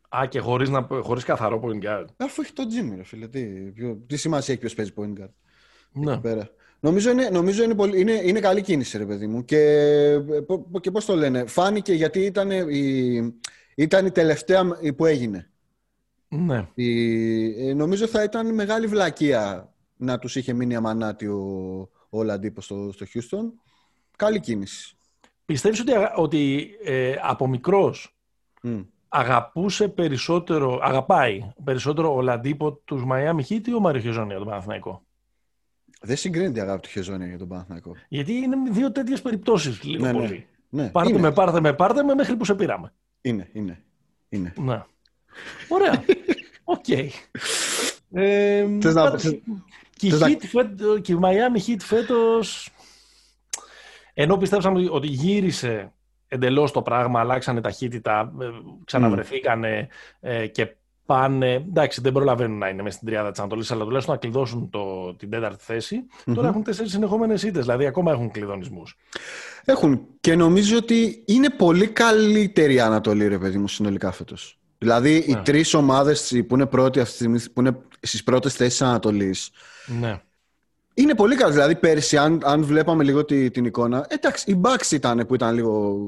Α, 0.08 0.26
και 0.28 0.40
χωρίς, 0.40 0.68
να, 0.68 0.86
χωρίς 1.02 1.24
καθαρό 1.24 1.60
point 1.64 1.84
guard. 1.84 2.04
Αφού 2.16 2.42
έχει 2.42 2.52
το 2.52 2.62
Jimmy, 2.62 2.96
ρε 2.96 3.02
φίλε. 3.02 3.28
Τι, 3.28 3.72
τι 4.06 4.16
σημασία 4.16 4.54
έχει 4.54 4.62
ποιος 4.62 4.74
παίζει 4.74 4.92
point 4.96 5.20
guard. 5.20 5.32
Ναι. 5.96 6.18
Πέρα. 6.18 6.50
Νομίζω, 6.80 7.10
είναι, 7.10 7.28
νομίζω 7.28 7.62
είναι, 7.62 7.74
πολύ, 7.74 8.00
είναι, 8.00 8.12
είναι 8.12 8.40
καλή 8.40 8.62
κίνηση, 8.62 8.98
ρε 8.98 9.06
παιδί 9.06 9.26
μου. 9.26 9.44
Και, 9.44 10.18
και 10.80 10.90
πώς 10.90 11.04
το 11.04 11.16
λένε, 11.16 11.46
φάνηκε 11.46 11.92
γιατί 11.92 12.20
ήταν 12.20 12.50
η, 12.50 13.34
ήταν 13.74 14.06
η 14.06 14.10
τελευταία 14.10 14.66
που 14.96 15.06
έγινε. 15.06 15.50
Ναι. 16.28 16.68
Η, 16.74 17.68
ε, 17.68 17.74
νομίζω 17.74 18.06
θα 18.06 18.22
ήταν 18.22 18.54
μεγάλη 18.54 18.86
βλακεία 18.86 19.72
να 19.96 20.18
τους 20.18 20.36
είχε 20.36 20.52
μείνει 20.52 20.74
αμανάτι 20.74 21.26
ο, 21.26 21.42
ο 22.08 22.22
Λαντίπος 22.22 22.64
στο, 22.64 22.92
στο 22.92 23.06
Houston. 23.14 23.52
Καλή 24.16 24.40
κίνηση. 24.40 24.96
Πιστεύεις 25.44 25.80
ότι, 25.80 25.92
ότι 26.16 26.70
ε, 26.84 27.14
από 27.22 27.46
μικρός 27.46 28.16
αγαπούσε 29.08 29.88
περισσότερο, 29.88 30.80
αγαπάει 30.82 31.52
περισσότερο 31.64 32.14
ο 32.14 32.20
Λαντίπο 32.20 32.72
τους 32.72 33.02
Miami 33.10 33.40
Heat 33.48 33.66
ή 33.66 33.74
ο 33.74 33.80
Μάριο 33.80 34.00
Χεζόνια 34.00 34.28
για 34.28 34.38
τον 34.38 34.46
Παναθηναϊκό; 34.46 35.05
Δεν 36.00 36.16
συγκρίνεται 36.16 36.58
η 36.58 36.62
αγάπη 36.62 36.82
του 36.82 36.88
Χεζόνια 36.88 37.26
για 37.26 37.38
τον 37.38 37.48
Παναθηναϊκό. 37.48 37.96
Γιατί 38.08 38.32
είναι 38.32 38.56
δύο 38.70 38.92
τέτοιες 38.92 39.22
περιπτώσεις 39.22 39.82
λίγο 39.82 40.04
ναι, 40.04 40.12
ναι. 40.12 40.18
πολύ. 40.18 40.46
Ναι, 40.68 40.88
πάρτε 40.88 41.10
είναι. 41.10 41.20
με, 41.20 41.32
πάρτε 41.32 41.60
με, 41.60 41.72
πάρτε 41.72 42.02
με 42.02 42.14
μέχρι 42.14 42.36
που 42.36 42.44
σε 42.44 42.54
πήραμε. 42.54 42.92
Είναι, 43.20 43.48
είναι. 43.52 43.82
είναι. 44.28 44.52
Ναι. 44.56 44.82
Ωραία. 45.68 46.04
OK. 46.64 46.84
Okay. 46.88 47.08
Ε, 48.12 48.66
να, 48.68 49.16
και, 49.96 50.06
η, 50.06 50.12
Heat, 50.20 50.42
φέτο, 50.46 50.98
και 50.98 51.12
η 51.12 51.18
Miami 51.22 51.68
Heat 51.68 51.80
φέτος, 51.80 52.70
ενώ 54.14 54.36
πιστέψαμε 54.36 54.88
ότι 54.90 55.06
γύρισε 55.06 55.92
εντελώς 56.28 56.72
το 56.72 56.82
πράγμα, 56.82 57.20
αλλάξανε 57.20 57.60
ταχύτητα, 57.60 58.32
ε, 58.40 58.46
ξαναβρεθήκανε 58.84 59.88
ε, 60.20 60.46
και 60.46 60.76
πάνε. 61.06 61.54
Εντάξει, 61.54 62.00
δεν 62.00 62.12
προλαβαίνουν 62.12 62.58
να 62.58 62.68
είναι 62.68 62.82
μέσα 62.82 62.96
στην 62.96 63.08
τριάδα 63.08 63.30
της 63.30 63.40
Ανατολής, 63.40 63.70
αλλά 63.70 63.84
τουλάχιστον 63.84 64.14
να 64.14 64.20
κλειδώσουν 64.20 64.70
το, 64.70 65.14
την 65.14 65.30
τέταρτη 65.30 65.64
θέση. 65.64 66.06
Mm-hmm. 66.06 66.32
Τώρα 66.34 66.48
έχουν 66.48 66.62
τέσσερις 66.62 66.90
συνεχόμενες 66.90 67.42
ήττες, 67.42 67.62
δηλαδή 67.62 67.86
ακόμα 67.86 68.12
έχουν 68.12 68.30
κλειδονισμούς. 68.30 68.96
Έχουν. 69.64 70.06
Και 70.20 70.36
νομίζω 70.36 70.76
ότι 70.76 71.22
είναι 71.26 71.50
πολύ 71.50 71.86
καλύτερη 71.86 72.74
η 72.74 72.80
Ανατολή, 72.80 73.28
ρε 73.28 73.38
παιδί 73.38 73.58
μου, 73.58 73.68
συνολικά 73.68 74.12
φέτος. 74.12 74.58
Δηλαδή, 74.78 75.10
ναι. 75.10 75.32
οι 75.38 75.42
τρεις 75.42 75.74
ομάδες 75.74 76.42
που 76.48 76.54
είναι 76.54 76.66
πρώτοι 76.66 77.00
αυτή 77.00 77.12
τη 77.12 77.16
στιγμή, 77.16 77.52
που 77.52 77.60
είναι 77.60 77.76
στις 78.00 78.24
πρώτες 78.24 78.54
θέσεις 78.54 78.82
Ανατολής. 78.82 79.50
Ναι. 80.00 80.20
Είναι 80.94 81.14
πολύ 81.14 81.36
καλό. 81.36 81.52
Δηλαδή, 81.52 81.76
πέρσι, 81.76 82.16
αν, 82.16 82.40
αν 82.44 82.64
βλέπαμε 82.64 83.04
λίγο 83.04 83.24
τη, 83.24 83.50
την 83.50 83.64
εικόνα. 83.64 84.06
Εντάξει, 84.08 84.50
η 84.50 84.60
Bucks 84.64 84.90
ήταν 84.92 85.26
που 85.26 85.34
ήταν 85.34 85.54
λίγο 85.54 85.98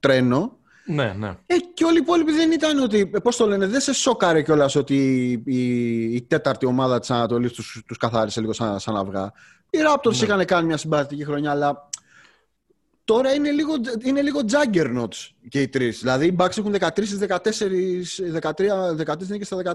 τρένο. 0.00 0.57
Ναι, 0.90 1.12
ναι. 1.12 1.28
Ε, 1.46 1.56
και 1.74 1.84
όλοι 1.84 1.96
οι 1.96 2.00
υπόλοιποι 2.02 2.32
δεν 2.32 2.52
ήταν 2.52 2.78
ότι. 2.78 3.06
Πώς 3.06 3.36
το 3.36 3.46
λένε, 3.46 3.66
δεν 3.66 3.80
σε 3.80 3.92
σοκάρε 3.92 4.42
κιόλας 4.42 4.74
ότι 4.74 4.96
η, 5.46 6.14
η, 6.14 6.22
τέταρτη 6.22 6.66
ομάδα 6.66 6.98
της 6.98 7.10
Ανατολής 7.10 7.52
τους 7.52 7.82
τους 7.86 7.96
καθάρισε 7.96 8.40
λίγο 8.40 8.52
σαν, 8.52 8.78
σαν 8.78 8.96
αυγά. 8.96 9.32
Οι 9.70 9.78
Raptors 9.88 10.12
ναι. 10.12 10.24
είχαν 10.24 10.44
κάνει 10.44 10.66
μια 10.66 10.76
συμπαθητική 10.76 11.24
χρονιά, 11.24 11.50
αλλά 11.50 11.88
τώρα 13.04 13.34
είναι 13.34 13.50
λίγο, 13.50 13.72
είναι 14.04 14.22
λίγο 14.22 14.40
juggernauts 14.50 15.28
και 15.48 15.60
οι 15.60 15.68
τρεις. 15.68 15.98
Δηλαδή 15.98 16.26
οι 16.26 16.36
Bucks 16.38 16.58
έχουν 16.58 16.74
13 16.78 16.86
14, 17.28 17.38
13, 18.40 19.12
13 19.12 19.26
νίκε 19.26 19.44
στα 19.44 19.56
14. 19.64 19.74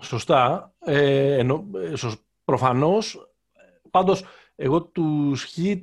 Σωστά. 0.00 0.72
Ε, 0.78 1.34
ενώ, 1.34 1.64
ε, 1.74 1.92
προφανώς, 2.44 3.30
πάντως 3.90 4.24
εγώ 4.56 4.82
τους 4.82 5.54
hit 5.56 5.82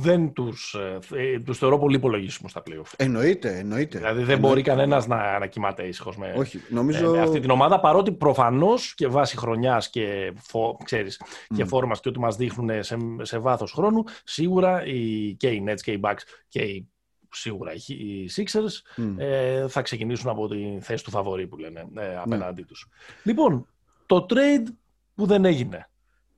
δεν 0.00 0.32
τους, 0.32 0.74
ε, 0.74 0.98
ε, 1.14 1.40
τους 1.40 1.58
θεωρώ 1.58 1.78
πολύ 1.78 1.96
υπολογίσιμους 1.96 2.50
στα 2.50 2.62
playoff. 2.66 2.92
Εννοείται, 2.96 3.58
εννοείται. 3.58 3.98
Δηλαδή 3.98 4.22
δεν 4.22 4.38
μπορεί 4.38 4.62
κανένας 4.62 5.06
να, 5.06 5.38
να 5.38 5.46
κοιμάται 5.46 5.82
ήσυχος 5.82 6.16
με, 6.16 6.34
Όχι, 6.36 6.60
νομίζω... 6.68 7.10
με 7.10 7.20
αυτή 7.20 7.40
την 7.40 7.50
ομάδα, 7.50 7.80
παρότι 7.80 8.12
προφανώς 8.12 8.94
και 8.94 9.06
βάσει 9.06 9.36
χρονιάς 9.36 9.90
και, 9.90 10.32
φο, 10.36 10.78
ξέρεις, 10.84 11.22
mm. 11.24 11.56
και 11.56 11.64
φόρμας 11.64 12.00
και 12.00 12.08
ότι 12.08 12.18
μας 12.18 12.36
δείχνουν 12.36 12.82
σε, 12.82 12.96
σε 13.22 13.38
βάθος 13.38 13.72
χρόνου, 13.72 14.04
σίγουρα 14.24 14.84
οι, 14.84 15.34
και 15.34 15.48
οι 15.48 15.64
Nets 15.68 15.80
και 15.80 15.92
οι 15.92 16.00
Bucks 16.02 16.22
και 16.48 16.60
οι 16.60 16.88
σίγουρα 17.30 17.72
οι 17.72 18.28
Sixers 18.36 19.00
mm. 19.02 19.14
ε, 19.16 19.68
θα 19.68 19.82
ξεκινήσουν 19.82 20.30
από 20.30 20.48
τη 20.48 20.78
θέση 20.80 21.04
του 21.04 21.10
φαβορή 21.10 21.46
που 21.46 21.56
λένε 21.56 21.88
ε, 21.96 22.16
απέναντί 22.16 22.62
mm. 22.62 22.68
τους. 22.68 22.88
Λοιπόν, 23.22 23.66
το 24.06 24.26
trade 24.30 24.66
που 25.14 25.26
δεν 25.26 25.44
έγινε. 25.44 25.88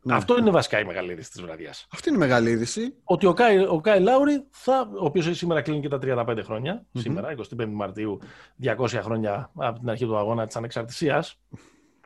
Ναι. 0.02 0.14
Αυτό 0.14 0.38
είναι 0.38 0.50
βασικά 0.50 0.80
η 0.80 0.84
μεγάλη 0.84 1.12
είδηση 1.12 1.30
της 1.30 1.42
βραδιάς. 1.42 1.86
Αυτή 1.92 2.08
είναι 2.08 2.18
η 2.18 2.20
μεγάλη 2.20 2.50
είδηση. 2.50 2.94
Ότι 3.04 3.26
ο 3.26 3.32
Κάι, 3.32 3.58
ο 3.58 3.80
Κάι 3.80 4.00
Λάουρι, 4.00 4.46
θα, 4.50 4.90
ο 5.00 5.04
οποίος 5.04 5.36
σήμερα 5.36 5.62
κλείνει 5.62 5.80
και 5.80 5.88
τα 5.88 5.98
35 6.02 6.38
χρόνια, 6.44 6.82
mm-hmm. 6.82 7.00
σήμερα, 7.00 7.34
25 7.58 7.66
Μαρτίου, 7.68 8.20
200 8.62 8.86
χρόνια 9.02 9.50
από 9.54 9.78
την 9.78 9.90
αρχή 9.90 10.04
του 10.04 10.16
αγώνα 10.16 10.46
της 10.46 10.56
ανεξαρτησίας. 10.56 11.38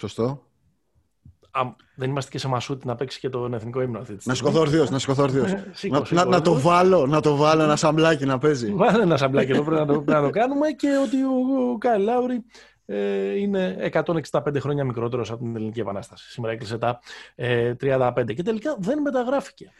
Σωστό. 0.00 0.42
Α, 1.50 1.62
δεν 1.94 2.10
είμαστε 2.10 2.30
και 2.30 2.38
σε 2.38 2.48
μασούτη 2.48 2.86
να 2.86 2.94
παίξει 2.94 3.20
και 3.20 3.28
τον 3.28 3.54
εθνικό 3.54 3.80
ύμνο 3.80 3.98
αυτή 3.98 4.14
τη 4.14 4.22
στιγμή. 4.22 4.52
Να 4.52 4.62
σκοθώ 4.62 4.90
να 4.90 4.98
σκοθώ 4.98 5.26
να, 5.90 6.02
να, 6.10 6.24
να, 6.24 6.40
το 6.40 6.60
βάλω, 6.60 7.06
να 7.06 7.20
το 7.20 7.36
βάλω 7.36 7.62
ένα 7.62 7.76
σαμπλάκι 7.76 8.24
να 8.24 8.38
παίζει. 8.38 8.72
Βάλε 8.72 9.02
ένα 9.02 9.16
σαμπλάκι 9.16 9.50
εδώ 9.50 9.62
πρέπει 9.62 9.80
να 9.80 9.86
το, 9.86 9.92
πρέπει 9.92 10.20
να 10.20 10.26
το 10.26 10.30
κάνουμε 10.30 10.70
και 10.70 10.88
ότι 11.04 11.22
ο, 11.22 11.70
ο 11.72 11.78
Κάι 11.78 12.00
Λάουρι 12.00 12.44
ε, 12.86 13.38
είναι 13.38 13.90
165 13.92 14.56
χρόνια 14.58 14.84
μικρότερος 14.84 15.30
από 15.30 15.42
την 15.42 15.56
Ελληνική 15.56 15.80
Επανάσταση. 15.80 16.30
Σήμερα 16.30 16.52
έκλεισε 16.52 16.78
τα 16.78 17.00
ε, 17.34 17.74
35 17.80 18.34
και 18.34 18.42
τελικά 18.42 18.76
δεν 18.78 19.00
μεταγράφηκε. 19.00 19.72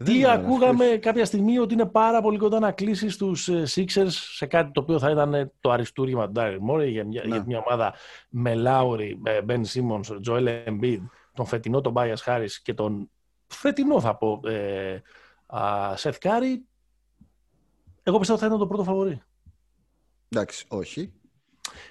Δεν 0.00 0.14
Τι 0.14 0.24
ακούγαμε 0.24 0.84
κάποια 0.84 1.24
στιγμή 1.24 1.58
ότι 1.58 1.74
είναι 1.74 1.86
πάρα 1.86 2.20
πολύ 2.20 2.38
κοντά 2.38 2.58
να 2.58 2.72
κλείσει 2.72 3.08
στους 3.10 3.48
ε, 3.48 3.62
Sixers 3.74 4.08
σε 4.08 4.46
κάτι 4.46 4.70
το 4.72 4.80
οποίο 4.80 4.98
θα 4.98 5.10
ήταν 5.10 5.52
το 5.60 5.70
αριστούργημα 5.70 6.26
του 6.26 6.32
Ντάρι 6.32 6.60
Μόρι 6.60 6.90
για, 6.90 7.04
μια, 7.04 7.22
για 7.24 7.44
μια 7.46 7.58
ομάδα 7.58 7.94
με 8.28 8.54
Λάουρι, 8.54 9.20
Μπεν 9.44 9.64
Σίμονς, 9.64 10.10
Τζοέλ 10.20 10.46
Εμπίδ, 10.46 11.02
τον 11.32 11.46
φετινό 11.46 11.80
τον 11.80 11.92
Μπάιας 11.92 12.22
Χάρης 12.22 12.62
και 12.62 12.74
τον 12.74 13.10
φετινό 13.46 14.00
θα 14.00 14.16
πω 14.16 14.40
ε, 14.48 15.02
Σεθ 15.94 16.18
Κάρι. 16.18 16.64
Εγώ 18.02 18.18
πιστεύω 18.18 18.38
θα 18.38 18.46
ήταν 18.46 18.58
το 18.58 18.66
πρώτο 18.66 18.84
φαβορή. 18.84 19.22
Εντάξει, 20.28 20.64
όχι. 20.68 21.12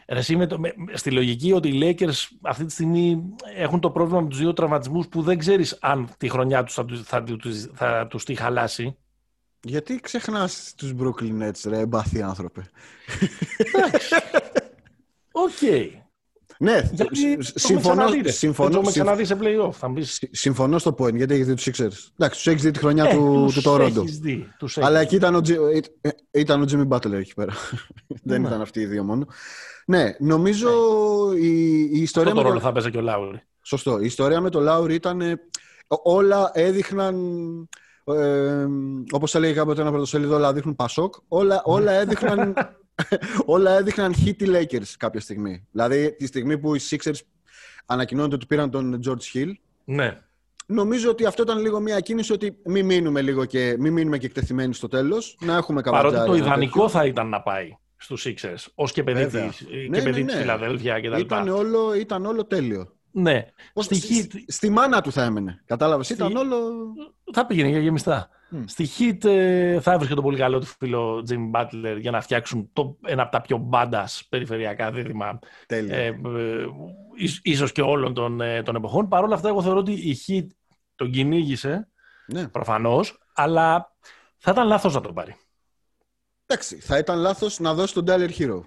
Εσύ 0.06 0.36
με 0.36 0.48
το, 0.48 0.60
με, 0.60 0.74
στη 0.94 1.12
λογική 1.12 1.52
ότι 1.52 1.68
οι 1.68 1.80
Lakers 1.84 2.38
αυτή 2.42 2.66
τη 2.66 2.72
στιγμή 2.72 3.24
έχουν 3.56 3.80
το 3.80 3.92
πρόβλημα 3.92 4.22
με 4.22 4.30
τους 4.30 4.40
δύο 4.40 4.54
τραυματισμούς 4.54 5.08
που 5.08 5.22
δεν 5.22 5.38
ξέρεις 5.38 5.78
αν 5.82 6.10
τη 6.18 6.30
χρονιά 6.30 6.64
τους 6.64 6.74
θα, 6.74 6.86
θα, 7.04 7.24
θα, 7.26 7.70
θα 7.74 8.08
τους 8.08 8.26
τη 8.26 8.36
χαλάσει. 8.36 8.98
Γιατί 9.62 10.00
ξεχνάς 10.00 10.74
τους 10.78 10.94
Brooklyn 11.00 11.44
Nets, 11.44 11.62
ρε, 11.68 11.80
εμπαθή 11.80 12.22
άνθρωπε. 12.22 12.70
OK. 15.32 15.50
Okay. 15.62 15.90
Ναι, 16.60 16.90
συμφωνώ. 17.40 18.04
συμφωνώ 18.24 18.82
το 18.82 18.90
ξαναδεί 18.90 19.26
σε 19.26 19.38
playoff. 19.42 19.72
Θα 19.72 19.88
μπεις... 19.88 20.24
Συμφωνώ 20.32 20.78
στο 20.78 20.96
point 21.00 21.16
γιατί 21.16 21.34
έχεις 21.34 21.46
δει 21.46 21.54
τους 21.54 21.66
Sixers. 21.66 22.12
Εντάξει, 22.18 22.38
τους 22.38 22.48
έχεις 22.48 22.62
δει 22.62 22.72
τη 22.72 22.80
χρονιά 22.80 23.06
ε, 23.06 23.14
του, 23.14 23.52
του 23.54 23.62
Toronto. 23.64 24.04
Αλλά 24.76 25.00
εκεί 25.00 25.16
ήταν 25.16 25.36
ο, 25.36 25.42
ε, 26.02 26.10
ήταν 26.32 26.62
ο 26.62 26.66
Jimmy 26.72 26.88
Butler 26.88 27.12
εκεί 27.12 27.34
πέρα. 27.34 27.54
Δεν 28.24 28.42
ναι. 28.42 28.48
ήταν 28.48 28.62
αυτοί 28.62 28.80
οι 28.80 28.86
δύο 28.86 29.04
μόνο. 29.04 29.26
Ναι, 29.90 30.16
νομίζω 30.20 30.70
ναι. 31.34 31.40
Η, 31.40 31.80
η 31.94 32.02
ιστορία. 32.02 32.32
Αυτό 32.32 32.42
το 32.42 32.48
ρόλο 32.48 32.60
θα 32.60 32.72
παίζει 32.72 32.92
και 32.92 32.98
ο 32.98 33.02
Λάουρι. 33.02 33.42
Σωστό. 33.62 34.00
Η 34.00 34.06
ιστορία 34.06 34.42
με 34.42 34.50
το 34.50 34.60
Λάουρι 34.60 34.94
ήταν. 34.94 35.40
Όλα 35.88 36.52
έδειχναν. 36.54 37.16
Ε, 38.04 38.66
όπως 39.12 39.36
έλεγε 39.36 39.54
κάποτε 39.54 39.82
ένα 39.82 39.90
πρωτοσέλιδο, 39.90 40.36
όλα 40.36 40.54
δείχνουν 40.54 40.76
Πασόκ. 40.76 41.16
Όλα, 41.28 41.62
όλα 41.66 41.92
έδειχναν 41.92 42.54
όλα 43.46 43.78
έδειχναν 43.78 44.14
hit 44.14 44.42
οι 44.42 44.46
Lakers 44.48 44.94
κάποια 44.98 45.20
στιγμή. 45.20 45.66
Δηλαδή, 45.72 46.16
τη 46.16 46.26
στιγμή 46.26 46.58
που 46.58 46.76
οι 46.76 46.80
Sixers 46.90 47.20
ανακοινώνονται 47.86 48.36
ότι 48.36 48.46
πήραν 48.46 48.72
τον 48.72 49.00
George 49.06 49.38
Hill. 49.38 49.52
Ναι. 49.84 50.22
Νομίζω 50.66 51.10
ότι 51.10 51.26
αυτό 51.26 51.42
ήταν 51.42 51.60
λίγο 51.60 51.80
μια 51.80 52.00
κίνηση 52.00 52.34
ότι 52.34 52.58
μην 52.66 52.86
μείνουμε 52.86 53.22
λίγο 53.22 53.46
και, 53.46 53.76
μην 53.80 53.94
μείνουμε 53.94 54.18
και 54.18 54.26
εκτεθειμένοι 54.26 54.74
στο 54.74 54.88
τέλος. 54.88 55.38
Να 55.42 55.56
έχουμε 55.56 55.82
κάποια 55.82 56.02
Παρότι 56.02 56.26
το 56.26 56.36
ιδανικό 56.36 56.90
θα 56.90 57.06
ήταν 57.06 57.30
να 57.30 57.42
πάει 57.42 57.78
στους 57.98 58.26
Sixers 58.28 58.66
ως 58.76 58.92
και 58.92 59.04
παιδί 59.04 59.26
της, 59.26 59.68
ναι, 59.90 60.00
ναι, 60.02 60.12
ναι. 60.12 60.32
Φιλαδέλφια 60.32 61.00
κτλ. 61.02 61.20
Ήταν 61.20 61.48
όλο, 61.48 61.94
ήταν 61.94 62.26
όλο 62.26 62.46
τέλειο. 62.46 62.98
Ναι. 63.12 63.46
στη, 63.76 63.96
στη, 63.96 64.46
στη, 64.48 64.70
μάνα 64.70 65.02
του 65.02 65.12
θα 65.12 65.24
έμενε. 65.24 65.62
Κατάλαβες. 65.66 66.10
Ήταν 66.10 66.36
όλο. 66.36 66.58
Θα 67.34 67.46
πήγαινε 67.46 67.70
για 67.70 67.80
γεμιστά. 67.80 68.30
Mm. 68.52 68.64
Στη 68.66 68.88
Hit 68.98 69.26
ε, 69.26 69.80
θα 69.80 69.92
έβρισκε 69.92 70.16
το 70.16 70.22
πολύ 70.22 70.38
καλό 70.38 70.60
του 70.60 70.66
φίλο 70.66 71.26
Jimmy 71.30 71.60
Butler 71.60 71.98
για 72.00 72.12
να 72.12 72.22
φτιάξουν 72.22 72.70
το, 72.74 72.98
ένα 73.06 73.22
από 73.22 73.32
τα 73.32 73.42
πιο 73.42 73.58
μπάντα 73.58 74.08
περιφερειακά 74.30 74.92
δίδυμα. 74.92 75.40
Τέλεια. 75.66 75.96
Ε, 75.96 76.08
ε, 76.08 76.14
ίσως 77.42 77.72
και 77.72 77.82
όλων 77.82 78.14
των, 78.14 78.42
ε, 78.42 78.64
των 78.64 78.76
εποχών. 78.76 79.08
Παρ' 79.08 79.24
όλα 79.24 79.36
αυτά, 79.36 79.48
εγώ 79.48 79.62
θεωρώ 79.62 79.80
ότι 79.80 79.92
η 79.92 80.18
Hit 80.28 80.48
τον 80.96 81.12
κυνήγησε. 81.12 81.90
Ναι. 82.28 82.48
Προφανώς. 82.48 83.18
Αλλά 83.34 83.96
θα 84.38 84.52
ήταν 84.52 84.68
λάθος 84.68 84.94
να 84.94 85.02
τον 85.02 85.14
πάρει. 85.14 85.36
Εντάξει. 86.48 86.76
Θα 86.80 86.98
ήταν 86.98 87.20
λάθος 87.20 87.60
να 87.60 87.74
δώσει 87.74 87.94
τον 87.94 88.06
Tyler 88.08 88.30
Hero. 88.38 88.62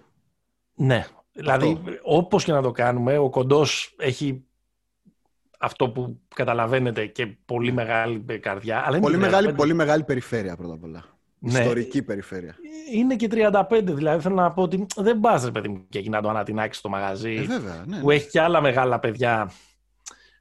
Ναι. 0.74 1.06
Δηλαδή, 1.32 1.80
όπως 2.02 2.44
και 2.44 2.52
να 2.52 2.62
το 2.62 2.70
κάνουμε, 2.70 3.18
ο 3.18 3.30
κοντός 3.30 3.94
έχει 3.98 4.44
αυτό 5.58 5.90
που 5.90 6.20
καταλαβαίνετε 6.34 7.06
και 7.06 7.26
πολύ 7.26 7.72
μεγάλη 7.72 8.38
καρδιά. 8.40 8.82
Αλλά 8.86 8.98
πολύ, 8.98 9.16
μεγάλη, 9.16 9.52
πολύ 9.52 9.74
μεγάλη 9.74 10.02
περιφέρεια 10.02 10.56
πρώτα 10.56 10.74
απ' 10.74 10.84
όλα. 10.84 11.04
Ναι. 11.38 11.58
Ιστορική 11.58 12.02
περιφέρεια. 12.02 12.56
Είναι 12.92 13.16
και 13.16 13.28
35, 13.30 13.82
δηλαδή 13.82 14.22
θέλω 14.22 14.34
να 14.34 14.52
πω 14.52 14.62
ότι 14.62 14.86
δεν 14.96 15.20
πας, 15.20 15.44
ρε 15.44 15.50
παιδί 15.50 15.68
μου, 15.68 15.86
και 15.88 15.98
εκεί 15.98 16.08
να 16.08 16.22
το 16.22 16.28
ανατινάξεις 16.28 16.78
στο 16.78 16.88
μαγαζί. 16.88 17.34
Ε, 17.34 17.42
βέβαια, 17.42 17.84
ναι. 17.86 18.00
Που 18.00 18.10
έχει 18.10 18.28
και 18.28 18.40
άλλα 18.40 18.60
μεγάλα 18.60 18.98
παιδιά 18.98 19.52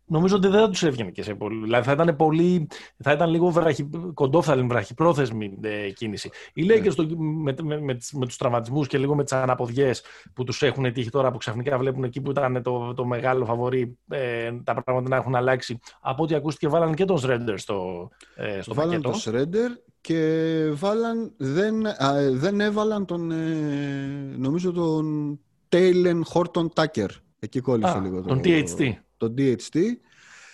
νομίζω 0.10 0.36
ότι 0.36 0.48
δεν 0.48 0.60
θα 0.60 0.70
τους 0.70 0.84
έβγαινε 0.84 1.10
και 1.12 1.24
σε 1.24 1.34
πολύ. 1.34 1.64
Δηλαδή 1.64 1.86
θα 1.86 1.92
ήταν, 1.92 2.16
πολύ, 2.16 2.68
θα 2.98 3.12
ήταν 3.12 3.30
λίγο 3.30 3.50
βραχυ, 3.50 3.90
κοντόφθαλμη, 4.14 4.68
βραχυπρόθεσμη 4.68 5.58
ε, 5.62 5.90
κίνηση. 5.90 6.30
Οι 6.54 6.66
Lakers 6.70 7.02
yeah. 7.02 7.16
με, 7.18 7.56
με, 7.64 7.82
με, 7.82 7.98
με 8.14 8.26
τους 8.26 8.38
τραυματισμούς 8.38 8.88
και 8.88 8.98
λίγο 8.98 9.16
με 9.16 9.24
τις 9.24 9.34
αναποδιές 9.34 10.04
που 10.34 10.44
τους 10.44 10.62
έχουν 10.62 10.94
τύχει 10.94 11.10
τώρα 11.10 11.32
που 11.32 11.38
ξαφνικά 11.38 11.78
βλέπουν 11.78 12.04
εκεί 12.04 12.22
που 12.22 12.32
ήταν 12.32 12.62
το, 12.64 12.94
το 12.94 13.06
μεγάλο 13.06 13.46
φαβορή 13.46 13.98
ε, 14.10 14.52
τα 14.64 14.84
πράγματα 14.84 15.10
να 15.10 15.16
έχουν 15.16 15.36
αλλάξει. 15.36 15.80
Από 16.02 16.24
ό,τι 16.24 16.36
ακούστηκε, 16.36 16.68
βάλαν 16.68 16.94
και 16.94 17.06
τον 17.06 17.18
Σρέντερ 17.18 17.60
στο, 17.60 18.10
ε, 18.36 18.62
στο 18.62 18.74
βάλαν 18.74 18.90
πακέτο. 18.90 19.10
τον 19.10 19.20
Σρέντερ 19.20 19.72
και 20.02 20.72
βάλαν, 20.74 21.34
δεν, 21.38 21.88
α, 21.88 22.14
δεν 22.32 22.62
έβαλαν 22.62 23.06
τον, 23.06 23.32
ε, 23.32 24.36
νομίζω 24.38 24.72
τον 24.72 25.40
Τέιλεν 25.70 26.26
Χόρτον 26.26 26.74
Τάκερ. 26.74 27.10
Εκεί 27.40 27.60
κόλλησε 27.60 28.00
λίγο. 28.04 28.22
Τον 28.22 28.42
το, 28.42 28.50
THT 28.50 28.94
το 29.20 29.34
DHT. 29.38 29.80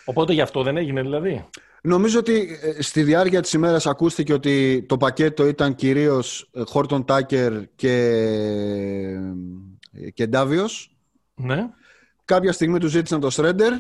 Οπότε 0.06 0.34
γι' 0.34 0.42
αυτό 0.42 0.64
δεν 0.64 0.78
έγινε 0.78 1.02
δηλαδή. 1.02 1.46
Νομίζω 1.82 2.20
ότι 2.20 2.60
ε, 2.62 2.82
στη 2.82 3.04
διάρκεια 3.04 3.42
της 3.42 3.54
ημέρας 3.54 3.88
ακούστηκε 3.88 4.34
ότι 4.34 4.86
το 4.88 4.98
πακέτο 4.98 5.48
ήταν 5.48 5.76
κυρίως 5.76 6.50
Χόρτον 6.66 7.06
Τάκερ 7.06 7.54
και, 7.76 7.94
ε, 9.92 10.10
και 10.10 10.28
Ντάβιος. 10.28 10.96
Ναι. 11.36 11.70
Κάποια 12.26 12.52
στιγμή 12.52 12.80
τους 12.80 12.92
ζήτησαν 12.92 13.20
το 13.20 13.30
Σρέντερ 13.30 13.74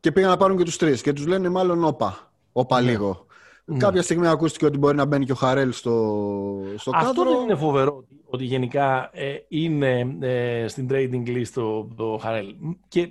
και 0.00 0.12
πήγαν 0.12 0.30
να 0.30 0.36
πάρουν 0.36 0.56
και 0.56 0.64
τους 0.64 0.76
τρεις. 0.76 1.02
Και 1.02 1.12
τους 1.12 1.26
λένε 1.26 1.48
μάλλον 1.48 1.84
όπα. 1.84 2.32
Όπα 2.52 2.80
ναι. 2.80 2.90
λίγο. 2.90 3.26
Ναι. 3.64 3.78
Κάποια 3.78 4.02
στιγμή 4.02 4.26
ακούστηκε 4.26 4.66
ότι 4.66 4.78
μπορεί 4.78 4.96
να 4.96 5.04
μπαίνει 5.04 5.24
και 5.24 5.32
ο 5.32 5.34
Χαρέλ 5.34 5.72
στο, 5.72 6.62
στο 6.76 6.90
Αυτό 6.94 7.24
δεν 7.24 7.42
είναι 7.42 7.54
φοβερό 7.54 8.04
ότι 8.24 8.44
γενικά 8.44 9.10
ε, 9.12 9.34
είναι 9.48 10.16
ε, 10.20 10.68
στην 10.68 10.88
trading 10.90 11.28
list 11.28 11.48
το, 11.54 11.88
το 11.96 12.18
Χαρέλ. 12.22 12.54
Και 12.88 13.08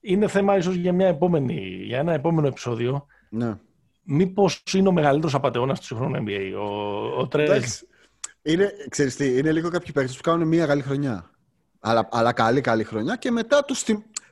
είναι 0.00 0.28
θέμα 0.28 0.56
ίσως 0.56 0.74
για, 0.74 0.92
μια 0.92 1.06
επόμενη, 1.06 1.82
για 1.82 1.98
ένα 1.98 2.12
επόμενο 2.12 2.46
επεισόδιο. 2.46 3.06
Ναι. 3.28 3.58
Μήπως 4.02 4.62
είναι 4.74 4.88
ο 4.88 4.92
μεγαλύτερος 4.92 5.34
απαταιώνας 5.34 5.78
του 5.80 5.84
σύγχρονου 5.84 6.24
NBA, 6.26 6.52
ο, 6.58 7.20
ο 7.20 7.28
Τρέζ. 7.28 7.80
Είναι, 8.42 8.72
ξέρεις 8.88 9.16
τι, 9.16 9.38
είναι 9.38 9.52
λίγο 9.52 9.70
κάποιοι 9.70 9.92
παίκτες 9.92 10.16
που 10.16 10.22
κάνουν 10.22 10.48
μια 10.48 10.66
καλή 10.66 10.82
χρονιά. 10.82 11.30
Αλλά, 11.80 12.08
αλλά 12.10 12.32
καλή 12.32 12.60
καλή 12.60 12.84
χρονιά 12.84 13.16
και 13.16 13.30
μετά 13.30 13.64
τους, 13.64 13.84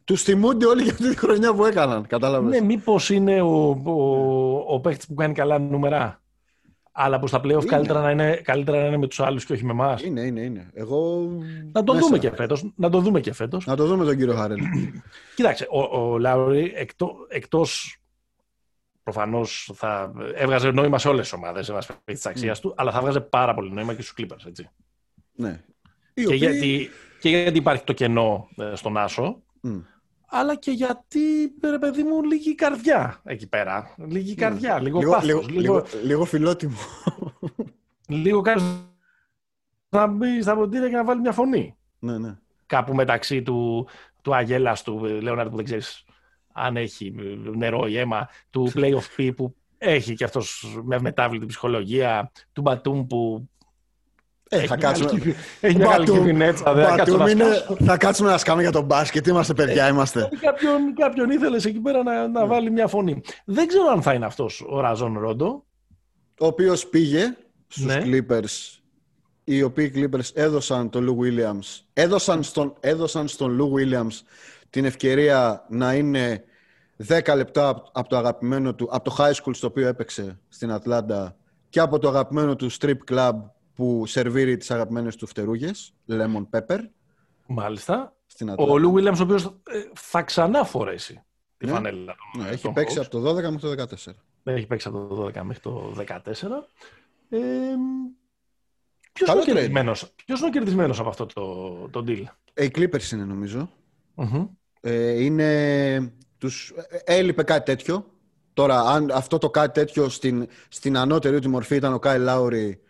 τους 0.04 0.22
θυμούνται 0.22 0.66
όλοι 0.66 0.82
για 0.82 0.92
αυτή 0.92 1.08
τη 1.08 1.16
χρονιά 1.16 1.54
που 1.54 1.64
έκαναν. 1.64 2.06
Κατάλαβες; 2.06 2.50
Ναι, 2.50 2.66
μήπως 2.66 3.10
είναι 3.10 3.40
ο, 3.40 3.80
ο, 3.84 4.74
ο 4.74 4.80
παίκτης 4.80 5.06
που 5.06 5.14
κάνει 5.14 5.34
καλά 5.34 5.58
νούμερα; 5.58 6.22
Αλλά 7.00 7.18
προ 7.18 7.28
τα 7.28 7.40
playoff 7.44 7.66
καλύτερα 7.66 8.00
να, 8.00 8.10
είναι, 8.10 8.36
καλύτερα 8.36 8.80
να 8.80 8.86
είναι 8.86 8.96
με 8.96 9.06
τους 9.06 9.20
άλλους 9.20 9.44
και 9.44 9.52
όχι 9.52 9.64
με 9.64 9.70
εμάς. 9.70 10.02
Είναι, 10.02 10.20
είναι, 10.20 10.40
είναι. 10.40 10.70
Εγώ... 10.72 11.28
Να 11.72 11.84
το 11.84 11.92
δούμε 11.92 12.18
και 12.18 12.30
φέτος. 12.30 12.72
Να 12.76 12.90
το 12.90 13.00
δούμε 13.00 13.20
και 13.20 13.32
φέτος. 13.32 13.66
Να 13.66 13.76
το 13.76 13.86
δούμε 13.86 14.04
τον 14.04 14.16
κύριο 14.16 14.34
Χάρελ. 14.34 14.58
Κοίταξε, 15.36 15.66
ο, 15.70 15.80
ο 15.80 16.18
Λάουρι 16.18 16.72
εκτό 16.74 17.16
εκτός 17.28 17.98
προφανώς 19.02 19.70
θα 19.74 20.12
έβγαζε 20.34 20.70
νόημα 20.70 20.98
σε 20.98 21.08
όλες 21.08 21.22
τις 21.22 21.32
ομάδες 21.32 21.72
της 22.04 22.26
αξίας 22.26 22.58
mm. 22.58 22.60
του, 22.60 22.74
αλλά 22.76 22.92
θα 22.92 23.00
βγάζε 23.00 23.20
πάρα 23.20 23.54
πολύ 23.54 23.72
νόημα 23.72 23.94
και 23.94 24.02
στους 24.02 24.14
Clippers, 24.18 24.46
έτσι. 24.46 24.68
Ναι. 25.34 25.64
Και, 26.14 26.26
οποίοι... 26.26 26.36
γιατί, 26.36 26.90
και 27.20 27.28
γιατί 27.28 27.58
υπάρχει 27.58 27.84
το 27.84 27.92
κενό 27.92 28.48
ε, 28.56 28.74
στον 28.74 28.96
Άσο, 28.96 29.42
mm 29.64 29.82
αλλά 30.28 30.54
και 30.54 30.70
γιατί, 30.70 31.54
ρε 31.62 31.78
παιδί 31.78 32.02
μου, 32.02 32.22
λίγη 32.22 32.54
καρδιά 32.54 33.20
εκεί 33.24 33.48
πέρα. 33.48 33.94
Λίγη 33.96 34.34
ναι. 34.34 34.34
καρδιά, 34.34 34.80
λίγο, 34.80 34.98
λίγο 34.98 35.10
πάθος. 35.10 35.26
Λίγο, 35.26 35.60
λίγο, 35.60 35.84
λίγο 36.02 36.24
φιλότιμο. 36.24 36.76
λίγο 38.08 38.40
κάποιος 38.40 38.88
να 39.88 40.06
μπει 40.06 40.42
στα 40.42 40.54
ποτήρια 40.54 40.88
και 40.88 40.96
να 40.96 41.04
βάλει 41.04 41.20
μια 41.20 41.32
φωνή. 41.32 41.76
Ναι, 41.98 42.18
ναι. 42.18 42.38
Κάπου 42.66 42.94
μεταξύ 42.94 43.42
του, 43.42 43.88
του 44.22 44.34
Αγέλαστου, 44.34 45.04
Λέοναρντ 45.04 45.50
που 45.50 45.56
δεν 45.56 45.64
ξέρεις 45.64 46.04
αν 46.52 46.76
έχει 46.76 47.14
νερό 47.56 47.86
ή 47.86 47.98
αίμα, 47.98 48.28
του 48.50 48.70
Play 48.74 48.94
of 48.94 49.02
P 49.16 49.30
που 49.36 49.54
έχει 49.78 50.14
και 50.14 50.24
αυτός 50.24 50.78
μια 50.84 51.00
μετάβλητη 51.00 51.46
ψυχολογία, 51.46 52.30
του 52.52 52.60
Μπατούμ 52.60 53.06
που 53.06 53.48
ε, 54.48 54.66
θα 54.66 54.76
κάτσουμε. 54.76 55.34
Έχει 55.60 55.76
μεγάλη 55.78 56.04
κυβινέτσα. 56.04 56.74
Θα 57.84 57.96
κάτσουμε 57.96 58.30
να 58.30 58.38
σκάμε 58.38 58.62
για 58.62 58.72
τον 58.72 58.84
μπάσκετ. 58.84 59.26
Είμαστε 59.26 59.54
παιδιά, 59.54 59.84
ε, 59.84 59.88
είμαστε. 59.88 60.28
Κάποιον, 60.40 60.94
κάποιον 60.94 61.30
ήθελες 61.30 61.64
εκεί 61.64 61.80
πέρα 61.80 62.02
να, 62.02 62.28
να 62.28 62.40
ναι. 62.40 62.46
βάλει 62.46 62.70
μια 62.70 62.86
φωνή. 62.86 63.20
Δεν 63.44 63.66
ξέρω 63.66 63.86
αν 63.86 64.02
θα 64.02 64.12
είναι 64.12 64.26
αυτός 64.26 64.64
ο 64.68 64.80
Ραζόν 64.80 65.18
Ρόντο. 65.18 65.64
Ο 66.40 66.46
οποίος 66.46 66.86
πήγε 66.86 67.36
στους 67.66 67.84
ναι. 67.84 68.02
Clippers. 68.04 68.78
Οι 69.44 69.62
οποίοι 69.62 69.92
Clippers 69.94 70.30
έδωσαν 70.34 70.90
τον 70.90 71.02
Λου 71.02 71.18
Williams. 71.22 71.82
Έδωσαν 71.92 72.42
στον, 72.42 72.74
έδωσαν 72.80 73.28
στον 73.28 73.50
Λου 73.50 73.72
Williams 73.76 74.22
την 74.70 74.84
ευκαιρία 74.84 75.66
να 75.68 75.94
είναι 75.94 76.44
10 77.08 77.34
λεπτά 77.36 77.82
από 77.92 78.08
το 78.08 78.16
αγαπημένο 78.16 78.74
του, 78.74 78.88
από 78.90 79.04
το 79.04 79.16
high 79.18 79.32
school 79.32 79.54
στο 79.54 79.66
οποίο 79.66 79.88
έπαιξε 79.88 80.38
στην 80.48 80.72
Ατλάντα 80.72 81.36
και 81.68 81.80
από 81.80 81.98
το 81.98 82.08
αγαπημένο 82.08 82.56
του 82.56 82.72
strip 82.72 82.98
club 83.10 83.32
που 83.78 84.06
σερβίρει 84.06 84.56
τις 84.56 84.70
αγαπημένες 84.70 85.16
του 85.16 85.26
φτερούγες, 85.26 85.94
lemon 86.08 86.46
pepper. 86.50 86.78
Μάλιστα. 87.46 88.16
Στην 88.26 88.54
ο 88.56 88.78
Λου 88.78 88.92
Βίλιαμς, 88.92 89.20
ο 89.20 89.22
οποίος 89.22 89.44
ε, 89.44 89.82
θα 89.94 90.22
ξανά 90.22 90.64
φορέσει 90.64 91.22
τη 91.56 91.66
ναι. 91.66 91.72
φανέλα. 91.72 92.14
Ναι, 92.38 92.48
έχει 92.48 92.72
παίξει 92.72 92.98
από 92.98 93.08
το 93.08 93.30
12 93.30 93.34
μέχρι 93.34 93.58
το 93.58 93.86
14. 94.06 94.12
Ναι, 94.42 94.52
έχει 94.52 94.66
παίξει 94.66 94.88
από 94.88 95.06
το 95.06 95.24
12 95.26 95.42
μέχρι 95.42 95.62
το 95.62 95.94
14. 95.96 96.18
Ε, 97.28 97.38
ποιος, 99.12 99.30
είναι 99.30 99.44
κερδισμένος, 99.44 100.12
ποιος 100.24 100.38
είναι 100.38 100.48
ο 100.48 100.52
κερδισμένος 100.52 101.00
από 101.00 101.08
αυτό 101.08 101.26
το, 101.26 101.88
το 101.90 102.04
deal? 102.06 102.24
Ε, 102.54 102.64
οι 102.64 102.70
Clippers 102.74 103.10
είναι 103.12 103.24
νομίζω. 103.24 103.70
Mm-hmm. 104.16 104.48
Ε, 104.80 105.22
είναι... 105.24 106.12
Τους... 106.38 106.72
Ε, 107.04 107.16
έλειπε 107.16 107.42
κάτι 107.42 107.64
τέτοιο. 107.64 108.06
Τώρα, 108.52 108.80
αν 108.80 109.10
αυτό 109.10 109.38
το 109.38 109.50
κάτι 109.50 109.80
τέτοιο 109.80 110.08
στην, 110.08 110.48
στην 110.68 110.96
ανώτερη 110.96 111.40
του 111.40 111.50
μορφή 111.50 111.74
ήταν 111.76 111.92
ο 111.92 111.98
Κάι 111.98 112.18
Λάουρι, 112.18 112.82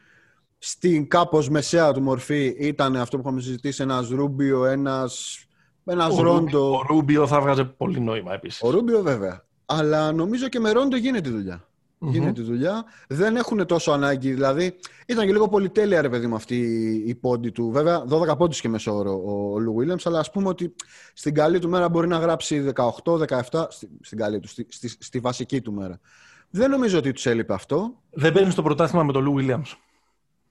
στην 0.59 1.09
κάπως 1.09 1.49
μεσαία 1.49 1.93
του 1.93 2.03
μορφή 2.03 2.55
ήταν 2.59 2.97
αυτό 2.97 3.17
που 3.17 3.23
είχαμε 3.23 3.41
συζητήσει, 3.41 3.83
ένας 3.83 4.09
Ρούμπιο, 4.09 4.65
ένας, 4.65 5.45
ένας 5.85 6.19
ο 6.19 6.23
Ρόντο. 6.23 6.71
Ο 6.71 6.83
Ρούμπιο 6.89 7.27
θα 7.27 7.41
βγάζει 7.41 7.65
πολύ 7.65 8.01
νόημα 8.01 8.35
επίσης. 8.35 8.63
Ο 8.63 8.71
Ρούμπιο 8.71 9.03
βέβαια. 9.03 9.45
Αλλά 9.67 10.13
νομίζω 10.13 10.49
και 10.49 10.61
με 10.61 10.71
Ρόντο 10.71 10.97
γίνεται 10.97 11.31
δουλειά. 11.31 11.69
Mm-hmm. 12.01 12.11
Γίνεται 12.11 12.43
δουλειά. 12.43 12.85
Δεν 13.09 13.37
έχουν 13.37 13.67
τόσο 13.67 13.93
ανάγκη. 13.93 14.33
Δηλαδή, 14.33 14.77
ήταν 15.07 15.27
και 15.27 15.33
λίγο 15.33 15.49
πολυτέλεια, 15.49 16.03
ρε 16.03 16.09
παιδί 16.09 16.27
μου, 16.27 16.35
αυτή 16.35 16.57
η 17.07 17.15
πόντι 17.15 17.51
του. 17.51 17.71
Βέβαια, 17.71 18.05
12 18.09 18.37
πόντους 18.37 18.61
και 18.61 18.69
μεσόωρο 18.69 19.23
ο 19.25 19.59
Λου 19.59 19.75
Βίλιαμς, 19.75 20.07
αλλά 20.07 20.19
ας 20.19 20.31
πούμε 20.31 20.49
ότι 20.49 20.75
στην 21.13 21.35
καλή 21.35 21.59
του 21.59 21.69
μέρα 21.69 21.89
μπορεί 21.89 22.09
να 22.09 22.19
γράψει 22.19 22.73
18-17. 23.05 23.67
Στην 24.01 24.19
καλή 24.19 24.41
του, 24.41 24.49
στη, 24.49 24.67
στη, 24.69 24.89
στη 24.89 25.19
βασική 25.19 25.61
του 25.61 25.73
μέρα. 25.73 26.01
Δεν 26.51 26.71
νομίζω 26.71 26.99
ότι 26.99 27.13
τους 27.13 27.27
έλειπε 27.27 27.55
αυτό. 27.55 27.95
Δεν 28.11 28.33
παίρνει 28.33 28.53
το 28.53 28.63
πρωτάθλημα 28.63 29.05
με 29.05 29.13
τον 29.13 29.23
Λου 29.23 29.33
Βίλιαμς. 29.33 29.77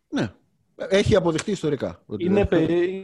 Ναι. 0.09 0.31
Έχει 0.75 1.15
αποδειχτεί 1.15 1.51
ιστορικά. 1.51 2.03
Είναι, 2.17 2.47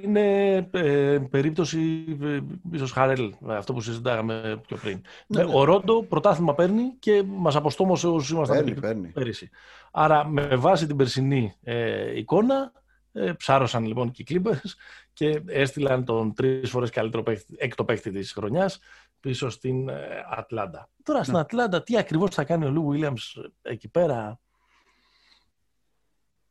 είναι 0.04 0.56
ε, 0.72 1.20
περίπτωση 1.30 2.06
ε, 2.22 2.40
ίσως 2.72 2.92
Χαρέλ, 2.92 3.34
αυτό 3.48 3.74
που 3.74 3.82
συζητάγαμε 3.82 4.62
πιο 4.68 4.78
πριν. 4.78 5.02
Ναι, 5.28 5.44
ναι. 5.44 5.52
Ο 5.56 5.64
Ρόντο 5.64 6.04
πρωτάθλημα 6.04 6.54
παίρνει 6.54 6.96
και 7.00 7.24
μας 7.24 7.56
αποστόμωσε 7.56 8.08
όσους 8.08 8.30
ήμασταν 8.30 8.78
παίρνει, 8.80 9.08
πέρυσι. 9.08 9.50
Άρα 9.92 10.28
με 10.28 10.56
βάση 10.56 10.88
την 10.88 10.96
περσινή 10.96 11.54
ε, 11.64 12.18
εικόνα 12.18 12.72
ε, 13.12 13.32
ψάρωσαν 13.32 13.86
λοιπόν 13.86 14.12
και 14.12 14.24
οι 14.24 14.26
Clippers 14.30 14.70
και 15.14 15.42
έστειλαν 15.46 16.06
τον 16.06 16.34
τρεις 16.34 16.70
φορές 16.70 16.90
καλύτερο 16.90 17.24
παίκτη, 17.24 17.56
έκτο 17.58 17.86
παίκτη 17.86 18.12
της 18.12 18.32
χρονιάς 18.32 18.80
πίσω 19.20 19.50
στην 19.50 19.90
ε, 19.90 20.26
Ατλάντα. 20.30 20.90
Τώρα 21.04 21.20
ναι. 21.20 21.26
στην 21.26 21.38
Ατλάντα 21.38 21.84
τι 21.84 21.98
ακριβώς 21.98 22.36
θα 22.36 22.44
κάνει 22.44 22.66
ο 22.66 22.70
Λου 22.70 22.92
Williams 22.94 23.44
εκεί 23.62 23.90
πέρα; 23.90 24.40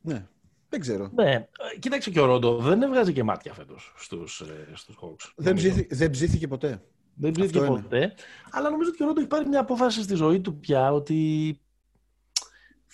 Ναι. 0.00 0.26
Δεν 0.72 0.80
ξέρω. 0.80 1.10
Ναι. 1.14 1.48
Κοίταξε 1.78 2.10
και 2.10 2.20
ο 2.20 2.24
Ρόντο 2.24 2.56
δεν 2.56 2.82
έβγαζε 2.82 3.12
και 3.12 3.22
μάτια 3.22 3.52
φέτος 3.52 3.92
στους 3.96 4.42
στους 4.74 4.96
ε, 4.96 4.98
Hawks. 5.02 5.32
Δεν, 5.36 5.54
ψήθη, 5.54 5.86
δεν 5.90 6.10
ψήθηκε 6.10 6.48
ποτέ. 6.48 6.82
Δεν 7.14 7.30
ψήθηκε 7.32 7.60
ποτέ. 7.60 8.14
Αλλά 8.50 8.70
νομίζω 8.70 8.90
ότι 8.90 9.02
ο 9.02 9.06
Ρόντο 9.06 9.20
έχει 9.20 9.28
πάρει 9.28 9.48
μια 9.48 9.60
απόφαση 9.60 10.02
στη 10.02 10.14
ζωή 10.14 10.40
του 10.40 10.58
πια 10.58 10.92
ότι 10.92 11.60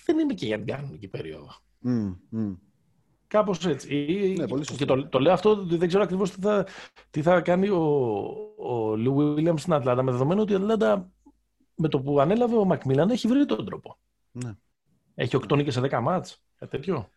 δεν 0.05 0.19
είναι 0.19 0.35
και 0.35 0.47
για 0.47 0.57
την 0.57 0.67
κανονική 0.67 1.09
περίοδο. 1.09 1.49
Mm, 1.85 2.17
mm. 2.33 2.57
Κάπως 3.27 3.67
έτσι. 3.67 4.35
Ναι, 4.39 4.49
πολύ 4.49 4.65
και 4.65 4.85
το, 4.85 5.09
το 5.09 5.19
λέω 5.19 5.33
αυτό 5.33 5.51
ότι 5.51 5.77
δεν 5.77 5.89
ξέρω 5.89 6.03
ακριβώς 6.03 6.31
τι 6.31 6.41
θα, 6.41 6.67
τι 7.11 7.23
θα 7.23 7.41
κάνει 7.41 7.69
ο, 7.69 7.83
ο 8.57 8.97
Λου 8.97 9.35
Βίλιαμς 9.35 9.61
στην 9.61 9.73
Ατλάντα. 9.73 10.03
Με 10.03 10.11
δεδομένο 10.11 10.41
ότι 10.41 10.53
η 10.53 10.57
Ατλάντα 10.57 11.11
με 11.75 11.89
το 11.89 12.01
που 12.01 12.21
ανέλαβε 12.21 12.57
ο 12.57 12.65
Μακμίλαν 12.65 13.11
έχει 13.11 13.29
βρει 13.29 13.47
τον 13.47 13.65
τρόπο. 13.65 13.99
Ναι. 14.31 14.53
Έχει 15.15 15.37
8 15.49 15.57
νίκες 15.57 15.75
σε 15.75 15.81
10 15.81 16.01
μάτς. 16.03 16.43
Κάτι 16.59 16.71
τέτοιο. 16.71 17.09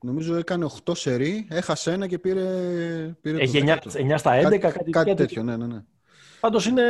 Νομίζω 0.00 0.36
έκανε 0.36 0.66
8 0.84 0.96
σερί, 0.96 1.46
έχασε 1.50 1.92
ένα 1.92 2.06
και 2.06 2.18
πήρε. 2.18 2.42
πήρε 3.20 3.38
Έχει 3.38 3.62
9, 3.66 3.76
9, 3.92 4.14
στα 4.16 4.40
11, 4.40 4.42
κάτι, 4.42 4.58
κάτι, 4.58 4.90
κάτι 4.90 5.14
τέτοιο. 5.14 5.42
Ναι, 5.42 5.56
ναι, 5.56 5.66
ναι. 5.66 5.84
Πάντως 6.40 6.66
είναι 6.66 6.82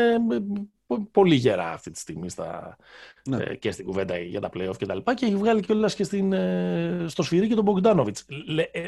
πολύ 1.10 1.34
γερά 1.34 1.72
αυτή 1.72 1.90
τη 1.90 1.98
στιγμή 1.98 2.30
στα, 2.30 2.76
ναι. 3.28 3.36
ε, 3.36 3.56
και 3.56 3.70
στην 3.70 3.84
κουβέντα 3.84 4.18
για 4.18 4.40
τα 4.40 4.48
playoff 4.54 4.76
και 4.76 4.86
τα 4.86 4.94
λοιπά 4.94 5.14
και 5.14 5.26
έχει 5.26 5.36
βγάλει 5.36 5.60
κιόλας 5.60 5.94
και 5.94 6.04
στην, 6.04 6.32
ε, 6.32 7.04
στο 7.08 7.22
σφυρί 7.22 7.48
και 7.48 7.54
τον 7.54 7.64
Μπογκδάνοβιτς. 7.64 8.24
Ε, 8.72 8.82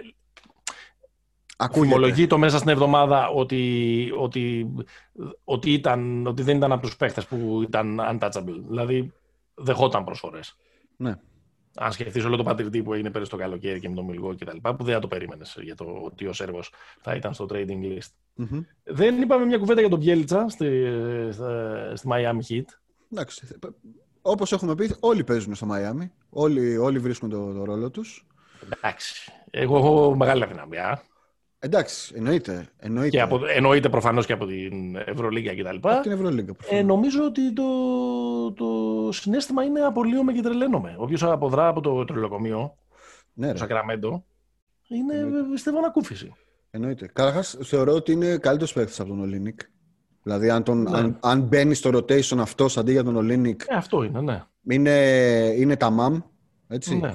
Ομολογεί 1.75 2.27
το 2.27 2.39
μέσα 2.39 2.57
στην 2.57 2.71
εβδομάδα 2.71 3.29
ότι, 3.29 4.13
ότι, 4.17 4.75
ότι, 5.45 5.73
ήταν, 5.73 6.27
ότι 6.27 6.43
δεν 6.43 6.57
ήταν 6.57 6.73
από 6.73 6.83
τους 6.83 6.97
παίχτες 6.97 7.27
που 7.27 7.61
ήταν 7.63 8.01
untouchable. 8.01 8.61
Δηλαδή 8.69 9.13
δεχόταν 9.55 10.05
προσφορές. 10.05 10.57
Ναι 10.97 11.15
αν 11.75 11.93
σκεφτείς 11.93 12.25
όλο 12.25 12.37
το 12.37 12.43
πατριτή 12.43 12.83
που 12.83 12.93
έγινε 12.93 13.11
πέρυσι 13.11 13.31
το 13.31 13.37
καλοκαίρι 13.37 13.81
και 13.81 13.89
με 13.89 13.95
τον 13.95 14.05
Μιλγό 14.05 14.35
και 14.35 14.45
τα 14.45 14.55
λοιπά, 14.55 14.75
που 14.75 14.85
δεν 14.85 14.95
θα 14.95 15.01
το 15.01 15.09
περίμενες 15.09 15.59
για 15.61 15.75
το 15.75 16.01
ότι 16.05 16.27
ο 16.27 16.33
Σέρβος 16.33 16.73
θα 17.01 17.15
ήταν 17.15 17.35
στο 17.35 17.47
trading 17.51 17.83
list. 17.83 18.11
Mm-hmm. 18.39 18.65
Δεν 18.85 19.23
είπαμε 19.23 19.45
μια 19.45 19.59
κουβέντα 19.59 19.81
για 19.81 19.91
τον 19.91 20.01
Πιέλτσα 20.01 20.49
στη, 20.49 20.87
στη 21.95 22.09
Miami 22.11 22.53
Heat. 22.53 22.65
Εντάξει. 23.13 23.47
Όπως 24.23 24.53
έχουμε 24.53 24.75
πει, 24.75 24.95
όλοι 25.01 25.25
παίζουν 25.25 25.55
στο 25.55 25.67
Miami. 25.71 26.09
Όλοι, 26.31 26.77
όλοι 26.77 26.99
βρίσκουν 26.99 27.29
το, 27.29 27.53
το 27.53 27.65
ρόλο 27.65 27.91
τους. 27.91 28.27
Εντάξει. 28.65 29.33
Εγώ 29.51 29.79
έχω 29.79 30.15
μεγάλη 30.17 30.43
αδυναμία. 30.43 31.03
Εντάξει, 31.63 32.13
εννοείται. 32.17 32.69
Εννοείται, 32.79 33.09
και 33.11 33.21
από, 33.21 33.41
εννοείται 33.47 33.89
προφανώς 33.89 34.27
και 34.27 34.33
από 34.33 34.47
την 34.47 34.97
Ευρωλίγκα 34.97 35.55
κτλ. 35.55 35.89
Από 35.89 36.03
την 36.03 36.13
Ευρωλίγκα, 36.13 36.55
ε, 36.71 36.83
νομίζω 36.83 37.25
ότι 37.25 37.53
το, 37.53 37.63
το 38.53 39.09
συνέστημα 39.13 39.65
είναι 39.65 39.81
απολύομαι 39.81 40.33
και 40.33 40.41
τρελαίνομαι. 40.43 40.95
Όποιος 40.99 41.23
αποδρά 41.23 41.69
από 41.69 41.81
το 41.81 42.05
τρελοκομείο, 42.05 42.77
ναι, 43.33 43.53
το 43.53 43.59
Σακραμέντο, 43.59 44.25
είναι 44.89 45.15
Εννοείται. 45.15 45.49
πιστεύω 45.53 45.79
ανακούφιση. 45.79 46.33
Εννοείται. 46.71 47.11
Καταρχάς, 47.13 47.59
θεωρώ 47.63 47.93
ότι 47.93 48.13
είναι 48.13 48.37
καλύτερος 48.37 48.73
παίκτης 48.73 49.01
από 49.01 49.09
τον 49.09 49.21
Ολίνικ. 49.21 49.61
Δηλαδή, 50.23 50.51
αν, 50.51 50.63
τον, 50.63 50.83
ναι. 50.83 50.99
αν, 50.99 51.19
αν 51.23 51.41
μπαίνει 51.41 51.75
στο 51.75 51.91
rotation 51.93 52.39
αυτός 52.39 52.79
αντί 52.79 52.93
για 52.93 53.05
τον 53.05 53.17
Ολίνικ. 53.17 53.61
Ε, 53.67 53.75
αυτό 53.75 54.03
είναι, 54.03 54.21
ναι. 54.21 54.45
Είναι, 54.69 54.91
είναι 55.57 55.77
τα 55.77 55.91
μαμ. 55.91 56.21
Έτσι. 56.69 56.97
Ναι. 56.97 57.15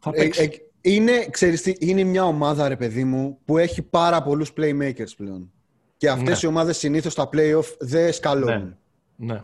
Θα 0.00 0.10
ε, 0.14 0.18
παίξει. 0.18 0.42
Ε, 0.80 0.90
Είναι, 0.90 1.26
ξέρεις 1.30 1.62
τι, 1.62 1.74
είναι 1.78 2.02
μια 2.02 2.24
ομάδα, 2.24 2.68
ρε 2.68 2.76
παιδί 2.76 3.04
μου, 3.04 3.38
που 3.44 3.58
έχει 3.58 3.82
πάρα 3.82 4.22
πολλούς 4.22 4.52
playmakers 4.56 5.16
πλέον. 5.16 5.52
Και 5.96 6.10
αυτές 6.10 6.42
Ναι. 6.42 6.48
οι 6.48 6.50
ομάδες 6.52 6.76
συνήθως 6.78 7.12
στα 7.12 7.28
playoff 7.32 7.76
δεν 7.78 8.12
σκαλώνουν. 8.12 8.76
Ναι. 9.16 9.42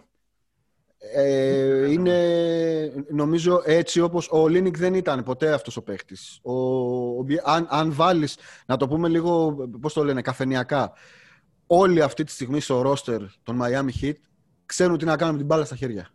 Ε, 1.02 1.90
είναι, 1.90 2.92
νομίζω, 3.10 3.62
έτσι 3.64 4.00
όπως 4.00 4.28
ο 4.30 4.48
Ολίνικ 4.48 4.78
δεν 4.78 4.94
ήταν 4.94 5.22
ποτέ 5.22 5.52
αυτός 5.52 5.76
ο 5.76 5.82
παίχτης. 5.82 6.38
Ο, 6.42 6.52
ο 7.18 7.22
Μπι- 7.22 7.40
αν, 7.44 7.66
αν 7.70 7.92
βάλεις, 7.92 8.38
να 8.66 8.76
το 8.76 8.88
πούμε 8.88 9.08
λίγο, 9.08 9.54
πώς 9.80 9.92
το 9.92 10.04
λένε, 10.04 10.22
καφενιακά, 10.22 10.92
όλοι 11.66 12.02
αυτή 12.02 12.24
τη 12.24 12.30
στιγμή 12.30 12.60
στο 12.60 12.92
roster 12.92 13.20
των 13.42 13.60
Miami 13.62 14.02
Heat 14.02 14.14
ξέρουν 14.66 14.98
τι 14.98 15.04
να 15.04 15.16
κάνουν 15.16 15.32
με 15.32 15.38
την 15.38 15.46
μπάλα 15.46 15.64
στα 15.64 15.76
χέρια. 15.76 16.08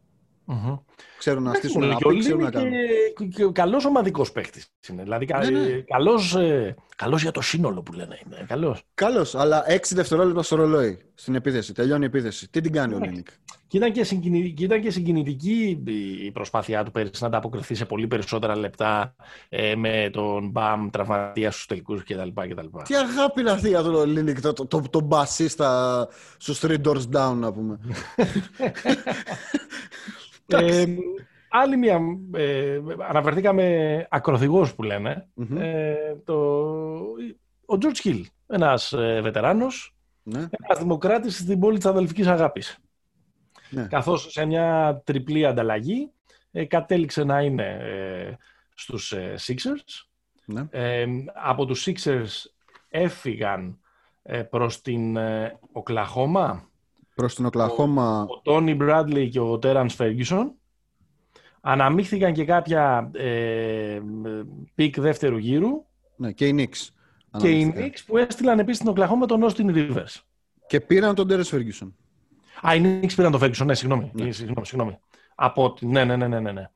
Μμμ. 0.45 0.75
Ξέρουν 1.18 1.43
να 1.43 1.49
Εντάξει, 1.49 1.68
στήσουν 1.68 1.82
μωρέ, 1.88 1.91
ένα 1.91 1.99
και 2.01 2.07
ο 2.07 2.11
pick, 2.11 2.20
ξέρουν 2.20 2.39
Λίνι 2.39 2.51
να 2.51 2.59
κάνουν. 2.59 2.72
και, 3.18 3.26
και 3.26 3.49
καλός 3.51 3.86
ομαδικός 3.86 4.32
παίχτης 4.32 4.68
είναι. 4.89 5.03
Δηλαδή, 5.03 5.26
κα- 5.26 5.39
Ναι, 5.39 5.49
ναι. 5.59 5.66
ε, 5.68 5.82
καλός, 5.88 6.36
ε, 6.36 6.76
καλός 6.95 7.22
για 7.22 7.32
το 7.32 7.41
σύνολο 7.41 7.82
που 7.82 7.93
λένε 7.93 8.20
είναι. 8.26 8.45
Καλός. 8.47 8.82
Καλώς, 8.93 9.36
αλλά 9.36 9.63
6 9.68 9.95
δευτερόλεπτα 9.95 10.43
στο 10.43 10.55
ρολόι 10.55 10.99
στην 11.13 11.36
επίθεση. 11.36 11.74
Τελειώνει 11.74 12.03
η 12.03 12.05
επίθεση. 12.07 12.49
Τι 12.49 12.61
την 12.61 12.72
κάνει 12.72 12.93
ο 12.93 12.99
Ναι. 12.99 13.05
Λίνικ; 13.07 13.28
Και 13.68 13.78
ήταν 13.78 13.91
και, 13.91 14.03
συγκινη- 14.03 14.53
και 14.53 14.63
ήταν 14.63 14.82
και 14.82 14.91
συγκινητική 14.91 15.84
η 16.26 16.32
προσπάθειά 16.32 16.84
του 16.84 16.91
πέρυσι 16.91 17.22
να 17.22 17.28
ανταποκριθεί 17.28 17.76
σε 17.76 17.86
πολύ 17.86 18.07
περισσότερα 18.07 18.57
λεπτά 18.57 19.16
ε, 19.49 19.76
με 19.76 20.09
τον 20.13 20.49
Μπαμ 20.49 20.89
τραυματία 20.89 21.51
στους 21.51 21.66
τελικούς 21.66 22.03
κτλ. 22.03 22.28
κτλ. 22.49 22.66
Τι 22.84 22.95
αγάπη 22.95 23.41
είναι 23.41 23.51
αυτή 23.51 23.68
για 23.68 23.82
τον 23.82 24.09
Λίνικ, 24.09 24.41
το, 24.41 24.53
το, 24.53 24.66
το, 24.66 24.82
το 24.89 25.01
μπασίστα 25.01 26.07
στους 26.38 26.59
three 26.63 26.82
doors 26.82 27.03
down, 27.16 27.34
να 27.36 27.53
πούμε. 27.53 27.80
Ε, 30.47 30.85
άλλη 31.49 31.77
μια, 31.77 31.99
ε, 32.33 32.79
αναφερθήκαμε 33.09 34.07
ακροθυγός 34.09 34.75
που 34.75 34.83
λένε, 34.83 35.27
Μμμ. 35.33 35.57
ε, 35.57 35.95
το, 36.23 36.35
ο 37.65 37.77
George 37.81 38.03
Hill, 38.07 38.21
ένας 38.47 38.93
ε, 38.93 39.19
βετεράνος, 39.23 39.95
ναι, 40.23 40.39
ένας 40.39 40.79
δημοκράτης 40.79 41.37
στην 41.37 41.59
πόλη 41.59 41.77
της 41.77 41.85
αδελφικής 41.85 42.27
αγάπης. 42.27 42.77
ναι. 43.69 43.87
Καθώς 43.87 44.31
σε 44.31 44.45
μια 44.45 45.01
τριπλή 45.03 45.45
ανταλλαγή 45.45 46.11
ε, 46.51 46.65
κατέληξε 46.65 47.23
να 47.23 47.41
είναι 47.41 47.77
ε, 47.81 48.35
στους 48.75 49.11
ε, 49.11 49.33
Sixers. 49.47 50.05
ναι. 50.45 50.65
Ε, 50.69 51.05
από 51.33 51.65
τους 51.65 51.87
Sixers 51.87 52.49
έφυγαν 52.89 53.79
ε, 54.23 54.41
προς 54.41 54.81
την 54.81 55.15
ε, 55.15 55.59
Οκλαχώμα 55.71 56.69
Προς 57.16 57.36
την 57.36 57.45
Οκλαχώμα, 57.45 58.26
ο 58.30 58.41
Τόνι 58.41 58.76
Μπράντλι 58.76 59.30
και 59.30 59.39
ο 59.39 59.59
Τέρανς 59.59 59.93
Φέργισον. 59.93 60.51
Αναμίχθηκαν 61.61 62.34
και 62.34 62.45
κάποια 62.45 63.11
ε, 63.13 63.99
πικ 64.76 64.99
δεύτερου 64.99 65.38
γύρου 65.38 65.86
ναι, 66.16 66.32
και 66.32 66.47
οι 66.47 66.55
Knicks. 66.57 66.89
και 67.38 67.49
οι 67.49 67.61
αναμίχθηκαν. 67.61 67.89
Knicks 67.89 68.03
που 68.05 68.18
έστειλαν 68.18 68.59
επίσης 68.59 68.78
στην 68.78 68.89
Οκλαχώμα 68.89 69.26
τον 69.26 69.41
Austin 69.43 69.76
Rivers. 69.76 70.22
Και 70.68 70.82
πήραν 70.82 71.16
τον 71.16 71.28
Τέρες 71.28 71.49
Φέργισον. 71.49 71.95
Α, 72.68 72.76
οι 72.76 72.82
Knicks 72.84 73.13
πήραν 73.16 73.32
τον 73.32 73.41
Ferguson, 73.43 73.66
ναι, 73.66 73.74
συγγνώμη. 73.74 74.11
Ε, 74.20 74.32
συγγνώμη, 74.32 74.66
συγγνώμη. 74.66 74.99
Από 75.36 75.63
ότι- 75.63 75.86
ναι, 75.86 76.03
ναι, 76.03 76.16
ναι, 76.16 76.28
ναι, 76.28 76.39
ναι. 76.39 76.51
ναι. 76.51 76.70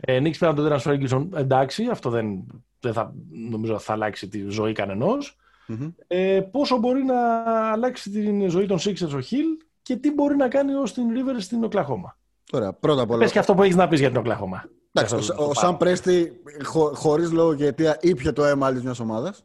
Ε, 0.00 0.18
Knicks 0.18 0.38
πήραν 0.38 0.54
τον 0.54 0.68
Terence 0.72 0.82
Ferguson, 0.82 1.26
εντάξει, 1.34 1.88
αυτό 1.90 2.10
δεν, 2.10 2.46
δεν 2.80 2.92
θα, 2.92 3.14
νομίζω 3.50 3.78
θα 3.78 3.92
αλλάξει 3.92 4.28
τη 4.28 4.48
ζωή 4.48 4.72
κανενός. 4.72 5.38
Μμμ. 5.66 5.88
Ε, 6.06 6.40
πόσο 6.50 6.76
μπορεί 6.78 7.04
να 7.04 7.42
αλλάξει 7.72 8.10
την 8.10 8.50
ζωή 8.50 8.66
των 8.66 8.78
Sixers 8.78 9.12
ο 9.14 9.18
Hill 9.30 9.63
και 9.84 9.96
τι 9.96 10.12
μπορεί 10.12 10.36
να 10.36 10.48
κάνει 10.48 10.72
ο 10.74 10.82
Austin 10.82 10.88
Rivers 11.16 11.40
στην 11.40 11.64
Οκλαχώμα. 11.64 12.16
Ωραία, 12.52 12.72
πρώτα 12.72 13.02
απ' 13.02 13.10
όλα. 13.10 13.18
Πες 13.18 13.32
και 13.32 13.38
αυτό 13.38 13.54
που 13.54 13.62
έχεις 13.62 13.76
να 13.76 13.88
πεις 13.88 14.00
για 14.00 14.08
την 14.08 14.16
Οκλαχώμα. 14.18 14.64
Εντάξει, 14.92 15.14
Δεν 15.14 15.24
θα 15.24 15.32
ο, 15.32 15.36
το 15.36 15.42
ο 15.42 15.46
πάρω. 15.46 15.66
Σαν 15.66 15.76
Πρέστη, 15.76 16.32
χω, 16.64 16.94
χωρίς 16.94 17.32
λόγο 17.32 17.54
και 17.54 17.66
αιτία, 17.66 17.98
ήπια 18.00 18.32
το 18.32 18.44
αίμα 18.44 18.66
άλλης 18.66 18.82
μιας 18.82 19.00
ομάδας. 19.00 19.44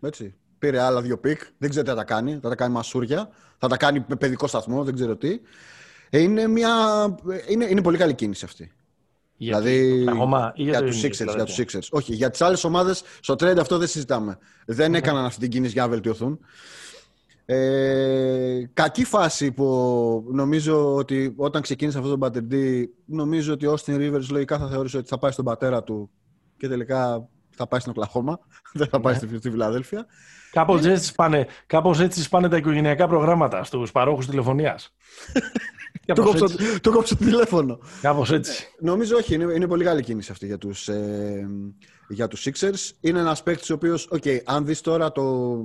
Έτσι. 0.00 0.34
Πήρε 0.58 0.80
άλλα 0.80 1.00
δύο 1.02 1.18
πικ. 1.18 1.40
Δεν 1.58 1.70
ξέρω 1.70 1.84
τι 1.84 1.90
θα 1.90 1.96
τα 1.96 2.04
κάνει. 2.04 2.38
Θα 2.42 2.48
τα 2.48 2.54
κάνει 2.54 2.72
μασούρια. 2.72 3.28
Θα 3.58 3.68
τα 3.68 3.76
κάνει 3.76 4.04
με 4.08 4.16
παιδικό 4.16 4.46
σταθμό. 4.46 4.84
Δεν 4.84 4.94
ξέρω 4.94 5.16
τι. 5.16 5.40
Ε, 6.10 6.18
Είναι, 6.20 6.46
μια... 6.46 6.74
είναι, 7.48 7.64
είναι 7.64 7.82
πολύ 7.82 7.96
καλή 7.98 8.14
κίνηση 8.14 8.44
αυτή. 8.44 8.72
Για 9.36 9.60
δηλαδή, 9.60 9.90
την 9.90 10.08
Οκλαχώμα 10.08 10.52
ή 10.54 10.62
για, 10.62 10.70
για 10.70 10.80
το 10.80 10.86
τους 10.86 11.02
Knicks, 11.02 11.06
Sixers, 11.06 11.16
δηλαδή. 11.16 11.36
για 11.36 11.44
τους 11.44 11.58
Sixers. 11.58 11.88
Όχι, 11.90 12.14
για 12.14 12.30
τις 12.30 12.40
άλλες 12.40 12.64
ομάδες 12.64 13.02
στο 13.20 13.34
trade 13.34 13.58
αυτό 13.60 13.78
δεν 13.78 13.88
συζητάμε. 13.88 14.38
Δεν 14.66 14.94
έκαναν 14.94 15.24
αυτή 15.24 15.40
την 15.40 15.50
κίνηση 15.50 15.72
για 15.72 15.82
να 15.82 15.88
βελτιωθούν. 15.88 16.40
Ε, 17.52 18.70
κακή 18.74 19.04
φάση 19.04 19.52
που 19.52 20.24
νομίζω 20.32 20.94
ότι 20.94 21.34
όταν 21.36 21.62
ξεκίνησε 21.62 21.98
αυτό 21.98 22.10
το 22.10 22.16
μπαντιρντί 22.16 22.94
νομίζω 23.04 23.52
ότι 23.52 23.66
ο 23.66 23.74
Austin 23.74 23.94
Rivers 23.94 24.26
λογικά 24.30 24.58
θα 24.58 24.68
θεωρούσε 24.68 24.96
ότι 24.96 25.08
θα 25.08 25.18
πάει 25.18 25.30
στον 25.30 25.44
πατέρα 25.44 25.82
του 25.82 26.10
και 26.56 26.68
τελικά 26.68 27.28
θα 27.50 27.66
πάει 27.66 27.80
στην 27.80 27.92
Οκλαχώμα 27.92 28.38
δεν 28.72 28.86
θα 28.86 29.00
πάει 29.00 29.12
Ναι. 29.12 29.18
στη, 29.18 29.36
στη 29.36 29.50
Φιλαδέλφια 29.50 30.06
Κάπως 30.50 30.84
έτσι, 30.84 31.14
πάνε, 31.14 31.46
κάπως 31.66 32.00
έτσι 32.00 32.22
σπάνε 32.22 32.48
τα 32.48 32.56
οικογενειακά 32.56 33.08
προγράμματα 33.08 33.64
στους 33.64 33.92
παρόχους 33.92 34.26
τηλεφωνίας. 34.26 34.92
του 36.06 36.14
κάπως, 36.14 36.24
κόψω, 36.40 36.44
έτσι, 36.44 36.80
του 36.80 36.92
κόψω 36.92 37.16
το 37.16 37.24
τηλέφωνο 37.24 37.78
κάπως 38.00 38.30
έτσι. 38.32 38.68
Νομίζω 38.80 39.16
όχι, 39.16 39.34
είναι, 39.34 39.52
είναι 39.54 39.66
πολύ 39.66 39.84
καλή 39.84 40.02
κίνηση 40.02 40.32
αυτή 40.32 40.46
για 40.46 40.58
τους, 40.58 40.88
ε, 40.88 41.48
για 42.08 42.28
τους 42.28 42.46
Sixers. 42.48 42.90
Είναι 43.00 43.18
ένας 43.18 43.42
παίκτης 43.42 43.70
ο 43.70 43.74
οποίος, 43.74 44.08
οκ, 44.10 44.22
αν 44.44 44.66
δεις 44.66 44.80
τώρα 44.80 45.12
το, 45.12 45.56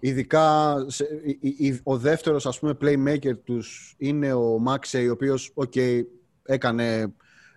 ειδικά 0.00 0.74
σε, 0.88 1.04
η- 1.24 1.38
η- 1.40 1.66
η- 1.66 1.80
ο 1.82 1.96
δεύτερος 1.96 2.46
ας 2.46 2.58
πούμε 2.58 2.76
playmaker 2.80 3.36
τους 3.44 3.94
είναι 3.98 4.32
ο 4.32 4.62
Maxey, 4.68 5.06
ο 5.08 5.10
οποίος, 5.10 5.50
οκ, 5.54 5.72
έκανε 6.42 7.12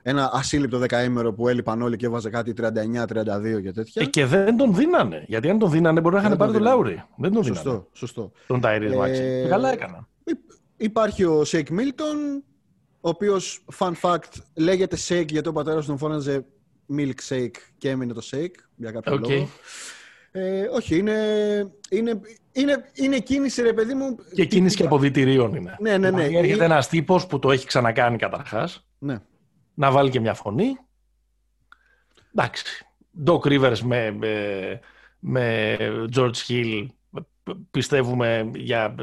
ένα 0.06 0.30
ασύλληπτο 0.34 0.78
δεκαήμερο 0.78 1.34
που 1.34 1.48
έλειπαν 1.48 1.82
όλοι 1.82 1.96
και 1.96 2.06
έβαζε 2.06 2.30
κάτι 2.30 2.54
39-32 2.54 3.62
και 3.62 3.72
τέτοια. 3.72 4.02
Ε, 4.02 4.06
και 4.06 4.26
δεν 4.26 4.58
τον 4.58 4.76
δίνανε. 4.76 5.24
Γιατί 5.28 5.50
αν 5.50 5.58
τον 5.60 5.72
δίνανε 5.72 6.02
μπορεί 6.02 6.14
να 6.14 6.20
είχαν 6.20 6.30
Δεν 6.30 6.40
πάρει 6.40 6.52
τον 6.52 6.62
τον 6.64 6.72
δίνανε. 6.74 6.90
Λάουρι. 6.94 7.04
Δεν 7.18 7.32
τον 7.32 7.42
δίνανε. 7.44 7.62
σωστό, 7.64 7.90
σωστό. 7.94 8.32
Τον 8.48 8.62
Ταϊρίς 8.62 8.92
Ε, 8.92 8.96
Μάξι. 8.96 9.46
Καλά 9.50 9.72
έκαναν. 9.72 10.08
Υ- 10.24 10.38
Υπάρχει 10.78 11.24
ο 11.24 11.42
Shake 11.48 11.70
Milton, 11.70 12.42
ο 13.02 13.10
οποίος, 13.10 13.66
fun 13.80 13.92
fact, 14.02 14.32
λέγεται 14.56 14.98
Shake 15.08 15.28
γιατί 15.30 15.48
ο 15.48 15.52
πατέρας 15.52 15.82
του 15.82 15.88
τον 15.90 15.98
φώναζε 15.98 16.46
Milkshake 16.98 17.56
και 17.78 17.90
έμεινε 17.90 18.14
το 18.14 18.22
Shake 18.32 18.56
για 18.76 18.92
κάποιο 18.92 19.14
Οκ. 19.14 19.20
λόγο. 19.30 19.50
Ε, 20.36 20.62
όχι, 20.62 20.98
είναι, 20.98 21.14
είναι, 21.90 22.20
είναι, 22.52 22.90
είναι 22.94 23.20
κίνηση, 23.20 23.62
ρε 23.62 23.74
παιδί 23.74 23.94
μου. 23.94 24.16
Και 24.36 24.46
κίνηση 24.46 24.76
και 24.76 24.82
τύπου- 24.82 24.98
αποδητηρίων 24.98 25.56
είναι. 25.56 25.76
Ναι, 25.80 25.98
ναι, 25.98 26.12
ναι. 26.12 26.28
Δηλαδή, 26.28 26.38
Έρχεται 26.38 26.62
Ε, 26.62 26.66
ένας 26.66 26.88
τύπος 26.88 27.28
που 27.28 27.40
το 27.40 27.52
έχει 27.52 27.66
ξανακάνει 27.66 28.18
καταρχάς 28.18 28.88
Ναι. 28.98 29.18
να 29.74 29.92
βάλει 29.92 30.10
και 30.10 30.20
μια 30.20 30.34
φωνή. 30.34 30.78
Εντάξει. 32.36 32.64
Doc 33.26 33.40
Rivers 33.40 33.80
με, 33.80 34.12
με, 34.12 34.80
με 35.20 35.78
George 36.16 36.36
Hill 36.48 36.86
πιστεύουμε 37.72 38.52
για... 38.56 38.96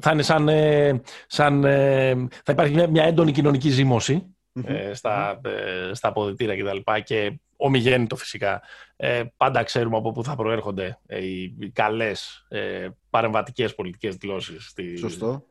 Θα 0.00 0.10
είναι 0.12 0.22
σαν, 0.22 0.48
ε, 0.48 1.00
σαν 1.26 1.64
ε, 1.64 2.14
θα 2.44 2.52
υπάρχει 2.52 2.74
μια, 2.74 2.88
μια 2.88 3.04
έντονη 3.04 3.32
κοινωνική 3.32 3.68
ζήμωση 3.70 4.34
Μμμ. 4.52 4.64
ε, 4.66 4.94
στα, 4.94 5.40
ε, 5.44 5.94
στα 5.94 6.08
αποδητήρια 6.08 6.56
κτλ. 6.56 6.76
Και, 6.92 7.02
και 7.04 7.38
ομιγέννητο 7.56 8.16
φυσικά. 8.16 8.62
Ε, 8.96 9.22
πάντα 9.36 9.62
ξέρουμε 9.62 9.96
από 9.96 10.12
πού 10.12 10.24
θα 10.24 10.34
προέρχονται 10.36 10.98
ε, 11.06 11.24
οι, 11.24 11.56
οι 11.60 11.70
καλές 11.70 12.46
ε, 12.48 12.88
παρεμβατικές 13.10 13.74
πολιτικές 13.74 14.16
δηλώσεις 14.16 14.72
της, 14.72 15.00
Σωστό. 15.00 15.44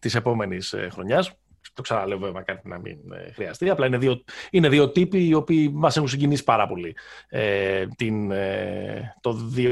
της 0.00 0.14
επόμενης 0.14 0.72
ε, 0.72 0.88
χρονιάς. 0.92 1.36
Το 1.74 1.82
ξαναλέω 1.82 2.18
βέβαια 2.18 2.42
κάτι 2.42 2.68
να 2.68 2.78
μην 2.78 2.98
ε, 3.12 3.32
χρειαστεί. 3.32 3.70
Απλά 3.70 3.86
είναι 3.86 3.98
δύο, 3.98 4.24
είναι 4.50 4.68
δύο 4.68 4.90
τύποι 4.90 5.26
οι 5.26 5.34
οποίοι 5.34 5.70
μας 5.74 5.96
έχουν 5.96 6.08
συγκινήσει 6.08 6.44
πάρα 6.44 6.66
πολύ 6.66 6.96
ε, 7.28 7.86
την, 7.96 8.30
ε, 8.30 9.14
το 9.20 9.36
2020 9.56 9.64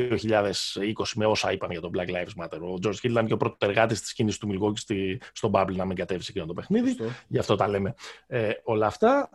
με 1.15 1.27
όσα 1.27 1.53
είπαν 1.53 1.71
για 1.71 1.81
το 1.81 1.91
Black 1.95 2.09
Lives 2.09 2.45
Matter. 2.45 2.59
Ο 2.61 2.79
George 2.83 2.95
Hill 3.03 3.11
ήταν 3.11 3.27
και 3.27 3.33
ο 3.33 3.37
πρώτος 3.37 3.69
εργάτης 3.69 4.01
της 4.01 4.13
κίνησης 4.13 4.39
του 4.39 4.49
Milwaukee 4.53 4.79
στη, 4.79 5.21
στο 5.33 5.51
Bubble 5.55 5.75
να 5.75 5.85
μην 5.85 5.97
κατέβει 5.97 6.25
εκείνο 6.29 6.47
το 6.47 6.53
παιχνίδι. 6.53 6.89
Σωστό. 6.89 7.05
Γι' 7.29 7.39
αυτό 7.39 7.57
τα 7.57 7.69
λέμε 7.69 7.95
ε, 8.27 8.51
όλα 8.63 8.87
αυτά. 8.87 9.31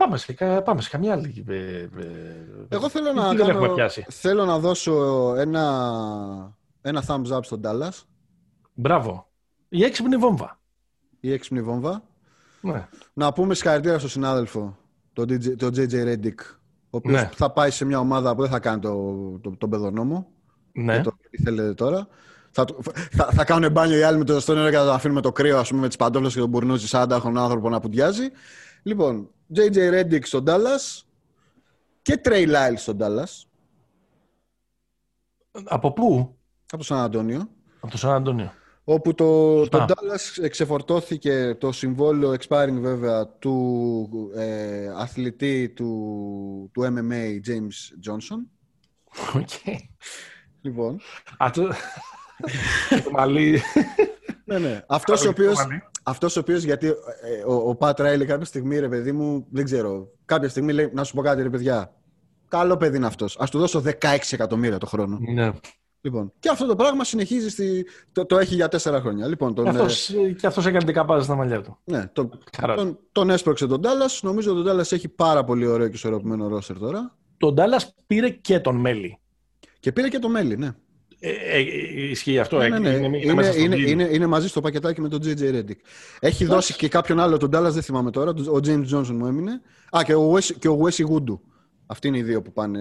Ε, 0.00 0.04
πάμε, 0.04 0.16
σε, 0.16 0.32
κα- 0.32 0.62
πάμε 0.62 0.80
σε 0.80 0.88
καμιά 0.90 1.12
άλλη. 1.12 1.44
ε, 1.48 1.54
ε, 1.54 1.88
Εγώ 2.68 2.88
θέλω 2.88 3.08
τι 3.08 3.14
να, 3.14 3.28
δεν 3.28 3.38
έχουμε 3.48 3.60
κάνω, 3.60 3.74
πιάσει. 3.74 4.06
θέλω 4.08 4.44
να 4.44 4.58
δώσω 4.58 5.34
ένα, 5.36 6.56
ένα 6.82 7.04
thumbs 7.06 7.36
up 7.36 7.38
στον 7.42 7.60
Dallas, 7.64 8.02
Μπράβο. 8.74 9.28
Η 9.68 9.84
έξυπνη 9.84 10.16
βόμβα. 10.16 10.58
η 11.20 11.32
έξυπνη 11.32 11.62
βόμβα. 11.62 12.02
Ναι. 12.60 12.88
Να 13.12 13.32
πούμε 13.32 13.54
συγχαρητήρια 13.54 13.98
στον 13.98 14.10
συνάδελφο, 14.10 14.76
τον, 15.12 15.24
DJ, 15.24 15.56
τον 15.56 15.70
JJ 15.76 15.92
Reddick, 15.92 16.40
ο 16.90 16.96
οποίος 16.96 17.20
Ναι. 17.20 17.30
θα 17.34 17.50
πάει 17.50 17.70
σε 17.70 17.84
μια 17.84 17.98
ομάδα 17.98 18.34
που 18.34 18.40
δεν 18.40 18.50
θα 18.50 18.58
κάνει 18.58 18.80
το, 18.80 18.92
το, 19.40 19.56
τον 19.58 19.70
παιδονόμο. 19.70 20.26
ναι. 20.72 20.92
για 20.92 21.02
το 21.02 21.12
τι 21.30 21.42
θέλετε 21.42 21.74
τώρα. 21.74 22.06
Θα, 22.50 22.64
του- 22.64 22.82
θα, 23.10 23.24
θα 23.32 23.44
κάνουν 23.44 23.72
μπάνιο 23.72 23.98
οι 23.98 24.02
άλλοι 24.02 24.18
με 24.18 24.24
το 24.24 24.40
στο 24.40 24.54
νερό 24.54 24.70
και 24.70 24.76
θα 24.76 24.84
τον 24.84 24.94
αφήνουμε 24.94 25.20
το 25.20 25.32
κρύο, 25.32 25.58
ας 25.58 25.68
πούμε, 25.68 25.80
με 25.80 25.86
τις 25.86 25.96
παντόφλες 25.96 26.34
και 26.34 26.40
τον 26.40 26.48
μπουρνούζι 26.48 26.86
σαν 26.86 27.08
να 27.08 27.14
έχουν 27.16 27.38
άνθρωπο 27.38 27.68
να 27.68 27.80
πουντιάζει. 27.80 28.24
Λοιπόν, 28.82 29.30
JJ 29.54 29.76
Reddick 29.76 30.24
στον 30.24 30.44
Dallas 30.46 31.02
και 32.02 32.20
Trey 32.24 32.46
Lyles 32.48 32.74
στον 32.76 32.98
Dallas, 33.00 33.42
Από 35.64 35.92
πού; 35.92 36.36
από 36.66 36.76
το 36.76 36.82
Σαν 36.82 36.98
Αντώνιο, 36.98 37.50
Από 37.80 37.90
το 37.90 37.98
Σαν 37.98 38.10
Αντώνιο. 38.10 38.52
όπου 38.84 39.14
το, 39.14 39.24
Σωστά. 39.58 39.84
το 39.84 39.94
Dallas 39.94 40.42
εξεφορτώθηκε 40.42 41.56
το 41.60 41.72
συμβόλαιο 41.72 42.34
expiring 42.40 42.78
βέβαια 42.80 43.26
του 43.28 44.30
ε, 44.34 44.88
αθλητή 44.96 45.68
του, 45.68 46.70
του 46.72 46.82
MMA 46.82 47.48
James 47.48 48.08
Johnson. 48.10 48.38
Okay. 49.34 49.76
Λοιπόν. 50.60 51.00
Α, 51.38 51.50
το... 51.52 51.62
το 53.04 53.10
μαλλί. 53.10 53.60
Ναι, 54.50 54.58
ναι. 54.58 54.80
Αυτός 54.86 55.26
ο 55.26 55.28
οποίος, 55.28 55.66
αυτός 56.02 56.36
ο 56.36 56.40
οποίος 56.40 56.62
γιατί 56.62 56.86
ε, 56.86 56.92
ο, 57.46 57.54
ο 57.54 57.74
Πατ 57.74 58.00
Ράιλι 58.00 58.24
κάποια 58.24 58.44
στιγμή, 58.44 58.78
ρε 58.78 58.88
παιδί 58.88 59.12
μου, 59.12 59.46
δεν 59.50 59.64
ξέρω, 59.64 60.08
κάποια 60.24 60.48
στιγμή 60.48 60.72
λέει, 60.72 60.90
να 60.94 61.04
σου 61.04 61.14
πω 61.14 61.22
κάτι 61.22 61.42
ρε 61.42 61.50
παιδιά, 61.50 61.94
καλό 62.48 62.76
παιδί 62.76 62.96
είναι 62.96 63.06
αυτός, 63.06 63.36
ας 63.38 63.50
του 63.50 63.58
δώσω 63.58 63.82
16 63.84 64.16
εκατομμύρια 64.30 64.78
το 64.78 64.86
χρόνο. 64.86 65.18
Ναι. 65.34 65.52
Λοιπόν, 66.02 66.32
και 66.38 66.48
αυτό 66.48 66.66
το 66.66 66.76
πράγμα 66.76 67.04
συνεχίζει, 67.04 67.50
στη... 67.50 67.86
το, 68.12 68.26
το 68.26 68.38
έχει 68.38 68.54
για 68.54 68.68
τέσσερα 68.68 69.00
χρόνια. 69.00 69.26
Λοιπόν, 69.26 69.54
τον, 69.54 69.64
και, 69.64 69.70
αυτός, 69.70 70.10
ε... 70.10 70.32
και 70.32 70.46
αυτός 70.46 70.66
έκανε 70.66 70.84
δεκαπάζα 70.84 71.24
στα 71.24 71.34
μαλλιά 71.34 71.62
του. 71.62 71.78
Ναι, 71.84 72.06
τον, 72.06 72.30
τον, 72.74 72.98
τον 73.12 73.30
έσπρωξε 73.30 73.66
τον 73.66 73.80
Dallas. 73.84 74.18
Νομίζω 74.22 74.52
ότι 74.52 74.64
τον 74.64 74.78
Dallas 74.78 74.92
έχει 74.92 75.08
πάρα 75.08 75.44
πολύ 75.44 75.66
ωραίο 75.66 75.88
και 75.88 75.94
ισορροπημένο 75.94 76.48
ρόστερ 76.48 76.78
τώρα. 76.78 77.16
Τον 77.36 77.54
Dallas 77.58 77.82
πήρε 78.06 78.28
και 78.30 78.60
τον 78.60 78.76
Μέλι. 78.76 79.18
Και 79.80 79.92
πήρε 79.92 80.08
και 80.08 80.18
τον 80.18 80.30
Μέλι, 80.30 80.56
ναι. 80.56 80.70
Ε, 81.22 81.30
ε, 81.30 81.60
ισχύει 82.10 82.38
αυτό. 82.38 82.58
Ναι, 82.58 82.68
ναι, 82.68 82.78
ναι. 82.78 82.88
Είναι, 82.88 83.16
είναι, 83.16 83.52
είναι, 83.56 83.76
είναι, 83.76 84.08
είναι, 84.10 84.26
μαζί 84.26 84.48
στο 84.48 84.60
πακετάκι 84.60 85.00
με 85.00 85.08
τον 85.08 85.20
JJ 85.24 85.54
Reddick. 85.54 85.78
Έχει 86.20 86.44
δώσει 86.44 86.74
και 86.74 86.88
κάποιον 86.88 87.20
άλλο 87.20 87.36
τον 87.36 87.50
Dallas, 87.54 87.70
δεν 87.70 87.82
θυμάμαι 87.82 88.10
τώρα. 88.10 88.30
Ο 88.30 88.58
James 88.64 88.84
Johnson 88.94 89.06
μου 89.06 89.26
έμεινε. 89.26 89.60
Α, 89.96 90.00
και 90.04 90.14
ο 90.14 90.34
Wes, 90.34 90.44
και 90.58 90.68
ο 90.68 90.80
Wesley 90.84 91.04
Woodoo. 91.04 91.38
Αυτοί 91.86 92.08
είναι 92.08 92.18
οι 92.18 92.22
δύο 92.22 92.42
που, 92.42 92.52
πάνε, 92.52 92.80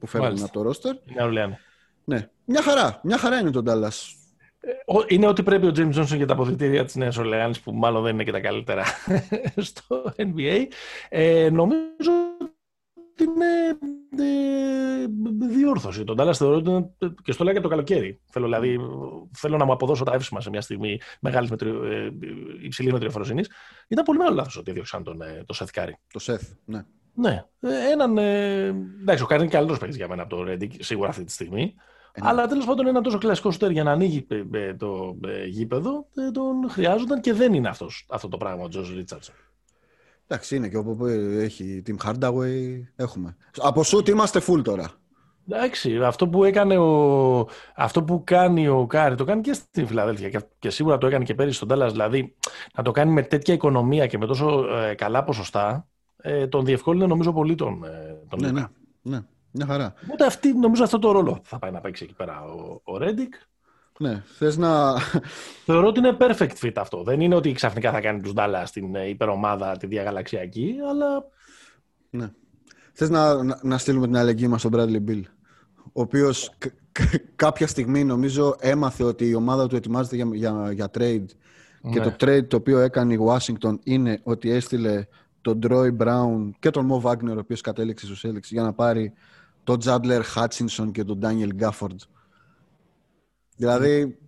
που 0.00 0.06
φέρνουν 0.06 0.42
από 0.42 0.52
το 0.52 0.62
ρόστερ. 0.62 0.94
Ναι, 1.32 1.58
ναι. 2.04 2.28
Μια 2.44 2.62
χαρά. 2.62 3.00
Μια 3.02 3.18
χαρά 3.18 3.38
είναι 3.38 3.50
τον 3.50 3.64
Dallas. 3.68 4.14
Είναι 5.08 5.26
ότι 5.26 5.42
πρέπει 5.42 5.66
ο 5.66 5.72
James 5.76 6.00
Johnson 6.00 6.16
για 6.16 6.26
τα 6.26 6.32
αποδητήρια 6.32 6.84
της 6.84 6.94
Νέας 6.94 7.16
Ορλεάνης 7.16 7.60
που 7.60 7.72
μάλλον 7.72 8.02
δεν 8.02 8.14
είναι 8.14 8.24
και 8.24 8.32
τα 8.32 8.40
καλύτερα 8.40 8.84
στο 9.56 10.14
NBA. 10.16 10.66
Ε, 11.08 11.48
νομίζω 11.52 12.10
ότι 13.14 13.24
είναι 13.24 13.78
ε, 14.18 15.06
διόρθωση. 15.46 16.04
Τον 16.04 16.16
Dallas 16.20 16.34
θεωρώ 16.34 16.56
ότι 16.56 16.70
είναι, 16.70 16.90
και 17.22 17.32
στο 17.32 17.44
λέω 17.44 17.54
και 17.54 17.60
το 17.60 17.68
καλοκαίρι. 17.68 18.20
Θέλω, 18.30 18.44
δηλαδή, 18.44 18.78
θέλω 19.32 19.56
να 19.56 19.64
μου 19.64 19.72
αποδώσω 19.72 20.04
τα 20.04 20.14
εύσημα 20.14 20.40
σε 20.40 20.50
μια 20.50 20.60
στιγμή 20.60 21.00
μεγάλης 21.20 21.50
μετριο, 21.50 21.84
ε, 21.84 22.10
υψηλής 22.62 22.92
μετριοφροσύνης. 22.92 23.50
Ήταν 23.88 24.04
πολύ 24.04 24.18
μεγάλο 24.18 24.36
λάθος 24.36 24.56
ότι 24.56 24.70
έδιωξαν 24.70 25.02
τον, 25.02 25.20
ε, 25.20 25.44
το 25.46 25.54
Seth 25.58 25.80
Curry. 25.80 25.92
Το 26.12 26.20
Seth, 26.22 26.56
ναι. 26.64 26.84
Ναι. 27.14 27.44
Ε, 27.60 27.90
έναν. 27.92 28.18
Ε, 28.18 28.66
εντάξει, 29.00 29.22
ο 29.22 29.26
Curry 29.30 29.38
είναι 29.38 29.48
καλύτερος 29.48 29.78
παίκτης 29.78 29.96
για 29.96 30.08
μένα 30.08 30.22
από 30.22 30.36
το 30.36 30.52
Reddick, 30.52 30.70
σίγουρα 30.78 31.08
αυτή 31.08 31.24
τη 31.24 31.32
στιγμή. 31.32 31.74
Ναι. 32.20 32.28
Αλλά 32.28 32.46
τέλος 32.46 32.64
πάντων 32.64 32.86
ένα 32.86 33.00
τόσο 33.00 33.18
κλασικό 33.18 33.50
στέρ 33.50 33.70
για 33.70 33.82
να 33.82 33.90
ανοίγει 33.90 34.26
το 34.78 35.18
γήπεδο 35.48 36.06
τον 36.32 36.70
χρειάζονταν 36.70 37.20
και 37.20 37.32
δεν 37.32 37.54
είναι 37.54 37.68
αυτός, 37.68 38.06
αυτό 38.10 38.28
το 38.28 38.36
πράγμα 38.36 38.64
ο 38.64 38.68
Τζο 38.68 38.84
Ρίτσαρdsον. 38.94 39.34
Εντάξει, 40.26 40.56
είναι 40.56 40.68
και 40.68 40.76
όπου 40.76 41.06
έχει 41.38 41.82
Team 41.86 42.06
Hardaway, 42.06 42.82
έχουμε. 42.96 43.36
Από 43.58 43.82
σούτ 43.82 44.08
είμαστε 44.08 44.40
full 44.46 44.62
τώρα. 44.64 44.90
Εντάξει, 45.48 46.02
αυτό 46.02 46.28
που, 46.28 46.44
έκανε 46.44 46.78
ο, 46.78 47.48
αυτό 47.74 48.02
που 48.02 48.22
κάνει 48.24 48.68
ο 48.68 48.86
Κάρι 48.86 49.14
το 49.14 49.24
κάνει 49.24 49.40
και 49.40 49.52
στην 49.52 49.86
Φιλαδέλφια 49.86 50.28
και, 50.28 50.40
και 50.58 50.70
σίγουρα 50.70 50.98
το 50.98 51.06
έκανε 51.06 51.24
και 51.24 51.34
πέρυσι 51.34 51.56
στο 51.56 51.68
Ντάλλας. 51.68 51.92
Δηλαδή 51.92 52.34
να 52.74 52.82
το 52.82 52.90
κάνει 52.90 53.12
με 53.12 53.22
τέτοια 53.22 53.54
οικονομία 53.54 54.06
και 54.06 54.18
με 54.18 54.26
τόσο 54.26 54.76
ε, 54.76 54.94
καλά 54.94 55.24
ποσοστά, 55.24 55.88
ε, 56.16 56.46
τον 56.46 56.64
διευκόλυνε 56.64 57.06
νομίζω 57.06 57.32
πολύ 57.32 57.54
τον, 57.54 57.84
ε, 57.84 58.20
τον 58.28 58.38
ναι, 58.42 58.50
ναι, 58.50 58.66
ναι, 59.02 59.20
μια 59.50 59.66
χαρά. 59.66 59.94
Οπότε 60.04 60.26
αυτή, 60.26 60.52
νομίζω 60.52 60.84
αυτό 60.84 60.98
το 60.98 61.10
ρόλο 61.12 61.40
θα 61.42 61.58
πάει 61.58 61.70
να 61.70 61.80
παίξει 61.80 62.04
εκεί 62.04 62.14
πέρα 62.14 62.44
ο, 62.44 62.80
ο 62.84 62.98
Ρέντικ. 62.98 63.34
Ναι, 63.98 64.22
θες 64.26 64.56
να... 64.56 64.98
Θεωρώ 65.64 65.86
ότι 65.86 65.98
είναι 65.98 66.16
perfect 66.20 66.54
fit 66.62 66.72
αυτό. 66.76 67.02
Δεν 67.02 67.20
είναι 67.20 67.34
ότι 67.34 67.52
ξαφνικά 67.52 67.92
θα 67.92 68.00
κάνει 68.00 68.20
τους 68.20 68.32
Ντάλλας 68.32 68.66
στην 68.66 68.94
ε, 68.94 69.08
υπερομάδα 69.08 69.76
τη 69.76 69.86
διαγαλαξιακή, 69.86 70.74
αλλά... 70.90 71.24
Ναι. 72.10 72.30
Θες 72.92 73.10
να, 73.10 73.42
να, 73.42 73.58
να 73.62 73.78
στείλουμε 73.78 74.06
την 74.06 74.16
αλληλεγγύη 74.16 74.48
μας 74.50 74.60
στον 74.60 74.72
Bradley 74.74 75.10
Bill, 75.10 75.22
ο 75.92 76.00
οποίος 76.00 76.50
κάποια 77.36 77.66
στιγμή 77.66 78.04
νομίζω 78.04 78.56
έμαθε 78.60 79.04
ότι 79.04 79.28
η 79.28 79.34
ομάδα 79.34 79.66
του 79.66 79.76
ετοιμάζεται 79.76 80.16
για, 80.16 80.28
για, 80.32 80.72
για 80.72 80.90
trade 80.98 81.26
και 81.90 82.00
το 82.00 82.08
ναι. 82.08 82.16
trade 82.20 82.48
το 82.48 82.56
οποίο 82.56 82.78
έκανε 82.78 83.14
η 83.14 83.18
Washington 83.28 83.78
είναι 83.84 84.20
ότι 84.22 84.50
έστειλε 84.50 85.06
τον 85.40 85.58
Troy 85.68 85.96
Brown 85.96 86.50
και 86.58 86.70
τον 86.70 86.90
Mo 86.92 87.10
Wagner, 87.10 87.36
ο 87.36 87.38
οποίος 87.38 87.60
κατέληξε 87.60 88.06
στους 88.06 88.24
Celtics 88.26 88.48
για 88.50 88.62
να 88.62 88.72
πάρει 88.72 89.12
τον 89.64 89.78
Jadler 89.84 90.20
Hutchinson 90.34 90.90
και 90.92 91.04
τον 91.04 91.18
Daniel 91.22 91.62
Gafford 91.62 91.96
Δηλαδή. 93.56 94.18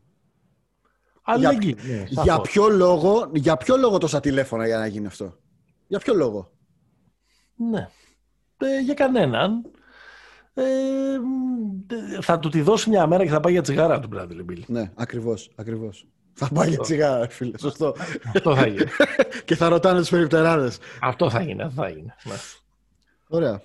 Αλληλεγγύη. 1.23 1.77
Για, 1.85 1.97
ναι, 1.97 2.23
για, 2.23 2.41
ποιο 2.41 2.69
λόγο, 2.69 3.31
για 3.35 3.57
ποιο 3.57 3.77
λόγο 3.77 3.99
τόσα 3.99 4.21
τηλέφωνα 4.21 4.67
για 4.67 4.79
να 4.79 4.87
γίνει 4.87 5.07
αυτό; 5.07 5.37
Για 5.87 5.99
ποιο 5.99 6.15
λόγο; 6.15 6.51
Ναι. 7.57 7.89
Ε, 8.59 8.81
για 8.81 8.95
κανέναν. 8.95 9.71
Ε, 10.55 10.63
θα 12.21 12.39
του 12.39 12.49
τη 12.49 12.61
δώσει 12.61 12.89
μια 12.89 13.07
μέρα 13.07 13.25
και 13.25 13.31
θα 13.31 13.41
πάει 13.41 13.53
για 13.53 13.63
τσιγάρα 13.63 14.01
του 14.01 14.09
Bradley 14.15 14.51
Bill. 14.51 14.61
Ναι, 14.67 14.91
ακριβώς, 14.95 15.51
ακριβώς. 15.57 16.07
Θα 16.33 16.49
πάει 16.55 16.69
για 16.69 16.79
τσιγάρα, 16.79 17.29
φίλε. 17.29 17.59
Σωστό. 17.59 17.95
Αυτό 18.35 18.57
θα 18.57 18.67
γίνει. 18.67 18.85
και 19.45 19.57
θα 19.57 19.69
ρωτάνε 19.69 19.99
τους 19.99 20.09
περιπτεράδες. 20.09 20.79
Αυτό 21.01 21.31
θα 21.31 21.43
γίνει, 21.43 21.63
αυτό 21.63 21.83
θα 21.83 21.89
γίνει. 21.89 22.13
Ναι. 22.25 22.35
Ωραία. 23.29 23.63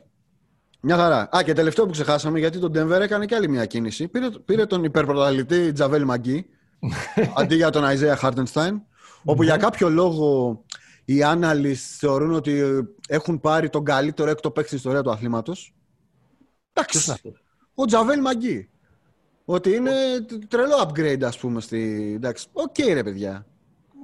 Μια 0.81 0.97
χαρά. 0.97 1.29
Α, 1.37 1.43
και 1.43 1.53
τελευταίο 1.53 1.85
που 1.85 1.91
ξεχάσαμε, 1.91 2.39
γιατί 2.39 2.59
τον 2.59 2.71
Denver 2.75 2.99
έκανε 3.01 3.25
και 3.25 3.35
άλλη 3.35 3.49
μια 3.49 3.65
κίνηση. 3.65 4.07
Πήρε, 4.07 4.29
πήρε 4.45 4.65
τον 4.65 4.83
υπερπρωταθλητή 4.83 5.71
Τζαβέλ 5.71 6.03
Μαγκή, 6.03 6.45
αντί 7.37 7.55
για 7.55 7.69
τον 7.69 7.85
Αϊζέα 7.85 8.15
Χάρτενστάιν, 8.15 8.81
όπου 9.23 9.43
για 9.43 9.57
κάποιο 9.57 9.89
λόγο 9.89 10.63
οι 11.05 11.19
analysts 11.23 11.73
θεωρούν 11.75 12.33
ότι 12.33 12.63
έχουν 13.07 13.39
πάρει 13.39 13.69
τον 13.69 13.83
καλύτερο 13.83 14.29
έκτο 14.29 14.51
παίκτη 14.51 14.67
στην 14.67 14.77
ιστορία 14.77 15.01
του 15.01 15.11
αθλήματος. 15.11 15.75
Εντάξει. 16.73 17.13
Ο 17.75 17.85
Τζαβέιλ 17.85 18.21
Μαγκί. 18.21 18.69
Ότι 19.45 19.75
είναι 19.75 19.91
τρελό 20.47 20.87
upgrade, 20.87 21.23
ας 21.23 21.37
πούμε. 21.37 21.61
Στη... 21.61 22.11
Εντάξει. 22.15 22.47
OK, 22.53 22.73
okay, 22.77 22.93
ρε 22.93 23.03
παιδιά. 23.03 23.45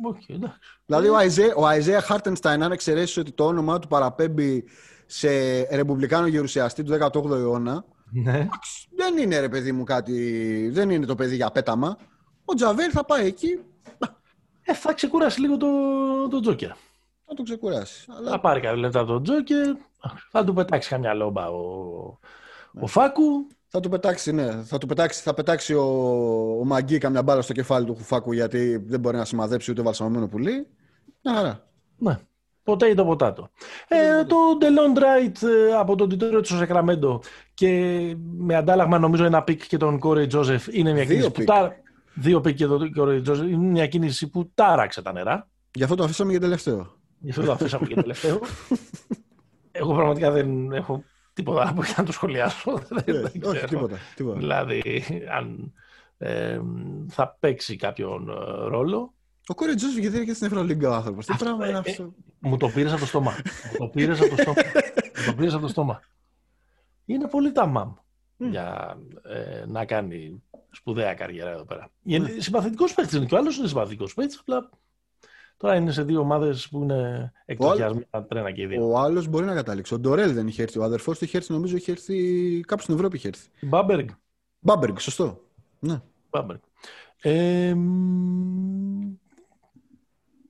Okay, 0.05 0.35
εντάξει. 0.35 0.57
Δηλαδή, 0.85 1.07
ο 1.55 1.67
Αϊζάια 1.67 2.01
Χάρτενστάιν, 2.01 2.63
αν 2.63 2.71
εξαιρέσεις 2.71 3.17
ότι 3.17 3.31
το 3.31 3.45
όνομά 3.45 3.79
του 3.79 3.87
παραπέμπει 3.87 4.63
σε 5.07 5.61
ρεπουμπλικάνο 5.75 6.27
γερουσιαστή 6.27 6.83
του 6.83 6.97
18ου 7.01 7.31
αιώνα. 7.31 7.85
Ναι. 8.11 8.47
Δεν 8.95 9.17
είναι 9.17 9.39
ρε 9.39 9.49
παιδί 9.49 9.71
μου 9.71 9.83
κάτι. 9.83 10.69
Δεν 10.69 10.89
είναι 10.89 11.05
το 11.05 11.15
παιδί 11.15 11.35
για 11.35 11.51
πέταμα. 11.51 11.97
Ο 12.45 12.53
Τζαβέλ 12.53 12.89
θα 12.93 13.05
πάει 13.05 13.25
εκεί. 13.25 13.59
Ε, 14.61 14.73
θα 14.73 14.93
ξεκουράσει 14.93 15.41
λίγο 15.41 15.57
το, 15.57 15.67
το 16.29 16.39
Τζόκερ. 16.39 16.69
Θα 17.25 17.33
το 17.35 17.43
ξεκουράσει. 17.43 18.05
Αλλά... 18.17 18.29
Θα 18.29 18.39
πάρει 18.39 18.59
κάποια 18.59 18.77
λεπτά 18.77 19.05
το 19.05 19.21
Τζόκερ. 19.21 19.75
Θα 20.31 20.43
του 20.43 20.53
πετάξει 20.53 20.89
καμιά 20.89 21.13
λόμπα 21.13 21.49
ο, 21.49 22.19
ναι. 22.71 22.81
ο 22.81 22.87
Φάκου. 22.87 23.47
Θα 23.67 23.79
του 23.79 23.89
πετάξει, 23.89 24.31
ναι. 24.31 24.63
Θα, 24.63 24.77
του 24.77 24.87
πετάξει, 24.87 25.21
θα 25.21 25.33
πετάξει 25.33 25.73
ο, 25.73 25.83
ο 26.59 26.65
Μαγκή 26.65 26.97
καμιά 26.97 27.23
μπάλα 27.23 27.41
στο 27.41 27.53
κεφάλι 27.53 27.85
του 27.85 27.95
Φάκου 27.95 28.31
γιατί 28.31 28.77
δεν 28.77 28.99
μπορεί 28.99 29.17
να 29.17 29.25
σημαδέψει 29.25 29.71
ούτε 29.71 29.81
βαλσαμωμένο 29.81 30.27
πουλί. 30.27 30.67
Μια 31.23 31.35
χαρά. 31.35 31.67
Ναι. 31.97 32.19
Ποτέ 32.67 32.87
ή 32.87 32.93
το 32.93 33.05
ποτάτο. 33.05 33.49
Ε, 33.87 34.23
το 34.23 34.35
Delon 34.61 34.97
Wright 34.97 35.47
ε, 35.47 35.73
από 35.73 35.95
τον 35.95 36.09
Detroit 36.11 36.45
στο 36.45 36.55
Σεκραμέντο 36.55 37.21
και 37.53 37.69
με 38.37 38.55
αντάλλαγμα 38.55 38.99
νομίζω 38.99 39.25
ένα 39.25 39.43
pick 39.43 39.67
και 39.67 39.77
τον 39.77 39.99
Κόρεϊ 39.99 40.27
Τζόζεφ 40.27 40.67
είναι 40.67 40.93
μια 40.93 41.05
κίνηση 41.05 41.31
που 41.31 41.43
τάρα... 41.43 41.75
Δύο 42.13 42.41
pick 42.41 42.55
και 42.55 42.65
τον 42.65 42.93
Κόρεϊ 42.93 43.21
Τζόζεφ 43.21 43.45
είναι 43.47 43.65
μια 43.65 43.87
κίνηση 43.87 44.29
που 44.29 44.51
τάραξε 44.53 45.01
τα 45.01 45.11
νερά. 45.11 45.49
Γι' 45.73 45.83
αυτό 45.83 45.95
το 45.95 46.03
αφήσαμε 46.03 46.31
για 46.31 46.39
τελευταίο. 46.39 46.95
Γι' 47.19 47.29
αυτό 47.29 47.43
το 47.43 47.51
αφήσαμε 47.51 47.87
για 47.87 47.95
τελευταίο. 48.01 48.39
Εγώ 49.71 49.93
πραγματικά 49.93 50.31
δεν 50.31 50.71
έχω 50.71 51.03
τίποτα 51.33 51.69
από 51.69 51.81
να 51.97 52.03
το 52.03 52.11
σχολιάσω. 52.11 52.81
δεν, 52.89 53.15
όχι, 53.43 53.65
τίποτα, 53.65 53.97
τίποτα. 54.15 54.37
Δηλαδή, 54.37 55.03
αν 55.37 55.73
ε, 56.17 56.59
θα 57.09 57.37
παίξει 57.39 57.75
κάποιον 57.75 58.29
ε, 58.29 58.67
ρόλο. 58.67 59.13
Ο 59.47 59.53
Κόρεϊ 59.55 59.75
Τζόζεφ 59.75 59.97
γιατί 59.97 60.15
είναι 60.15 60.25
και 60.25 60.33
στην 60.33 60.47
Ευρωλίγκα 60.47 60.89
ο 60.89 60.93
άνθρωπος. 60.93 61.25
Τι 61.25 61.35
πράγμα 61.37 61.67
είναι 61.67 61.77
αυτό. 61.77 62.13
Μου 62.39 62.57
το 62.57 62.69
πήρες 62.69 62.91
από 62.91 62.99
το 62.99 63.05
στόμα. 63.05 63.31
Μου 63.71 63.77
το 63.77 63.87
πήρες 63.87 64.19
από 64.21 64.35
το 64.35 64.41
στόμα. 64.41 64.55
Μου 65.17 65.25
το 65.25 65.33
πήρες 65.33 65.53
από 65.53 65.61
το 65.61 65.67
στόμα. 65.67 66.01
Είναι 67.05 67.27
πολύ 67.27 67.51
ταμάμ 67.51 67.93
mm. 68.39 68.49
για 68.49 68.97
ε, 69.23 69.65
να 69.67 69.85
κάνει 69.85 70.43
σπουδαία 70.71 71.13
καριέρα 71.13 71.49
εδώ 71.49 71.65
πέρα. 71.65 71.89
Mm. 72.05 72.25
Συμπαθητικός 72.37 72.93
παίκτης 72.93 73.13
είναι 73.13 73.25
και 73.25 73.35
ο 73.35 73.37
άλλος 73.37 73.57
είναι 73.57 73.67
συμπαθητικός 73.67 74.13
παίκτης, 74.13 74.39
απλά 74.39 74.69
τώρα 75.57 75.75
είναι 75.75 75.91
σε 75.91 76.03
δύο 76.03 76.19
ομάδες 76.19 76.69
που 76.69 76.81
είναι 76.81 77.31
εκτοχιασμένα 77.45 78.25
τρένα 78.27 78.51
και 78.51 78.61
οι 78.61 78.65
δύο. 78.65 78.89
Ο 78.89 78.97
άλλος 78.97 79.27
μπορεί 79.27 79.45
να 79.45 79.53
καταλήξει. 79.53 79.93
Ο 79.93 79.99
Ντορέλ 79.99 80.33
δεν 80.33 80.47
είχε 80.47 80.61
έρθει. 80.61 80.79
Ο 80.79 80.83
αδερφός 80.83 81.17
του 81.17 81.23
είχε 81.23 81.37
έρθει, 81.37 81.53
νομίζω, 81.53 81.75
είχε 81.75 81.91
έρθει 81.91 82.59
κάπου 82.67 82.81
στην 82.81 82.95
Ευρώπη. 82.95 83.15
Είχε 83.15 83.27
έρθει. 83.27 83.49
Μπάμπεργκ. 83.61 84.07
Μπάμπεργκ, 84.59 84.97
σωστό. 84.97 85.41
Ναι. 85.79 86.01
Μπάμπεργκ. 86.29 86.59
Ε, 87.21 87.75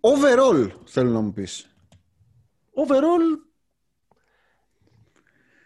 overall, 0.02 0.70
θέλω 0.86 1.10
να 1.10 1.20
μου 1.20 1.34
πεις. 1.34 1.76
Overall, 2.76 3.48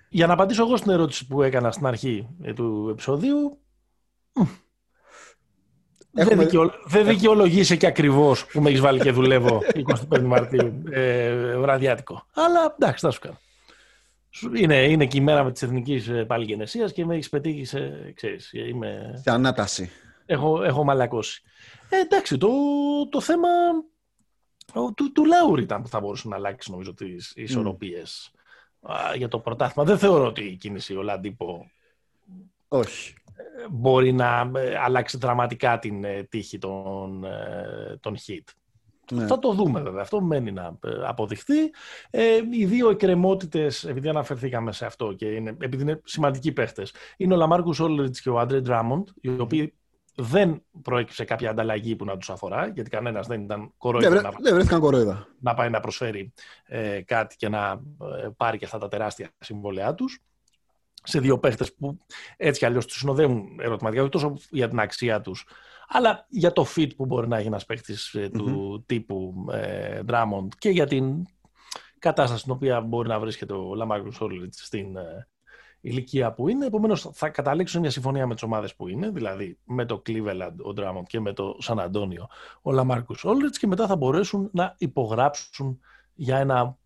για 0.10 0.28
να 0.28 0.34
απαντήσω 0.34 0.64
εγώ 0.64 0.78
στην 0.78 0.92
ερώτηση 0.92 1.28
που 1.28 1.42
έκανα 1.42 1.72
στην 1.72 1.86
αρχή 1.86 2.28
ε, 2.42 2.54
του 2.54 2.88
επεισοδίου, 2.92 3.62
Έχουμε... 6.14 6.36
Δεν, 6.36 6.46
δικαιολο... 6.46 6.72
δεν 6.86 7.06
δικαιολογείσαι 7.06 7.76
και 7.76 7.88
ακριβώς 7.88 8.46
που 8.46 8.62
με 8.62 8.70
έχεις 8.70 8.82
βάλει 8.82 9.00
και 9.00 9.12
δουλεύω 9.12 9.62
25 10.12 10.22
Μαρτίου 10.22 10.84
ε, 10.92 11.56
βραδιάτικο. 11.58 12.26
Αλλά 12.34 12.76
εντάξει, 12.80 13.06
θα 13.06 13.12
σου 13.12 13.20
κάνω. 13.20 13.38
Είναι, 14.56 14.76
είναι 14.76 15.06
και 15.06 15.18
η 15.18 15.22
μέρα 15.22 15.44
με 15.44 15.52
τη 15.52 15.66
εθνική 15.66 16.04
ε, 16.10 16.24
πάλι 16.24 16.46
και 16.94 17.06
με 17.06 17.14
έχεις 17.14 17.30
πετύχει 17.30 17.66
σε. 17.66 18.12
Ξέρεις, 18.16 18.52
είμαι... 18.54 19.22
σε 19.24 19.32
ανάταση. 19.32 19.92
Έχω, 20.26 20.64
έχω 20.64 20.84
μαλακώσει. 20.84 21.42
Ε, 21.90 22.00
εντάξει, 22.00 22.38
το, 22.38 22.50
το 23.10 23.22
θέμα 23.22 23.48
του, 24.96 25.12
του 25.12 25.26
Λάουρ 25.26 25.60
ήταν 25.60 25.82
που 25.82 25.88
θα 25.88 26.00
μπορούσε 26.00 26.28
να 26.28 26.36
αλλάξει 26.36 26.72
νομίζω 26.72 26.94
τις 26.94 27.34
ισορροπίες 27.36 28.32
mm. 28.82 29.18
για 29.18 29.28
το 29.28 29.40
πρωτάθλημα. 29.40 29.88
Δεν 29.88 29.98
θεωρώ 29.98 30.26
ότι 30.26 30.44
η 30.44 30.56
κίνηση 30.56 30.96
ο 30.96 31.02
Λαντύπο. 31.02 31.72
Όχι 32.68 33.14
μπορεί 33.70 34.12
να 34.12 34.52
ε, 34.56 34.78
αλλάξει 34.78 35.18
δραματικά 35.18 35.80
την 35.80 36.04
ε, 36.04 36.24
τύχη 36.24 36.58
των, 36.58 37.24
ε, 37.24 37.98
των 38.00 38.16
hit. 38.28 38.44
Ναι. 39.12 39.26
Θα 39.26 39.40
το 39.40 39.54
δούμε 39.54 39.82
βέβαια. 39.82 40.02
Αυτό 40.02 40.22
μένει 40.22 40.52
να 40.52 40.78
αποδειχθεί. 41.06 41.60
Ε, 42.10 42.40
οι 42.52 42.66
δύο 42.66 42.90
εκκρεμότητες, 42.90 43.84
επειδή 43.84 44.10
αναφερθήκαμε 44.10 44.72
σε 44.72 44.86
αυτό 44.86 45.14
και 45.14 45.26
είναι, 45.26 45.56
επειδή 45.62 45.82
είναι 45.82 46.02
σημαντικοί 46.04 46.52
παίχτες, 46.52 46.94
είναι 47.18 47.34
ο 47.34 47.38
Λαμάρκου 47.38 47.76
Όλριτς 47.80 48.22
και 48.22 48.30
ο 48.30 48.40
Άντρε 48.40 48.62
Ντράμοντ, 48.62 49.08
οι 49.22 49.30
οποίοι 49.30 49.74
δεν 50.22 50.64
προέκυψε 50.82 51.26
κάποια 51.26 51.50
ανταλλαγή 51.50 51.96
που 51.96 52.06
να 52.06 52.18
τους 52.18 52.30
αφορά, 52.30 52.68
γιατί 52.68 52.90
κανένας 52.90 53.28
δεν 53.28 53.42
ήταν 53.42 53.74
κορόιδα. 53.78 54.10
Δεν, 54.10 54.20
βρε, 54.20 54.30
δεν 54.42 54.54
βρέθηκαν 54.54 54.80
κορόιδα. 54.80 55.28
Να 55.40 55.54
πάει 55.54 55.70
να 55.70 55.80
προσφέρει 55.80 56.34
ε, 56.66 57.02
κάτι 57.02 57.36
και 57.36 57.50
να 57.50 57.82
πάρει 58.38 58.58
και 58.58 58.66
αυτά 58.66 58.78
τα 58.78 58.88
τεράστια 58.88 59.30
συμβόλαιά 59.40 59.94
τους 59.94 60.22
σε 61.04 61.20
δύο 61.20 61.40
παίχτες 61.40 61.74
που 61.74 61.98
έτσι 62.38 62.60
κι 62.60 62.66
αλλιώς 62.66 62.86
τους 62.86 62.98
συνοδεύουν 62.98 63.60
ερωτηματικά, 63.62 64.02
όχι 64.02 64.12
τόσο 64.12 64.38
για 64.50 64.70
την 64.70 64.80
αξία 64.80 65.22
τους, 65.22 65.46
αλλά 65.88 66.26
για 66.30 66.52
το 66.52 66.66
fit 66.76 66.96
που 66.96 67.06
μπορεί 67.06 67.28
να 67.28 67.38
έχει 67.38 67.48
ένας 67.48 67.66
παίχτης 67.66 68.14
ε, 68.14 68.30
του 68.30 68.84
τύπου 68.86 69.46
ε, 69.52 70.00
Drummond 70.08 70.48
και 70.58 70.70
για 70.70 70.88
την 70.88 71.26
κατάσταση 72.00 72.42
στην 72.42 72.52
οποία 72.52 72.82
μπορεί 72.82 73.08
να 73.08 73.20
βρίσκεται 73.20 73.54
ο 73.54 73.76
Λαμάρκο 73.76 74.12
Σόλιτ 74.12 74.54
στην 74.54 74.98
ε, 74.98 75.28
ηλικία 75.82 76.34
που 76.34 76.50
είναι. 76.50 76.66
Επομένως, 76.66 77.10
θα 77.14 77.30
καταλήξουν 77.30 77.82
μια 77.82 77.90
συμφωνία 77.90 78.28
με 78.28 78.34
τις 78.34 78.44
ομάδες 78.44 78.76
που 78.76 78.88
είναι, 78.88 79.10
δηλαδή 79.10 79.58
με 79.64 79.86
το 79.86 80.02
Cleveland 80.06 80.56
ο 80.58 80.74
Drummond 80.78 81.04
και 81.08 81.20
με 81.20 81.34
το 81.34 81.56
Σαν 81.60 81.80
Αντώνιο 81.80 82.28
ο 82.62 82.72
Λαμάρκο 82.72 83.14
Σόλιτ 83.14 83.56
και 83.60 83.68
μετά 83.68 83.88
θα 83.88 83.96
μπορέσουν 83.96 84.50
να 84.54 84.76
υπογράψουν 84.78 85.80
για 86.14 86.38
ένα 86.38 86.78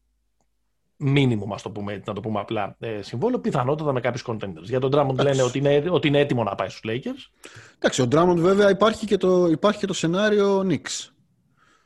μήνυμο, 0.98 1.56
το 1.64 1.70
πούμε, 1.70 2.02
να 2.06 2.14
το 2.14 2.22
πούμε 2.22 2.40
απλά, 2.40 2.76
ε, 2.80 3.02
συμβόλαιο, 3.02 3.40
πιθανότατα 3.40 3.94
με 3.94 4.00
κάποιους 4.00 4.24
contenders. 4.28 4.64
Για 4.64 4.80
τον 4.80 4.92
Drummond 4.94 5.16
λένε 5.24 5.42
ότι 5.42 5.58
είναι, 5.58 5.84
ότι 5.90 6.08
είναι 6.08 6.20
έτοιμο 6.20 6.44
να 6.44 6.56
πάει 6.56 6.70
στους 6.70 6.82
Lakers. 6.86 7.50
Εντάξει, 7.76 8.02
ο 8.02 8.08
Drummond 8.12 8.38
βέβαια 8.38 8.70
υπάρχει 8.70 9.06
και 9.06 9.18
το, 9.18 9.48
υπάρχει 9.48 9.80
και 9.80 9.86
το 9.86 9.94
σενάριο 9.94 10.60
Knicks. 10.60 11.10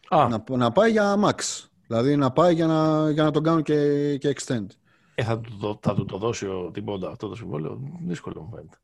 Να, 0.09 0.43
να 0.57 0.71
πάει 0.71 0.91
για 0.91 1.15
Max. 1.23 1.67
Δηλαδή 1.87 2.15
να 2.15 2.31
πάει 2.31 2.53
για 2.53 2.67
να, 2.67 3.11
για 3.11 3.23
να 3.23 3.31
τον 3.31 3.43
κάνουν 3.43 3.63
και, 3.63 4.17
και 4.17 4.35
extend. 4.37 4.65
Ε, 5.19 5.23
θα, 5.23 5.39
του, 5.39 5.79
θα 5.81 5.95
του 5.95 6.05
το 6.05 6.17
δώσει 6.17 6.47
ο 6.47 6.71
Τιμπόντα 6.73 7.09
αυτό 7.09 7.27
το 7.27 7.35
συμβόλαιο. 7.35 7.81
Δύσκολο 8.01 8.41
μου 8.41 8.49
φαίνεται. 8.55 8.77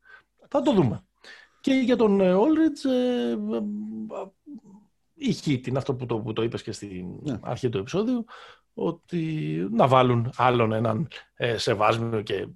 Θα 0.48 0.62
το 0.62 0.72
δούμε. 0.72 1.04
Και 1.60 1.72
για 1.72 1.96
τον 1.96 2.20
Όλριτζ, 2.20 2.84
ε, 2.84 3.30
ε, 3.30 3.62
η 5.14 5.36
Heat 5.44 5.66
είναι 5.66 5.78
αυτό 5.78 5.94
που 5.94 6.06
το, 6.06 6.18
που 6.18 6.32
το 6.32 6.42
είπες 6.42 6.62
και 6.62 6.72
στην 6.72 7.06
ναι. 7.22 7.38
αρχή 7.42 7.68
του 7.68 7.78
επεισόδιου 7.78 8.24
ότι 8.74 9.22
να 9.70 9.88
βάλουν 9.88 10.32
άλλον 10.36 10.72
έναν 10.72 11.08
ε, 11.34 11.58
σεβάσμιο 11.58 12.22
και 12.22 12.46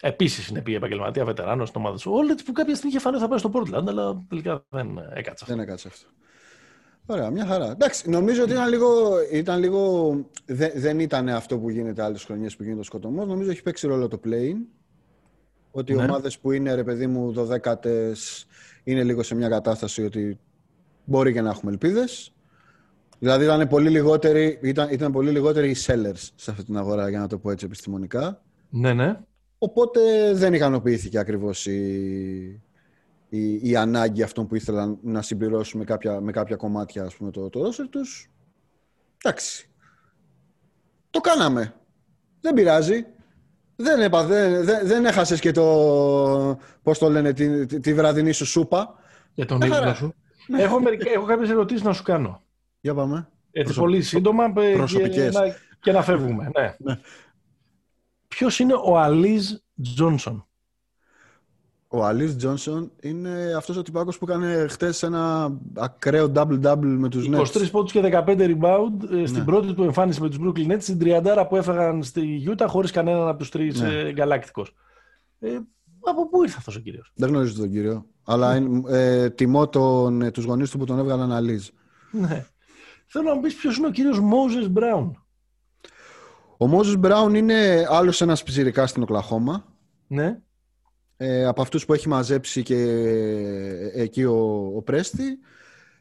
επίσης 0.00 0.48
είναι 0.48 0.62
πει 0.62 0.74
επαγγελματία 0.74 1.24
βετεράνος 1.24 1.68
στην 1.68 1.80
ομάδα 1.80 1.96
του. 1.96 2.12
Όλετ 2.12 2.40
που 2.44 2.52
κάποια 2.52 2.74
στιγμή 2.74 2.94
είχε 2.94 3.04
φανεί 3.04 3.18
θα 3.18 3.28
πάει 3.28 3.38
στο 3.38 3.50
Portland, 3.54 3.86
αλλά 3.86 4.24
τελικά 4.28 4.64
δεν 4.68 4.98
έκατσε 4.98 5.44
αυτό. 5.44 5.46
Δεν 5.46 5.60
έκατσε 5.60 5.88
αυτό. 5.88 6.08
Ωραία, 7.06 7.30
μια 7.30 7.46
χαρά. 7.46 7.70
Εντάξει, 7.70 8.10
νομίζω 8.10 8.42
ότι 8.42 8.52
ήταν 8.52 8.68
λίγο. 8.68 9.20
Ήταν 9.32 9.60
λίγο 9.60 10.14
δε, 10.46 10.70
δεν 10.74 10.98
ήταν 11.00 11.28
αυτό 11.28 11.58
που 11.58 11.70
γίνεται 11.70 12.02
άλλες 12.02 12.24
χρονιές 12.24 12.56
που 12.56 12.62
γίνεται 12.62 12.80
ο 12.80 12.84
σκοτωμός. 12.84 13.26
Νομίζω 13.26 13.50
έχει 13.50 13.62
παίξει 13.62 13.86
ρόλο 13.86 14.08
το 14.08 14.20
playing. 14.24 14.56
Ότι 15.70 15.94
ναι. 15.94 16.02
οι 16.02 16.04
ομάδες 16.04 16.38
που 16.38 16.52
είναι 16.52 16.74
ρε 16.74 16.84
παιδί 16.84 17.06
μου 17.06 17.34
12 17.64 17.74
είναι 18.84 19.02
λίγο 19.02 19.22
σε 19.22 19.34
μια 19.34 19.48
κατάσταση 19.48 20.04
ότι 20.04 20.38
μπορεί 21.04 21.32
και 21.32 21.40
να 21.40 21.50
έχουμε 21.50 21.70
ελπίδες. 21.70 22.32
Δηλαδή 23.18 23.44
ήταν 23.44 23.68
πολύ, 23.68 23.90
λιγότεροι, 23.90 24.58
ήταν, 24.62 24.88
ήταν 24.90 25.12
πολύ 25.12 25.30
λιγότεροι 25.30 25.70
οι 25.70 25.76
sellers 25.86 26.28
σε 26.34 26.50
αυτή 26.50 26.64
την 26.64 26.76
αγορά, 26.76 27.08
για 27.08 27.18
να 27.18 27.26
το 27.26 27.38
πω 27.38 27.50
έτσι 27.50 27.64
επιστημονικά. 27.64 28.42
Ναι, 28.68 28.92
ναι. 28.92 29.18
Οπότε 29.58 30.32
δεν 30.34 30.54
ικανοποιήθηκε 30.54 31.18
ακριβώς 31.18 31.66
η, 31.66 32.62
η, 33.36 33.70
η 33.70 33.76
ανάγκη 33.76 34.22
αυτών 34.22 34.46
που 34.46 34.54
ήθελαν 34.54 34.98
να 35.02 35.22
συμπληρώσουν 35.22 35.78
με 35.78 35.84
κάποια, 35.84 36.20
με 36.20 36.32
κάποια 36.32 36.56
κομμάτια 36.56 37.04
ας 37.04 37.14
πούμε, 37.14 37.30
το, 37.30 37.48
το 37.48 37.60
roster 37.60 37.86
τους. 37.90 38.30
Εντάξει. 39.22 39.68
Το 41.10 41.20
κάναμε. 41.20 41.74
Δεν 42.40 42.54
πειράζει. 42.54 43.06
Δεν, 43.76 44.00
έπα, 44.00 44.24
δεν, 44.24 44.64
δεν, 44.64 44.86
δεν 44.86 45.06
έχασες 45.06 45.40
και 45.40 45.50
το, 45.50 46.58
πώς 46.82 46.98
το 46.98 47.08
λένε, 47.10 47.32
τη, 47.32 47.66
τη, 47.66 47.80
τη 47.80 47.94
βραδινή 47.94 48.32
σου 48.32 48.46
σούπα. 48.46 48.94
Για 49.34 49.46
τον 49.46 49.60
ύπνο 49.60 49.94
σου. 49.94 50.14
Ναι. 50.46 50.62
Έχω, 50.62 50.80
έχω 51.14 51.24
κάποιες 51.24 51.50
ερωτήσεις 51.50 51.82
να 51.82 51.92
σου 51.92 52.02
κάνω. 52.02 52.42
Για 52.80 52.94
πάμε. 52.94 53.28
Έτσι 53.52 53.74
πολύ 53.74 54.02
σύντομα 54.02 54.52
και 55.10 55.30
να, 55.32 55.40
και 55.80 55.92
να 55.92 56.02
φεύγουμε. 56.02 56.50
Ναι. 56.58 56.76
ναι. 56.78 56.98
Ποιος 58.28 58.58
είναι 58.58 58.74
ο 58.84 58.98
Αλίζ 58.98 59.52
Τζόνσον; 59.82 60.46
Ο 61.96 62.04
Αλίζ 62.04 62.34
Τζόνσον 62.34 62.90
είναι 63.00 63.54
αυτός 63.56 63.76
ο 63.76 63.82
τυπάκος 63.82 64.18
που 64.18 64.24
έκανε 64.28 64.66
χτες 64.68 65.02
ένα 65.02 65.52
ακραίο 65.74 66.32
double-double 66.34 66.96
με 66.98 67.08
τους 67.08 67.28
Nets. 67.30 67.40
23 67.40 67.70
πόντους 67.70 67.92
και 67.92 68.00
15 68.04 68.24
rebound 68.26 69.12
ε, 69.12 69.26
στην 69.26 69.38
ναι. 69.38 69.44
πρώτη 69.44 69.74
του 69.74 69.82
εμφάνιση 69.82 70.20
με 70.20 70.28
τους 70.28 70.38
Brooklyn 70.42 70.72
Nets, 70.72 70.80
στην 70.80 70.98
τριαντάρα 70.98 71.46
που 71.46 71.56
έφεγαν 71.56 72.02
στη 72.02 72.48
Utah 72.48 72.66
χωρίς 72.68 72.90
κανέναν 72.90 73.28
από 73.28 73.38
τους 73.38 73.48
τρεις 73.48 73.80
ναι. 73.80 73.88
ε, 73.88 74.12
Ε, 75.38 75.58
από 76.00 76.28
πού 76.28 76.42
ήρθε 76.42 76.56
αυτός 76.58 76.76
ο 76.76 76.80
κύριος; 76.80 77.12
Δεν 77.14 77.28
γνωρίζω 77.28 77.54
τον 77.54 77.70
κύριο, 77.70 78.06
αλλά 78.24 78.54
ε, 78.88 79.30
τιμώ 79.30 79.68
τον, 79.68 80.22
ε, 80.22 80.30
τους 80.30 80.44
γονείς 80.44 80.70
του 80.70 80.78
που 80.78 80.84
τον 80.84 80.98
έβγαλαν 80.98 81.32
Αλίζ. 81.32 81.68
Ναι. 82.10 82.46
Θέλω 83.06 83.28
να 83.28 83.34
μου 83.34 83.40
πεις 83.40 83.54
ποιος 83.54 83.76
είναι 83.76 83.86
ο 83.86 83.90
κύριος 83.90 84.20
Μόζες 84.20 84.70
Μπράουν. 84.70 85.24
Ο 86.56 86.66
Μόζες 86.66 86.96
Μπράουν 86.96 87.34
είναι 87.34 87.86
άλλος 87.88 88.20
ένας 88.20 88.42
πιζυρικά 88.42 88.86
στην 88.86 89.02
Οκλαχώμα. 89.02 89.64
Ναι. 90.06 90.38
Ε, 91.16 91.44
από 91.44 91.62
αυτούς 91.62 91.84
που 91.84 91.92
έχει 91.92 92.08
μαζέψει 92.08 92.62
και 92.62 92.74
ε, 92.74 94.02
εκεί 94.02 94.24
ο, 94.24 94.72
ο 94.76 94.82
Πρέστη. 94.82 95.38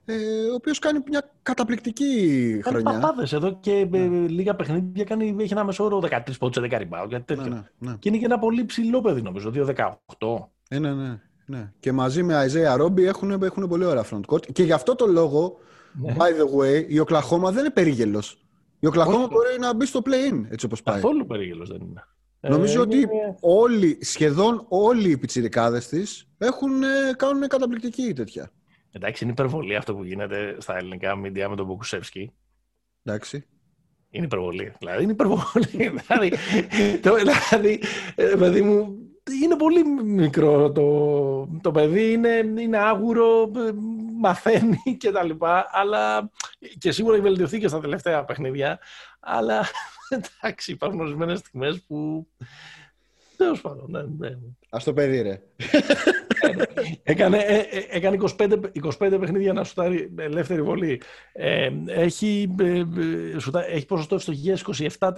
Ε, 0.05 0.15
ο 0.51 0.53
οποίος 0.53 0.79
κάνει 0.79 0.99
μια 1.09 1.31
καταπληκτική 1.43 2.49
κάνει 2.61 2.81
χρονιά. 2.81 2.99
Κάνει 2.99 3.29
εδώ 3.31 3.57
και 3.59 3.87
ναι. 3.89 4.27
λίγα 4.27 4.55
παιχνίδια 4.55 5.03
κάνει, 5.03 5.35
έχει 5.39 5.53
ένα 5.53 5.63
μεσόωρο 5.63 6.01
13 6.03 6.19
πόντους, 6.39 6.63
10 6.63 6.75
ριμπάου, 6.77 7.07
κάτι 7.09 7.23
τέτοιο. 7.23 7.43
Ναι, 7.43 7.63
ναι, 7.79 7.89
ναι. 7.89 7.95
Και 7.99 8.09
είναι 8.09 8.17
και 8.17 8.25
ένα 8.25 8.39
πολύ 8.39 8.65
ψηλό 8.65 9.01
παιδί 9.01 9.21
νομίζω, 9.21 9.51
2-18. 9.55 9.93
Ε, 10.69 10.79
ναι, 10.79 10.93
ναι, 10.93 11.19
ναι. 11.45 11.71
Και 11.79 11.91
μαζί 11.91 12.23
με 12.23 12.43
Αιζέα 12.43 12.75
Ρόμπι 12.75 13.05
έχουν, 13.05 13.43
έχουν 13.43 13.67
πολύ 13.67 13.85
ωραία 13.85 14.05
front 14.11 14.21
court. 14.27 14.51
Και 14.51 14.63
γι' 14.63 14.71
αυτό 14.71 14.95
το 14.95 15.05
λόγο 15.05 15.57
ναι. 16.01 16.15
By 16.17 16.21
the 16.21 16.59
way, 16.59 16.85
η 16.87 16.99
Οκλαχώμα 16.99 17.51
δεν 17.51 17.59
είναι 17.59 17.73
περίγελος. 17.73 18.37
Η 18.79 18.87
Οκλαχώμα 18.87 19.27
μπορεί 19.27 19.59
να 19.59 19.73
μπει 19.73 19.85
στο 19.85 20.01
play-in, 20.05 20.45
έτσι 20.49 20.65
όπως 20.65 20.83
πάει. 20.83 20.95
Καθόλου 20.95 21.25
περίγελος 21.25 21.69
δεν 21.69 21.81
είναι. 21.81 22.03
Νομίζω 22.49 22.79
ε, 22.79 22.81
ότι 22.81 23.07
όλοι, 23.39 23.97
σχεδόν 24.01 24.65
όλοι 24.67 25.09
οι 25.09 25.17
πιτσιρικάδες 25.17 25.87
της 25.87 26.27
κάνουν 27.15 27.47
καταπληκτική 27.47 28.13
τέτοια. 28.13 28.51
Εντάξει, 28.91 29.23
είναι 29.23 29.33
υπερβολή 29.33 29.75
αυτό 29.75 29.95
που 29.95 30.03
γίνεται 30.03 30.55
στα 30.59 30.77
ελληνικά 30.77 31.15
μίντια 31.15 31.49
με 31.49 31.55
τον 31.55 31.65
Μποκουσεύσκι. 31.65 32.33
Εντάξει. 33.03 33.45
Είναι 34.09 34.25
υπερβολή. 34.25 34.73
Δηλαδή, 34.79 35.03
είναι 35.03 35.11
υπερβολή. 35.11 35.67
δηλαδή, 36.07 36.33
το, 37.01 37.15
δηλαδή, 37.15 37.81
ε, 38.15 38.35
παιδί 38.37 38.61
μου, 38.61 38.97
είναι 39.43 39.55
πολύ 39.55 39.85
μικρό 40.03 40.71
το, 40.71 41.59
το 41.61 41.71
παιδί, 41.71 42.11
είναι, 42.11 42.43
είναι 42.59 42.77
άγουρο, 42.77 43.51
μαθαίνει 44.19 44.97
και 44.97 45.11
τα 45.11 45.23
λοιπά, 45.23 45.69
αλλά 45.71 46.31
και 46.77 46.91
σίγουρα 46.91 47.15
έχει 47.15 47.23
βελτιωθεί 47.23 47.59
και 47.59 47.67
στα 47.67 47.79
τελευταία 47.79 48.25
παιχνίδια, 48.25 48.79
αλλά 49.19 49.65
εντάξει, 50.13 50.71
υπάρχουν 50.71 50.99
ορισμένες 50.99 51.39
στιγμές 51.39 51.81
που 51.81 52.27
Τέλος 53.37 53.61
πάντων, 53.61 53.85
ναι, 53.89 54.01
ναι. 54.17 54.27
Α 54.69 54.77
το 54.83 54.93
παιδί, 54.93 55.21
ρε. 55.21 55.41
έκανε, 57.03 57.37
ε, 57.37 57.57
ε, 57.57 57.85
έκανε 57.89 58.17
25, 58.37 58.59
25 58.99 59.17
παιχνίδια 59.19 59.53
να 59.53 59.63
σουτάρει 59.63 60.13
ελεύθερη 60.17 60.61
βολή. 60.61 61.01
Ε, 61.33 61.69
έχει, 61.87 62.55
ε, 62.59 62.83
έχει 63.67 63.85
ποσοστό 63.85 64.15
ευστοχίας 64.15 64.61
27% 64.61 65.13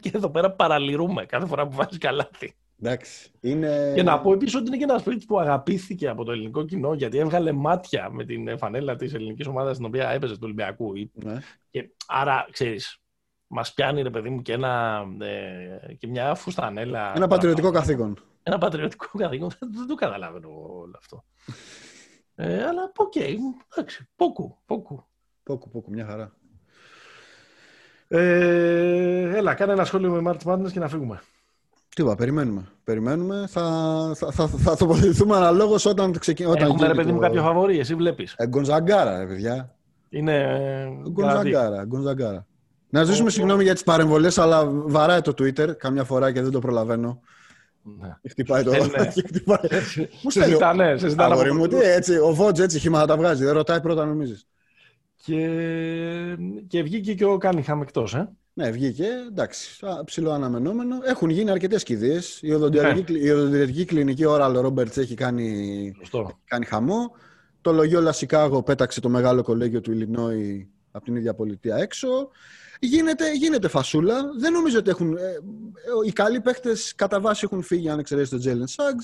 και 0.00 0.10
εδώ 0.14 0.30
πέρα 0.30 0.50
παραλυρούμε 0.50 1.24
κάθε 1.24 1.46
φορά 1.46 1.66
που 1.66 1.76
βάζει 1.76 1.98
καλάθι. 1.98 2.54
Εντάξει. 2.82 3.30
Είναι... 3.40 3.92
Και 3.94 4.02
να 4.02 4.20
πω 4.20 4.32
επίσης 4.32 4.54
ότι 4.54 4.66
είναι 4.66 4.76
και 4.76 4.84
ένας 4.84 5.00
σπίτι 5.00 5.26
που 5.26 5.40
αγαπήθηκε 5.40 6.08
από 6.08 6.24
το 6.24 6.32
ελληνικό 6.32 6.64
κοινό 6.64 6.94
γιατί 6.94 7.18
έβγαλε 7.18 7.52
μάτια 7.52 8.10
με 8.10 8.24
την 8.24 8.58
φανέλα 8.58 8.96
της 8.96 9.14
ελληνικής 9.14 9.46
ομάδας 9.46 9.74
στην 9.74 9.86
οποία 9.86 10.10
έπαιζε 10.10 10.32
του 10.32 10.40
Ολυμπιακού. 10.42 10.92
Ναι. 11.12 11.38
Και 11.70 11.90
άρα, 12.06 12.46
ξέρεις, 12.50 13.00
μας 13.48 13.74
πιάνει 13.74 14.02
ρε 14.02 14.10
παιδί 14.10 14.28
μου 14.28 14.42
και, 14.42 14.52
ένα, 14.52 15.02
ε, 15.20 15.94
και 15.94 16.06
μια 16.06 16.34
φουστανέλα. 16.34 17.12
Ένα 17.16 17.26
πατριωτικό 17.26 17.70
καθήκον. 17.70 18.18
Ένα 18.42 18.58
πατριωτικό 18.58 19.18
καθήκον. 19.18 19.50
Δεν 19.58 19.86
το 19.86 19.94
καταλαβαίνω 19.94 20.48
όλο 20.80 20.94
αυτό. 20.96 21.24
Ε, 22.34 22.64
αλλά 22.64 22.92
OK, 22.96 23.12
okay, 23.16 23.36
εντάξει, 23.74 24.08
πόκου, 24.16 24.56
πόκου. 24.66 25.04
Πόκου, 25.42 25.70
πόκου, 25.70 25.90
μια 25.90 26.06
χαρά. 26.06 26.32
Ε, 28.08 29.36
έλα, 29.36 29.54
κάνε 29.54 29.72
ένα 29.72 29.84
σχόλιο 29.84 30.10
με 30.10 30.30
March 30.30 30.52
Madness 30.52 30.72
και 30.72 30.78
να 30.78 30.88
φύγουμε. 30.88 31.20
Τι 31.88 32.02
είπα, 32.02 32.14
περιμένουμε. 32.14 32.68
Περιμένουμε. 32.84 33.44
Θα, 33.48 33.62
θα, 34.14 34.30
θα, 34.32 34.46
θα 34.46 34.76
τοποθετηθούμε 34.76 35.36
αναλόγως 35.36 35.86
όταν 35.86 36.18
ξεκινήσει. 36.18 36.56
Έχουμε 36.58 36.86
ρε 36.86 36.94
παιδί 36.94 37.12
μου 37.12 37.18
κάποιο 37.18 37.42
φαβορή, 37.42 37.78
εσύ 37.78 37.94
βλέπεις. 37.94 38.34
Ε, 38.36 38.46
Γκονζαγκάρα, 38.46 39.18
ρε 39.18 39.26
παιδιά. 39.26 39.76
Είναι. 40.08 40.88
Γκονζαγκάρα, 41.10 41.84
γκονζαγκάρα. 41.84 42.46
Να 42.90 43.04
ζήσουμε 43.04 43.30
συγγνώμη 43.30 43.62
για 43.62 43.72
τις 43.72 43.82
παρεμβολές, 43.82 44.38
αλλά 44.38 44.66
βαράει 44.66 45.20
το 45.20 45.34
Twitter 45.38 45.76
καμιά 45.76 46.04
φορά 46.04 46.32
και 46.32 46.42
δεν 46.42 46.50
το 46.50 46.58
προλαβαίνω. 46.58 47.20
Ναι. 47.82 48.16
Χτυπάει 48.30 48.62
το. 48.62 48.72
Ε, 48.72 48.78
ναι. 48.78 49.12
Μου 50.22 50.30
στέλνει. 50.30 50.56
Αγόρι 51.16 51.52
μου, 51.52 51.66
τι 51.66 51.76
έτσι. 51.76 52.18
Ο 52.18 52.34
Βότζ 52.34 52.60
έτσι 52.60 52.78
χυμάτα 52.78 53.06
τα 53.06 53.16
βγάζει. 53.16 53.44
Δεν 53.44 53.52
ρωτάει 53.52 53.80
πρώτα, 53.80 54.04
νομίζεις. 54.04 54.46
Και, 55.24 55.48
και 56.68 56.82
βγήκε 56.82 57.14
και 57.14 57.24
ο 57.24 57.38
Κάνιχαμ 57.38 57.80
εκτό, 57.80 58.06
ε. 58.14 58.28
Ναι, 58.52 58.70
βγήκε. 58.70 59.06
Εντάξει, 59.28 59.86
ψηλό 60.04 60.30
αναμενόμενο. 60.30 60.96
Έχουν 61.04 61.30
γίνει 61.30 61.50
αρκετές 61.50 61.82
κηδείες. 61.82 62.38
Η 62.42 62.52
οδοντιατρική 62.52 63.78
ναι. 63.78 63.84
κλινική 63.84 64.24
ώρα 64.24 64.46
ο 64.46 64.60
Ρόμπερτ 64.60 64.96
έχει 64.96 65.14
κάνει, 65.14 65.92
κάνει 66.44 66.64
χαμό. 66.64 67.14
Το 67.60 67.72
Λογιόλα 67.72 68.12
Σικάγο 68.12 68.62
πέταξε 68.62 69.00
το 69.00 69.08
μεγάλο 69.08 69.42
κολέγιο 69.42 69.80
του 69.80 69.92
Ιλινόη 69.92 70.68
από 70.90 71.04
την 71.04 71.16
ίδια 71.16 71.34
πολιτεία 71.34 71.76
έξω. 71.76 72.28
Γίνεται, 72.78 73.32
γίνεται 73.32 73.68
φασούλα. 73.68 74.14
Δεν 74.38 74.52
νομίζω 74.52 74.78
ότι 74.78 74.90
έχουν. 74.90 75.16
Ε, 75.16 75.20
οι 76.06 76.12
καλοί 76.12 76.40
παίχτες 76.40 76.72
κατά 76.96 77.20
βάση 77.20 77.40
έχουν 77.44 77.62
φύγει, 77.62 77.88
αν 77.88 77.98
εξαιρέσεις 77.98 78.30
τον 78.30 78.38
Τζέιλεν 78.38 78.66
Σαγκς. 78.66 78.98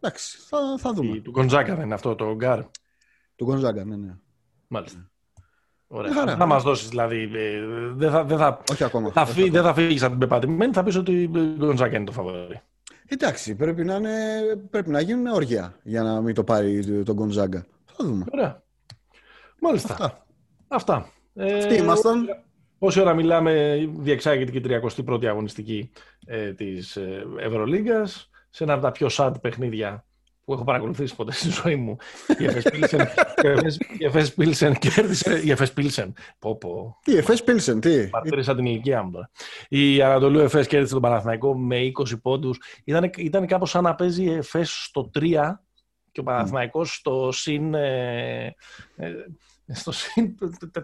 Εντάξει, 0.00 0.38
θα, 0.48 0.58
θα 0.78 0.92
δούμε. 0.92 1.20
Του 1.20 1.30
Γκονζάγκα 1.30 1.74
δεν 1.74 1.84
είναι 1.84 1.94
αυτό 1.94 2.14
το 2.14 2.34
γκαρντ. 2.34 2.60
Του 3.36 3.44
Γκονζάγκα, 3.44 3.84
ναι, 3.84 3.96
ναι. 3.96 4.14
Μάλιστα. 4.68 5.10
Ωραία. 5.86 6.36
Θα 6.36 6.46
μας 6.46 6.62
δώσεις 6.62 6.88
δηλαδή. 6.88 7.30
Ε, 7.34 7.60
δεν 7.94 8.10
θα, 8.10 8.24
δεν 8.24 8.38
θα, 8.38 8.62
όχι 8.70 8.84
ακόμα. 8.84 9.10
Θα 9.10 9.26
φύ, 9.26 9.50
δεν 9.50 9.62
θα 9.62 9.74
φύγεις 9.74 10.02
από 10.02 10.10
την 10.10 10.20
πεπατημένη, 10.20 10.72
θα 10.72 10.82
πεις 10.82 10.96
ότι 10.96 11.30
ο 11.34 11.64
Γκονζάγκα 11.64 11.96
είναι 11.96 12.04
το 12.04 12.12
φαβορή. 12.12 12.62
Εντάξει, 13.10 13.54
πρέπει 13.54 13.84
να, 13.84 13.94
είναι, 13.94 14.16
πρέπει 14.70 14.90
να 14.90 15.00
γίνουν 15.00 15.26
όργια 15.26 15.78
για 15.82 16.02
να 16.02 16.20
μην 16.20 16.34
το 16.34 16.44
πάρει 16.44 17.02
τον 17.04 17.14
Γκοντζάγκα. 17.14 17.66
Θα 17.84 18.04
δούμε. 18.04 18.24
Ωραία. 18.32 18.62
Μάλιστα. 19.60 19.92
Αυτά. 19.92 20.26
Αυτά. 20.68 21.12
Ε, 21.34 21.58
Αυτοί 21.58 21.74
ήμασταν. 21.74 22.26
Πόση 22.78 23.00
ώρα 23.00 23.14
μιλάμε, 23.14 23.84
διεξάγεται 23.98 24.50
και 24.50 24.58
η 24.58 24.80
31η 25.08 25.26
αγωνιστική 25.26 25.90
ε, 26.26 26.52
της 26.52 26.96
ε, 26.96 27.26
Ευρωλίγκας, 27.38 28.30
σε 28.50 28.64
ένα 28.64 28.72
από 28.72 28.82
τα 28.82 28.90
πιο 28.90 29.08
sad 29.10 29.32
παιχνίδια 29.40 30.04
που 30.44 30.54
έχω 30.54 30.64
παρακολουθήσει 30.64 31.14
ποτέ 31.14 31.32
στη 31.32 31.48
ζωή 31.50 31.76
μου. 31.76 31.96
Η 32.38 32.44
Εφές 34.04 34.34
Πίλσεν 34.34 34.74
κέρδισε. 34.78 35.40
Η 35.44 35.50
Εφές 35.50 35.72
Πίλσεν. 35.72 36.14
Πω 36.38 36.56
πω. 36.56 36.98
Τι, 37.02 37.16
Εφές 37.16 37.44
Πίλσεν, 37.44 37.80
τι; 37.80 38.08
Παρτήρισα 38.08 38.54
την 38.54 38.64
ηλικία 38.64 39.02
μου 39.02 39.10
τώρα. 39.10 39.30
Η 39.68 40.02
Ανατολού 40.02 40.38
Εφές 40.38 40.66
κέρδισε 40.66 40.92
τον 40.92 41.02
Παναθηναϊκό 41.02 41.58
με 41.58 41.76
20 41.98 42.20
πόντους. 42.22 42.58
Ήταν, 42.84 43.10
ήταν 43.16 43.46
κάπως 43.46 43.70
σαν 43.70 43.82
να 43.82 43.94
παίζει 43.94 44.24
η 44.24 44.32
Εφές 44.32 44.84
στο 44.84 45.10
3 45.14 45.52
και 46.12 46.20
ο 46.20 46.22
Παναθηναϊκός 46.22 46.94
στο 46.94 47.32
συν... 47.32 47.74
Ε, 47.74 48.54
ε, 48.96 49.10
στο 49.72 49.92
συν 49.92 50.34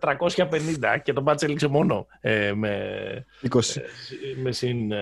450 0.01 0.99
και 1.03 1.13
το 1.13 1.23
μάτς 1.23 1.43
έληξε 1.43 1.67
μόνο 1.67 2.07
ε, 2.21 2.53
με, 2.53 3.27
20. 3.51 3.61
Ε, 3.77 3.83
με 4.43 4.53
συν 4.53 4.93
20. 4.93 4.97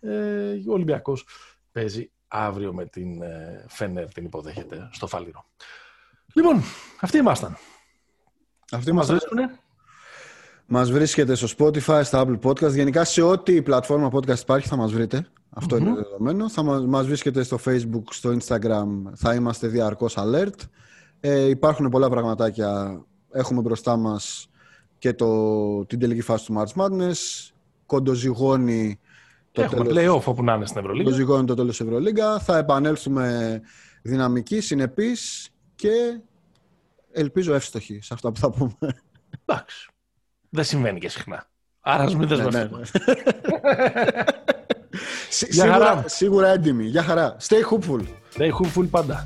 Ε, 0.00 0.10
ο 0.68 0.72
Ολυμπιακός 0.72 1.26
παίζει 1.72 2.10
αύριο 2.28 2.72
με 2.72 2.86
την 2.86 3.22
ε, 3.22 3.64
Φένερ 3.68 4.12
την 4.12 4.24
υποδέχεται 4.24 4.88
στο 4.92 5.06
Φάληρο. 5.06 5.44
Λοιπόν, 6.34 6.62
αυτοί 7.00 7.18
ήμασταν. 7.18 7.56
Αυτοί 8.70 8.92
μας 8.92 9.06
βρίσκουνε; 9.06 9.50
Μας 10.66 10.90
βρίσκεται 10.90 11.34
στο 11.34 11.48
Spotify, 11.58 12.00
στα 12.04 12.24
Apple 12.26 12.38
Podcast. 12.42 12.72
Γενικά 12.72 13.04
σε 13.04 13.22
ό,τι 13.22 13.62
πλατφόρμα 13.62 14.10
podcast 14.12 14.38
υπάρχει 14.38 14.68
θα 14.68 14.76
μας 14.76 14.92
βρείτε. 14.92 15.26
είναι 15.70 15.94
δεδομένο. 15.94 16.48
Θα 16.50 16.62
μας, 16.62 16.86
μας 16.86 17.06
βρίσκεται 17.06 17.42
στο 17.42 17.58
Facebook, 17.64 18.02
στο 18.10 18.36
Instagram. 18.38 18.86
Θα 19.14 19.34
είμαστε 19.34 19.66
διαρκώς 19.66 20.14
alert. 20.18 20.56
Ε, 21.24 21.48
υπάρχουν 21.48 21.88
πολλά 21.88 22.08
πραγματάκια. 22.08 23.02
Έχουμε 23.32 23.60
μπροστά 23.60 23.96
μας 23.96 24.48
και 24.98 25.12
το, 25.12 25.84
την 25.84 25.98
τελική 25.98 26.20
φάση 26.20 26.46
του 26.46 26.54
March 26.58 26.82
Madness. 26.82 27.50
Κοντοζυγώνει 27.86 28.98
το 29.52 29.62
Έχουμε 29.62 29.84
τέλος, 29.84 30.16
play-off 30.16 30.24
όπου 30.24 30.44
να 30.44 30.54
είναι 30.54 30.66
στην 30.66 30.80
Ευρωλίγα. 30.80 31.08
Το 31.08 31.14
ζυγώνει 31.14 31.46
το 31.46 31.54
τέλος 31.54 31.80
Ευρωλίγα. 31.80 32.38
Θα 32.38 32.58
επανέλθουμε 32.58 33.60
δυναμικοί, 34.02 34.60
συνεπείς 34.60 35.50
και 35.74 36.20
ελπίζω 37.12 37.54
εύστοχοι 37.54 37.98
σε 38.02 38.14
αυτά 38.14 38.32
που 38.32 38.38
θα 38.38 38.50
πούμε. 38.50 38.76
Εντάξει. 39.44 39.90
Δεν 40.48 40.64
συμβαίνει 40.64 40.98
και 40.98 41.08
συχνά. 41.08 41.46
Άρα 41.80 42.02
ας 42.02 42.16
μην 42.16 42.28
ναι, 42.28 42.36
ναι, 42.36 42.64
ναι. 42.64 42.82
σίγουρα, 45.28 46.04
σίγουρα 46.06 46.48
έντιμοι. 46.48 46.84
Γεια 46.84 47.02
χαρά. 47.02 47.36
Stay 47.40 47.62
hopeful. 47.70 48.02
Stay 48.36 48.50
hopeful 48.50 48.88
πάντα. 48.90 49.24